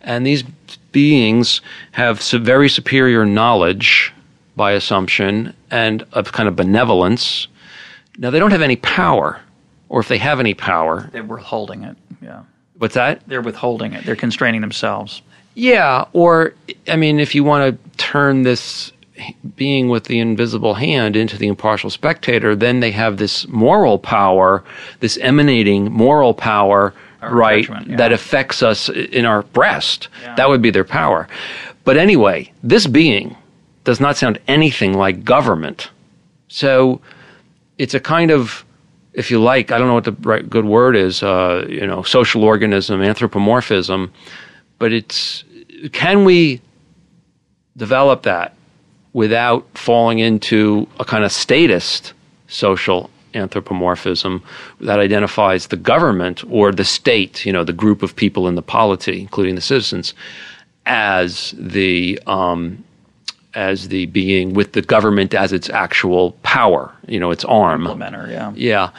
[0.00, 0.42] And these
[0.92, 1.60] beings
[1.92, 4.12] have very superior knowledge
[4.56, 7.46] by assumption and of kind of benevolence.
[8.18, 9.40] Now, they don't have any power,
[9.88, 11.96] or if they have any power, They're withholding it.
[12.20, 12.42] Yeah.
[12.78, 13.22] what's that?
[13.26, 14.04] They're withholding it.
[14.04, 15.22] They're constraining themselves.
[15.54, 16.54] Yeah, or
[16.88, 18.92] I mean, if you want to turn this
[19.56, 24.64] being with the invisible hand into the impartial spectator, then they have this moral power,
[25.00, 27.96] this emanating moral power, Our right, yeah.
[27.96, 30.08] that affects us in our breast.
[30.22, 30.34] Yeah.
[30.36, 31.28] That would be their power.
[31.84, 33.36] But anyway, this being
[33.84, 35.90] does not sound anything like government.
[36.48, 37.00] So
[37.78, 38.64] it's a kind of,
[39.12, 42.02] if you like, I don't know what the right good word is, uh, you know,
[42.02, 44.12] social organism, anthropomorphism,
[44.78, 45.44] but it's
[45.92, 46.60] can we
[47.76, 48.54] develop that
[49.12, 52.12] without falling into a kind of statist
[52.48, 54.42] social anthropomorphism
[54.80, 58.62] that identifies the government or the state, you know, the group of people in the
[58.62, 60.14] polity, including the citizens,
[60.86, 62.82] as the um,
[63.54, 67.82] as the being with the government as its actual power, you know, its arm.
[67.82, 68.52] Implementer, yeah.
[68.54, 68.90] Yeah.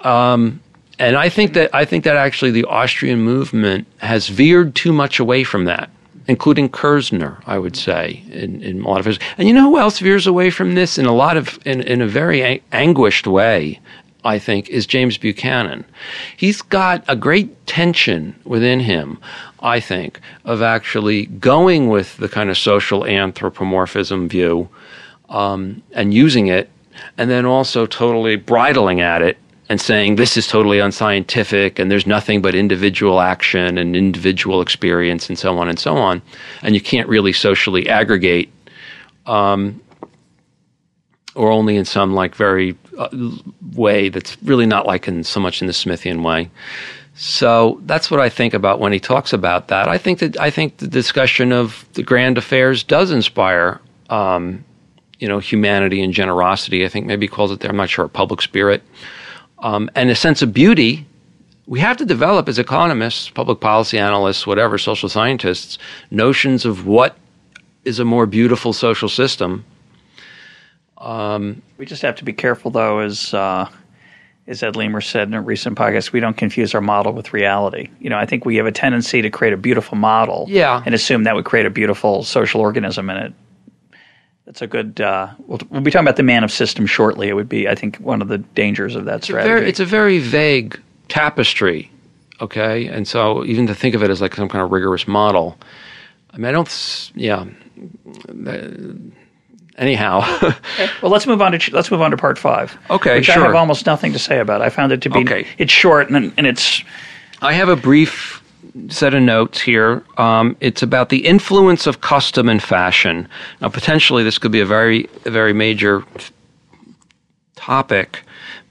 [0.00, 0.60] Um,
[0.98, 5.18] and I think that I think that actually the Austrian movement has veered too much
[5.18, 5.90] away from that,
[6.28, 9.18] including Kerzner, I would say, in, in a lot of his.
[9.38, 12.00] And you know who else veers away from this in a lot of in, in
[12.00, 13.80] a very a- anguished way,
[14.24, 15.84] I think, is James Buchanan.
[16.36, 19.18] He's got a great tension within him,
[19.60, 24.68] I think, of actually going with the kind of social anthropomorphism view
[25.28, 26.70] um, and using it,
[27.18, 29.38] and then also totally bridling at it
[29.72, 35.30] and saying this is totally unscientific and there's nothing but individual action and individual experience
[35.30, 36.20] and so on and so on.
[36.62, 38.52] And you can't really socially aggregate
[39.24, 39.80] um,
[41.34, 43.08] or only in some like very uh,
[43.74, 46.50] way that's really not like in so much in the Smithian way.
[47.14, 49.88] So that's what I think about when he talks about that.
[49.88, 53.80] I think that I think the discussion of the grand affairs does inspire,
[54.10, 54.66] um,
[55.18, 56.84] you know, humanity and generosity.
[56.84, 57.70] I think maybe he calls it there.
[57.70, 58.06] I'm not sure.
[58.06, 58.82] Public spirit
[59.62, 61.06] um, and a sense of beauty.
[61.66, 65.78] We have to develop as economists, public policy analysts, whatever, social scientists,
[66.10, 67.16] notions of what
[67.84, 69.64] is a more beautiful social system.
[71.78, 73.68] We just have to be careful, though, as uh,
[74.46, 77.88] as Ed Leamer said in a recent podcast, we don't confuse our model with reality.
[78.00, 80.82] You know, I think we have a tendency to create a beautiful model, Yeah.
[80.84, 83.32] and assume that would create a beautiful social organism, and it.
[84.46, 85.00] That's a good.
[85.00, 87.28] Uh, we'll, we'll be talking about the man of system shortly.
[87.28, 89.48] It would be, I think, one of the dangers of that It's a strategy.
[89.54, 91.90] very, it's a very vague tapestry,
[92.40, 92.86] okay?
[92.88, 95.56] And so even to think of it as like some kind of rigorous model,
[96.32, 97.44] I mean, I don't, yeah.
[98.46, 98.68] Uh,
[99.78, 100.20] Anyhow,
[101.02, 102.76] Well, let's move on to let's move on to part five.
[102.90, 104.60] Okay, which I have almost nothing to say about.
[104.60, 105.46] I found it to be Okay.
[105.56, 106.84] it's short and and it's
[107.40, 108.41] I have a brief
[108.88, 110.02] set of notes here.
[110.18, 113.28] Um, it's about the influence of custom and fashion.
[113.60, 116.04] Now, potentially, this could be a very, a very major
[117.56, 118.22] topic,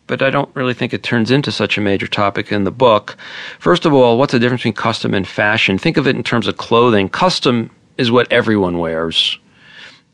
[0.08, 3.18] but I don't really think it turns into such a major topic in the book.
[3.60, 5.78] First of all, what's the difference between custom and fashion?
[5.78, 7.08] Think of it in terms of clothing.
[7.10, 9.38] Custom is what everyone wears.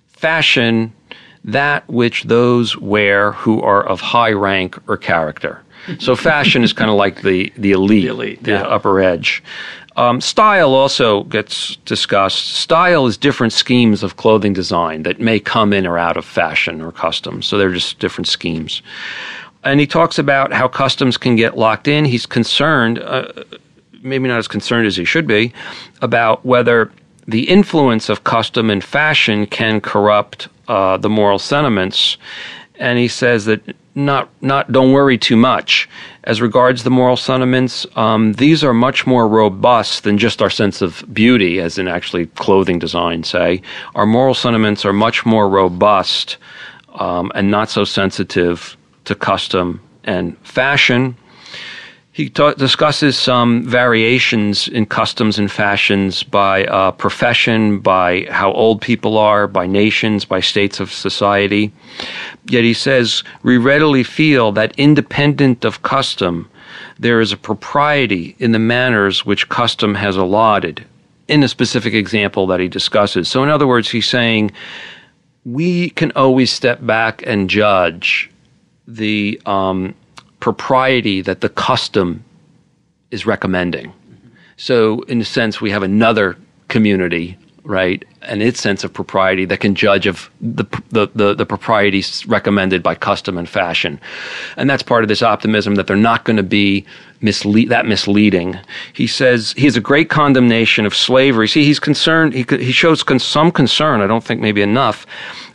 [0.08, 0.94] Fashion,
[1.44, 5.64] that which those wear who are of high rank or character.
[6.00, 8.62] So fashion is kind of like the the elite, The elite, the yeah.
[8.62, 9.44] upper edge.
[9.98, 12.54] Um, style also gets discussed.
[12.54, 16.82] Style is different schemes of clothing design that may come in or out of fashion
[16.82, 17.42] or custom.
[17.42, 18.84] So they're just different schemes.
[19.64, 22.06] And he talks about how customs can get locked in.
[22.06, 23.32] He's concerned, uh,
[24.04, 25.52] maybe not as concerned as he should be,
[26.02, 26.92] about whether
[27.28, 32.18] the influence of custom and fashion can corrupt uh, the moral sentiments.
[32.76, 35.90] And he says that not not don't worry too much
[36.24, 37.86] as regards the moral sentiments.
[37.95, 42.28] Um, these are much more robust than just our sense of beauty, as in actually
[42.28, 43.24] clothing design.
[43.24, 43.61] Say
[43.95, 46.38] our moral sentiments are much more robust
[46.94, 51.18] um, and not so sensitive to custom and fashion.
[52.18, 58.81] He ta- discusses some variations in customs and fashions by uh, profession, by how old
[58.81, 61.72] people are, by nations, by states of society.
[62.48, 66.49] Yet he says, we readily feel that independent of custom,
[66.98, 70.84] there is a propriety in the manners which custom has allotted
[71.27, 73.30] in a specific example that he discusses.
[73.30, 74.53] So, in other words, he's saying
[75.45, 78.31] we can always step back and judge
[78.88, 79.94] the um,
[80.40, 82.24] propriety that the custom
[83.12, 83.94] is recommending.
[84.58, 86.38] So, in a sense, we have another
[86.68, 87.38] community
[87.68, 92.26] right, and its sense of propriety that can judge of the the the, the proprieties
[92.26, 94.00] recommended by custom and fashion,
[94.56, 96.86] and that's part of this optimism that they're not going to be
[97.22, 98.58] mislead that misleading.
[98.94, 101.48] He says he has a great condemnation of slavery.
[101.48, 102.34] See, he's concerned.
[102.34, 104.02] He he shows con- some concern.
[104.02, 105.06] I don't think maybe enough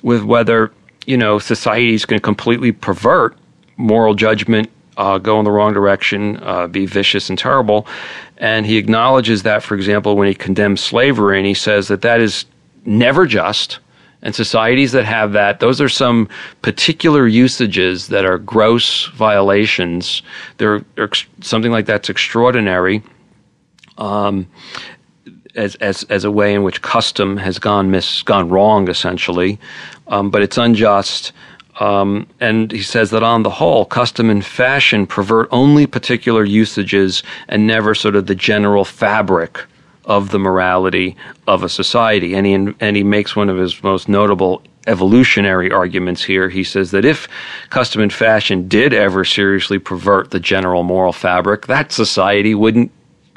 [0.03, 0.71] with whether
[1.07, 3.37] you know society is going to completely pervert
[3.83, 7.87] moral judgment uh, go in the wrong direction, uh, be vicious and terrible.
[8.39, 12.21] And he acknowledges that, for example, when he condemns slavery, and he says that that
[12.21, 12.45] is
[12.85, 13.79] never just.
[14.25, 16.29] And societies that have that, those are some
[16.63, 20.23] particular usages that are gross violations.
[20.59, 21.11] They're, they're
[21.41, 23.03] something like that's extraordinary.
[23.99, 24.49] Um,
[25.55, 29.59] as, as, as a way in which custom has gone mis, gone wrong, essentially,
[30.07, 31.33] um, but it's unjust
[31.81, 37.23] um, and he says that on the whole, custom and fashion pervert only particular usages
[37.49, 39.65] and never sort of the general fabric
[40.05, 41.17] of the morality
[41.47, 42.35] of a society.
[42.35, 46.49] And he, and he makes one of his most notable evolutionary arguments here.
[46.49, 47.29] He says that if
[47.71, 52.91] custom and fashion did ever seriously pervert the general moral fabric, that society wouldn't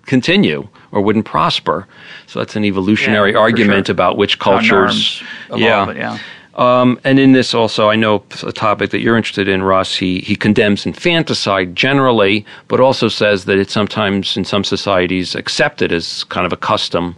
[0.06, 1.88] continue or wouldn't prosper.
[2.28, 3.94] So that's an evolutionary yeah, argument sure.
[3.94, 5.22] about which cultures.
[5.48, 5.92] Evolve, yeah.
[5.92, 6.20] yeah.
[6.56, 9.96] Um, and in this also, I know a topic that you're interested in, Russ.
[9.96, 15.92] He he condemns infanticide generally, but also says that it's sometimes in some societies accepted
[15.92, 17.18] as kind of a custom,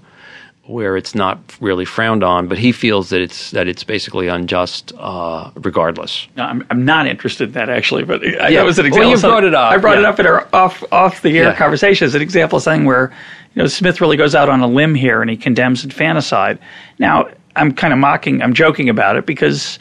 [0.64, 2.48] where it's not really frowned on.
[2.48, 6.28] But he feels that it's that it's basically unjust, uh, regardless.
[6.36, 8.50] No, I'm I'm not interested in that actually, but I, yeah.
[8.50, 9.10] that was an example.
[9.12, 9.72] Well, you brought it up.
[9.72, 10.00] I brought yeah.
[10.00, 11.56] it up in our off off the air yeah.
[11.56, 13.14] conversation as an example of something where
[13.54, 16.58] you know Smith really goes out on a limb here and he condemns infanticide.
[16.98, 19.80] Now I'm kind of mocking, I'm joking about it because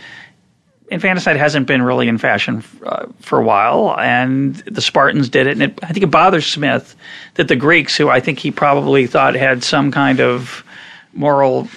[0.88, 5.52] infanticide hasn't been really in fashion uh, for a while, and the Spartans did it.
[5.52, 6.94] And it, I think it bothers Smith
[7.34, 10.64] that the Greeks, who I think he probably thought had some kind of
[11.12, 11.68] moral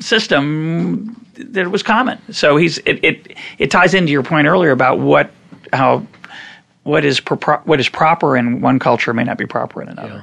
[0.00, 2.18] system, that it was common.
[2.32, 5.30] So he's it it, it ties into your point earlier about what
[5.72, 6.06] how
[6.82, 10.08] what is pro- what is proper in one culture may not be proper in another.
[10.08, 10.22] Yeah.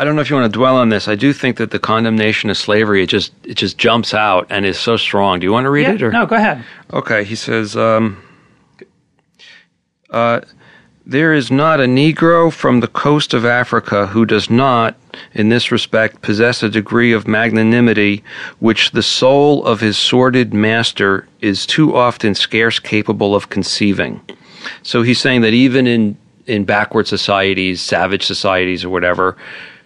[0.00, 1.08] I don't know if you want to dwell on this.
[1.08, 4.64] I do think that the condemnation of slavery it just it just jumps out and
[4.64, 5.40] is so strong.
[5.40, 6.02] Do you want to read yeah, it?
[6.02, 6.10] Or?
[6.10, 6.64] No, go ahead.
[6.90, 7.76] Okay, he says.
[7.76, 8.22] Um,
[10.08, 10.40] uh,
[11.04, 14.96] there is not a Negro from the coast of Africa who does not,
[15.34, 18.24] in this respect, possess a degree of magnanimity
[18.58, 24.20] which the soul of his sordid master is too often scarce capable of conceiving.
[24.82, 26.16] So he's saying that even in,
[26.46, 29.36] in backward societies, savage societies, or whatever,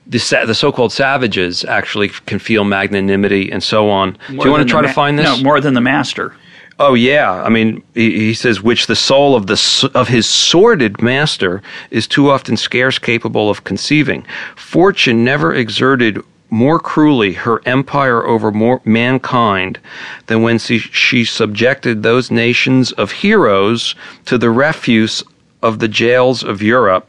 [0.06, 4.18] the, the so-called savages actually can feel magnanimity and so on.
[4.28, 5.24] More Do you want to try ma- to find this?
[5.24, 6.34] No, more than the master.
[6.78, 11.00] Oh yeah, I mean, he, he, says, which the soul of the of his sordid
[11.00, 14.26] master is too often scarce capable of conceiving.
[14.56, 16.20] Fortune never exerted
[16.50, 19.78] more cruelly her empire over more mankind
[20.26, 23.94] than when she, she subjected those nations of heroes
[24.24, 25.22] to the refuse
[25.62, 27.08] of the jails of Europe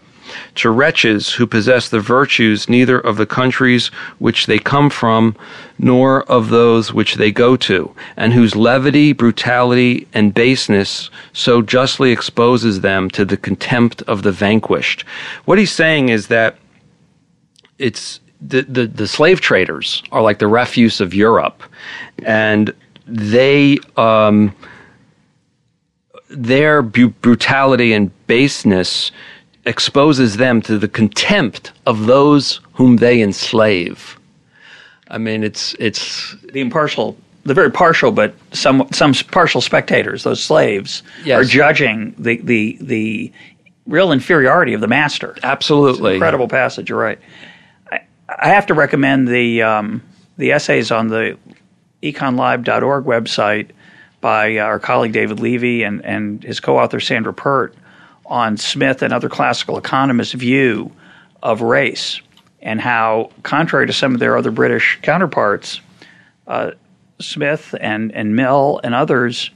[0.55, 3.87] to wretches who possess the virtues neither of the countries
[4.19, 5.35] which they come from,
[5.77, 12.11] nor of those which they go to, and whose levity, brutality, and baseness so justly
[12.11, 15.03] exposes them to the contempt of the vanquished.
[15.45, 16.57] What he's saying is that
[17.77, 21.63] it's the, the, the slave traders are like the refuse of Europe,
[22.23, 22.73] and
[23.07, 24.55] they um,
[26.29, 29.11] their bu- brutality and baseness
[29.65, 34.19] exposes them to the contempt of those whom they enslave.
[35.09, 40.43] I mean, it's it's the impartial, the very partial, but some some partial spectators, those
[40.43, 41.39] slaves, yes.
[41.39, 43.31] are judging the the the
[43.85, 45.35] real inferiority of the master.
[45.43, 46.89] Absolutely, incredible passage.
[46.89, 47.19] You're right.
[47.91, 50.01] I, I have to recommend the um,
[50.37, 51.37] the essays on the
[52.01, 53.69] econlib.org website
[54.21, 57.75] by our colleague David Levy and and his co-author Sandra Peart
[58.25, 60.91] on Smith and other classical economists' view
[61.43, 62.21] of race
[62.61, 65.79] and how, contrary to some of their other British counterparts,
[66.47, 66.71] uh,
[67.19, 69.51] Smith and, and Mill and others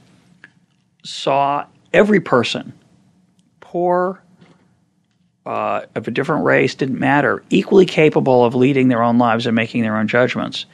[1.04, 2.72] saw every person,
[3.60, 4.22] poor,
[5.44, 9.56] uh, of a different race, didn't matter, equally capable of leading their own lives and
[9.56, 10.66] making their own judgments.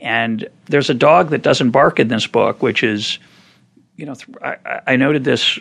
[0.00, 3.18] And there's a dog that doesn't bark in this book, which is,
[3.96, 5.58] you know, I, I noted this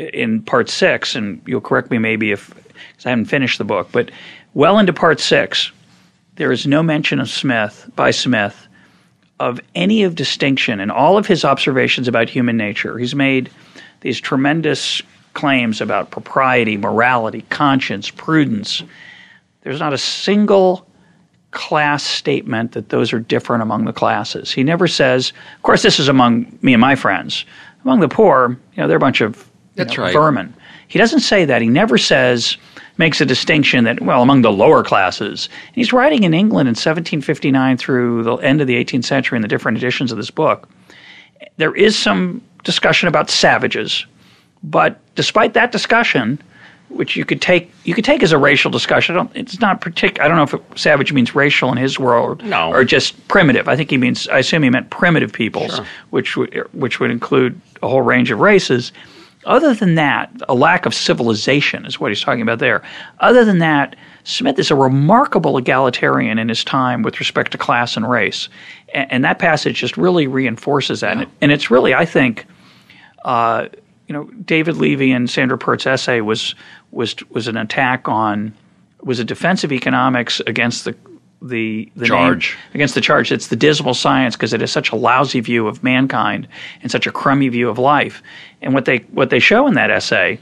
[0.00, 2.54] in part six, and you'll correct me maybe if
[3.04, 4.10] I haven't finished the book, but
[4.54, 5.70] well into part six,
[6.36, 8.66] there is no mention of Smith by Smith
[9.38, 12.98] of any of distinction in all of his observations about human nature.
[12.98, 13.50] He's made
[14.00, 15.02] these tremendous
[15.34, 18.82] claims about propriety, morality, conscience, prudence.
[19.62, 20.86] There's not a single
[21.52, 24.52] class statement that those are different among the classes.
[24.52, 27.44] He never says, of course, this is among me and my friends.
[27.84, 30.12] Among the poor, you know, they're a bunch of That's know, right.
[30.12, 30.54] vermin.
[30.88, 31.62] He doesn't say that.
[31.62, 32.56] He never says,
[32.98, 35.48] makes a distinction that, well, among the lower classes.
[35.68, 39.42] And he's writing in England in 1759 through the end of the 18th century in
[39.42, 40.68] the different editions of this book.
[41.56, 44.04] There is some discussion about savages,
[44.62, 46.40] but despite that discussion,
[46.88, 49.14] which you could take you could take as a racial discussion.
[49.14, 50.24] I don't, it's not particular.
[50.24, 52.70] I don't know if it, savage means racial in his world, No.
[52.72, 53.68] or just primitive.
[53.68, 54.26] I think he means.
[54.28, 55.86] I assume he meant primitive peoples, Sure.
[56.10, 58.90] which would which would include a whole range of races.
[59.46, 62.82] Other than that, a lack of civilization is what he's talking about there.
[63.20, 67.96] Other than that, Smith is a remarkable egalitarian in his time with respect to class
[67.96, 68.48] and race,
[68.92, 71.12] and, and that passage just really reinforces that.
[71.12, 72.44] And, it, and it's really, I think,
[73.24, 73.68] uh,
[74.08, 76.54] you know, David Levy and Sandra Peart's essay was
[76.90, 78.52] was was an attack on
[79.02, 80.94] was a defense of economics against the
[81.42, 82.50] the, the Charge.
[82.50, 83.32] name- against the charge.
[83.32, 86.46] It's the dismal science because it is such a lousy view of mankind
[86.82, 88.22] and such a crummy view of life.
[88.62, 90.38] And what they what they show in that essay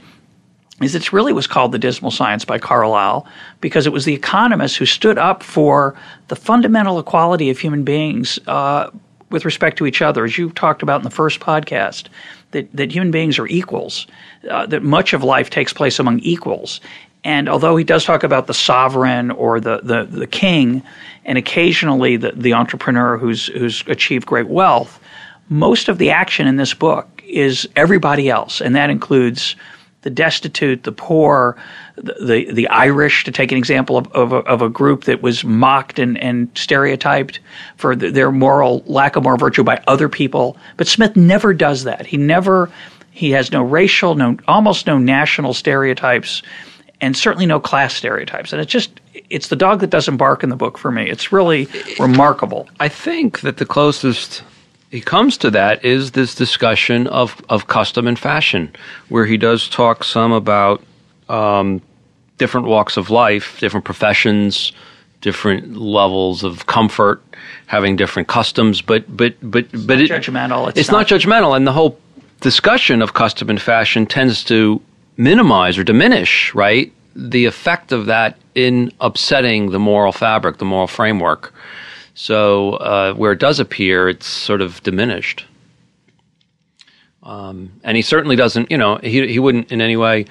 [0.81, 3.27] is it really was called the dismal science by Carlyle
[3.61, 5.95] because it was the economists who stood up for
[6.29, 8.89] the fundamental equality of human beings uh,
[9.29, 12.07] with respect to each other, as you talked about in the first podcast,
[12.51, 14.07] that, that human beings are equals,
[14.49, 16.81] uh, that much of life takes place among equals.
[17.23, 20.83] And although he does talk about the sovereign or the, the, the king,
[21.25, 24.99] and occasionally the, the entrepreneur who's, who's achieved great wealth,
[25.49, 29.55] most of the action in this book is everybody else, and that includes
[30.01, 31.57] the destitute, the poor,
[31.95, 35.21] the the, the Irish, to take an example of, of, a, of a group that
[35.21, 37.39] was mocked and, and stereotyped
[37.75, 40.55] for th their moral lack of moral virtue by other people.
[40.77, 42.05] But Smith never does that.
[42.05, 42.71] He never
[43.11, 46.43] he has no racial, no almost no national stereotypes,
[47.01, 48.51] and certainly no class stereotypes.
[48.53, 48.99] And it's just
[49.29, 51.09] it's the dog that doesn't bark in the book for me.
[51.09, 51.67] It's really
[51.99, 52.69] remarkable.
[52.79, 54.43] I think that the closest
[54.91, 58.73] he comes to that is this discussion of, of custom and fashion,
[59.09, 60.81] where he does talk some about
[61.29, 61.79] um,
[62.39, 64.71] different walks of life, different professions,
[65.21, 67.21] different levels of comfort,
[67.67, 70.69] having different customs, but but but but it, judgmental.
[70.69, 71.99] It's It's, not, not- judgmental, and the whole
[72.41, 74.81] discussion of custom and fashion tends to
[75.19, 80.87] minimize or diminish, right, the effect of that in upsetting the moral fabric, the moral
[80.87, 81.53] framework.
[82.15, 85.45] So uh, where it does appear, it's sort of diminished.
[87.21, 90.25] Um, and he certainly doesn't, you know, he he wouldn't in any way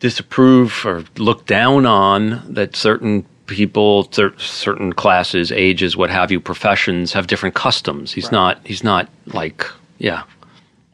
[0.00, 6.40] disapprove or look down on that certain people, cer- certain classes, ages, what have you,
[6.40, 8.12] professions have different customs.
[8.12, 8.58] He's not.
[8.66, 9.64] He's not like,
[9.98, 10.24] yeah,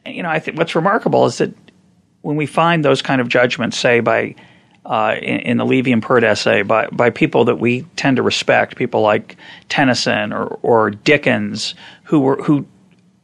[0.05, 1.53] you know, I think what's remarkable is that
[2.21, 4.35] when we find those kind of judgments, say by
[4.85, 8.23] uh, in, in the Levy and Peart essay, by by people that we tend to
[8.23, 9.37] respect, people like
[9.69, 12.65] Tennyson or or Dickens, who were who,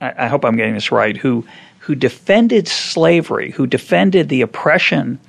[0.02, 1.46] I, I hope I'm getting this right, who
[1.80, 5.20] who defended slavery, who defended the oppression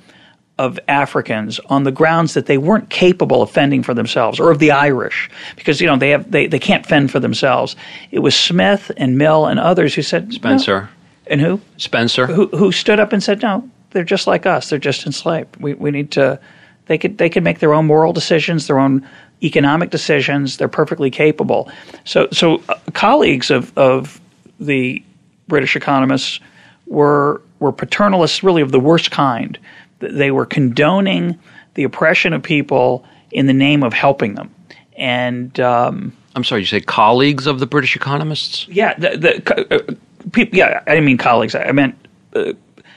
[0.57, 4.59] of Africans on the grounds that they weren't capable of fending for themselves, or of
[4.59, 7.75] the Irish, because you know they have they, they can't fend for themselves.
[8.11, 10.33] It was Smith and Mill and others who said.
[10.33, 10.89] Spencer,
[11.29, 12.27] and who Spencer.
[12.27, 14.69] who who stood up and said, "No, they're just like us.
[14.69, 15.55] They're just enslaved.
[15.57, 16.39] We we need to.
[16.87, 19.07] They could they could make their own moral decisions, their own
[19.43, 20.57] economic decisions.
[20.57, 21.69] They're perfectly capable."
[22.05, 24.19] So so uh, colleagues of of
[24.59, 25.03] the
[25.47, 26.39] British economists
[26.87, 29.57] were were paternalists, really of the worst kind.
[29.99, 31.37] Th- They were condoning
[31.73, 34.49] the oppression of people in the name of helping them,
[34.97, 35.59] and.
[35.59, 39.95] Um, I'm sorry, you say colleagues of the British economists, yeah, the, the uh,
[40.31, 40.57] people.
[40.57, 41.55] Yeah, I didn't mean colleagues.
[41.55, 41.95] I meant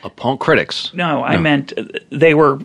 [0.05, 0.93] opponent critics.
[0.95, 2.59] No, I meant uh, they were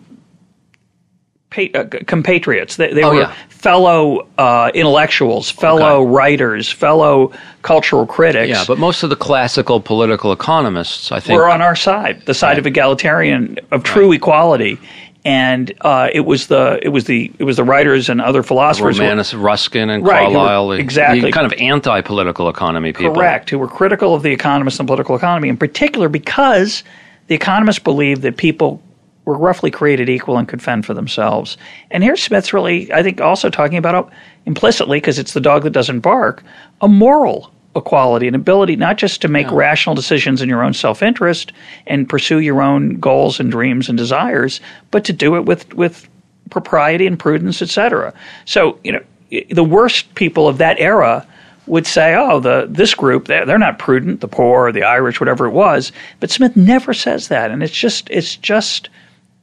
[1.50, 2.76] pa- uh, compatriots.
[2.76, 3.32] They, they Oh, were yeah.
[3.48, 6.10] fellow uh, intellectuals, fellow Okay.
[6.14, 7.32] writers, fellow
[7.62, 8.48] cultural critics.
[8.48, 12.34] Yeah, but most of the classical political economists, I think, were on our side, the
[12.34, 14.78] side of egalitarian, of true equality.
[15.26, 18.96] And uh, it was the it was the it was the writers and other philosophers.
[18.98, 21.20] who were- Ruskin, and Right, Carlyle, exactly.
[21.20, 23.14] the kind of anti-political economy people.
[23.14, 26.84] Correct, who were critical of the economists and political economy, in particular because
[27.26, 28.80] the economists believed that people
[29.24, 31.56] were roughly created equal and could fend for themselves.
[31.90, 34.12] And here Smith's really, I think, also talking about
[34.46, 36.44] implicitly, because it's the dog that doesn't bark,
[36.80, 41.02] a moral equality, an ability not just to make rational decisions in your own self
[41.02, 41.52] interest
[41.86, 46.08] and pursue your own goals and dreams and desires, but to do it with with
[46.50, 48.12] propriety and prudence, etc.
[48.44, 49.02] So, you know,
[49.50, 51.26] the worst people of that era
[51.66, 55.46] would say, "Oh, the this group they're, they're not prudent, the poor, the Irish, whatever
[55.46, 58.88] it was." But Smith never says that, and it's just it's just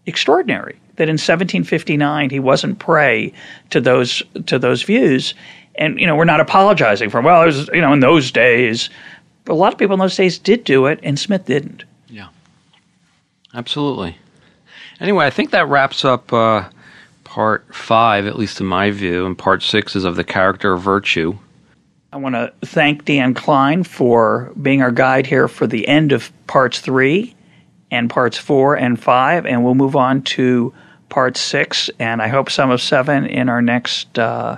[0.06, 0.76] extraordinary.
[0.96, 3.34] that in 1759 he wasn't prey
[3.72, 5.34] to those to those views.
[5.76, 8.90] And you know, we're not apologizing for well, it was, you know, in those days.
[9.45, 11.84] But a lot of people in those days did do it, and Smith didn't.
[12.08, 12.30] Yeah,
[13.54, 14.18] absolutely.
[15.00, 16.70] Anyway, I think that wraps up uh,
[17.24, 20.82] part five, at least in my view, and part six is of the character of
[20.82, 21.38] virtue.
[22.14, 26.32] I want to thank Dan Klein for being our guide here for the end of
[26.45, 27.36] parts three
[27.90, 30.74] and parts four and five, and we'll move on to
[31.10, 34.58] part six, and I hope some of seven in our next uh,